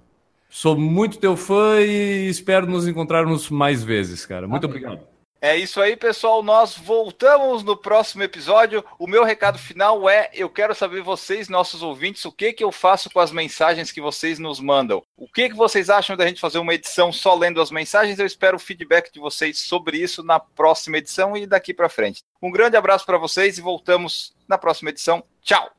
Sou 0.49 0.77
muito 0.77 1.19
teu 1.19 1.35
fã 1.35 1.81
e 1.81 2.29
espero 2.29 2.65
nos 2.65 2.87
encontrarmos 2.87 3.49
mais 3.49 3.83
vezes, 3.83 4.25
cara. 4.25 4.47
Muito 4.47 4.65
Amém. 4.65 4.77
obrigado. 4.77 5.16
É 5.39 5.55
isso 5.55 5.79
aí, 5.79 5.95
pessoal. 5.95 6.41
Nós 6.41 6.75
voltamos 6.75 7.63
no 7.63 7.77
próximo 7.77 8.23
episódio. 8.23 8.83
O 8.97 9.07
meu 9.07 9.23
recado 9.23 9.59
final 9.59 10.09
é: 10.09 10.29
eu 10.33 10.49
quero 10.49 10.73
saber 10.73 11.01
vocês, 11.01 11.47
nossos 11.47 11.83
ouvintes, 11.83 12.25
o 12.25 12.31
que 12.31 12.53
que 12.53 12.63
eu 12.63 12.71
faço 12.71 13.09
com 13.09 13.19
as 13.19 13.31
mensagens 13.31 13.91
que 13.91 14.01
vocês 14.01 14.39
nos 14.39 14.59
mandam. 14.59 15.03
O 15.15 15.27
que 15.27 15.49
que 15.49 15.55
vocês 15.55 15.89
acham 15.89 16.17
da 16.17 16.27
gente 16.27 16.41
fazer 16.41 16.57
uma 16.57 16.73
edição 16.73 17.11
só 17.11 17.35
lendo 17.35 17.61
as 17.61 17.69
mensagens? 17.69 18.17
Eu 18.17 18.25
espero 18.25 18.57
o 18.57 18.59
feedback 18.59 19.11
de 19.11 19.19
vocês 19.19 19.59
sobre 19.59 19.97
isso 19.97 20.23
na 20.23 20.39
próxima 20.39 20.97
edição 20.97 21.37
e 21.37 21.45
daqui 21.45 21.73
para 21.73 21.89
frente. 21.89 22.23
Um 22.41 22.51
grande 22.51 22.75
abraço 22.75 23.05
para 23.05 23.17
vocês 23.17 23.57
e 23.57 23.61
voltamos 23.61 24.33
na 24.47 24.57
próxima 24.57 24.89
edição. 24.89 25.23
Tchau. 25.43 25.71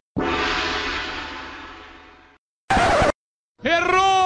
Errou! 3.65 4.18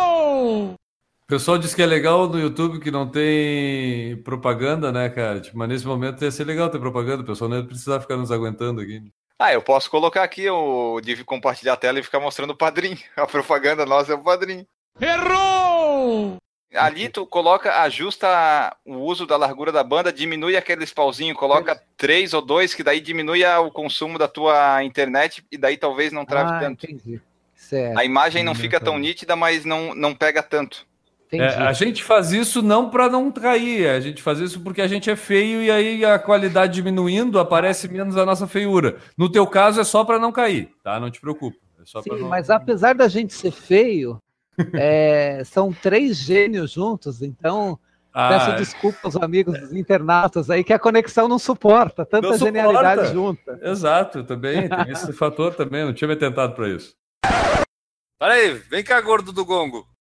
O 1.32 1.34
pessoal 1.34 1.56
diz 1.56 1.74
que 1.74 1.80
é 1.80 1.86
legal 1.86 2.28
no 2.28 2.38
YouTube 2.38 2.78
que 2.78 2.90
não 2.90 3.08
tem 3.08 4.18
propaganda, 4.18 4.92
né, 4.92 5.08
cara? 5.08 5.40
Tipo, 5.40 5.56
mas 5.56 5.66
nesse 5.66 5.86
momento 5.86 6.22
ia 6.22 6.30
ser 6.30 6.44
legal 6.44 6.68
ter 6.68 6.78
propaganda, 6.78 7.22
o 7.22 7.24
pessoal 7.24 7.48
não 7.48 7.56
ia 7.56 7.64
precisar 7.64 8.00
ficar 8.00 8.18
nos 8.18 8.30
aguentando 8.30 8.82
aqui. 8.82 9.02
Ah, 9.38 9.50
eu 9.50 9.62
posso 9.62 9.90
colocar 9.90 10.24
aqui 10.24 10.50
o 10.50 11.00
de 11.00 11.24
compartilhar 11.24 11.72
a 11.72 11.76
tela 11.78 11.98
e 11.98 12.02
ficar 12.02 12.20
mostrando 12.20 12.50
o 12.50 12.54
padrinho. 12.54 12.98
A 13.16 13.26
propaganda 13.26 13.86
nossa 13.86 14.12
é 14.12 14.14
o 14.14 14.22
padrinho. 14.22 14.66
Errou! 15.00 16.36
Ali 16.74 17.08
tu 17.08 17.24
coloca, 17.24 17.80
ajusta 17.80 18.76
o 18.84 18.96
uso 18.96 19.26
da 19.26 19.38
largura 19.38 19.72
da 19.72 19.82
banda, 19.82 20.12
diminui 20.12 20.54
aqueles 20.54 20.92
pauzinhos, 20.92 21.38
coloca 21.38 21.82
três 21.96 22.34
ou 22.34 22.42
dois, 22.42 22.74
que 22.74 22.84
daí 22.84 23.00
diminui 23.00 23.42
o 23.42 23.70
consumo 23.70 24.18
da 24.18 24.28
tua 24.28 24.84
internet 24.84 25.42
e 25.50 25.56
daí 25.56 25.78
talvez 25.78 26.12
não 26.12 26.26
trave 26.26 26.50
ah, 26.50 26.60
tanto. 26.60 26.84
Entendi. 26.84 27.22
Certo. 27.54 27.98
A 27.98 28.04
imagem 28.04 28.44
não 28.44 28.54
fica 28.54 28.78
tão 28.78 28.98
nítida, 28.98 29.34
mas 29.34 29.64
não, 29.64 29.94
não 29.94 30.14
pega 30.14 30.42
tanto. 30.42 30.91
É, 31.32 31.46
a 31.56 31.72
gente 31.72 32.04
faz 32.04 32.30
isso 32.30 32.60
não 32.60 32.90
para 32.90 33.08
não 33.08 33.30
cair, 33.32 33.88
a 33.88 34.00
gente 34.00 34.22
faz 34.22 34.38
isso 34.38 34.60
porque 34.60 34.82
a 34.82 34.86
gente 34.86 35.10
é 35.10 35.16
feio 35.16 35.62
e 35.62 35.70
aí 35.70 36.04
a 36.04 36.18
qualidade 36.18 36.74
diminuindo 36.74 37.40
aparece 37.40 37.88
menos 37.88 38.16
a 38.18 38.26
nossa 38.26 38.46
feiura. 38.46 38.96
No 39.16 39.30
teu 39.30 39.46
caso 39.46 39.80
é 39.80 39.84
só 39.84 40.04
para 40.04 40.18
não 40.18 40.30
cair, 40.30 40.70
tá? 40.82 41.00
Não 41.00 41.10
te 41.10 41.20
preocupa. 41.20 41.56
É 41.80 42.02
Sim, 42.02 42.20
não... 42.20 42.28
mas 42.28 42.50
apesar 42.50 42.94
da 42.94 43.08
gente 43.08 43.32
ser 43.32 43.50
feio, 43.50 44.18
é, 44.74 45.42
são 45.44 45.72
três 45.72 46.18
gênios 46.18 46.72
juntos, 46.72 47.22
então 47.22 47.78
peço 48.12 48.50
Ah, 48.50 48.56
desculpa 48.56 48.98
aos 49.04 49.16
amigos 49.16 49.58
dos 49.58 49.72
internautas 49.72 50.50
aí 50.50 50.62
que 50.62 50.72
a 50.74 50.78
conexão 50.78 51.26
não 51.26 51.38
suporta 51.38 52.04
tanta 52.04 52.28
Não 52.28 52.34
suporta. 52.36 52.58
genialidade 52.58 53.12
junta. 53.12 53.58
exato, 53.62 54.22
também 54.22 54.68
tem 54.68 54.90
esse 54.92 55.12
fator 55.14 55.54
também, 55.54 55.84
não 55.84 55.94
tinha 55.94 56.08
me 56.08 56.16
tentado 56.16 56.54
para 56.54 56.68
isso. 56.68 56.94
Peraí, 58.18 58.52
vem 58.70 58.84
cá, 58.84 59.00
gordo 59.00 59.32
do 59.32 59.44
gongo. 59.44 59.91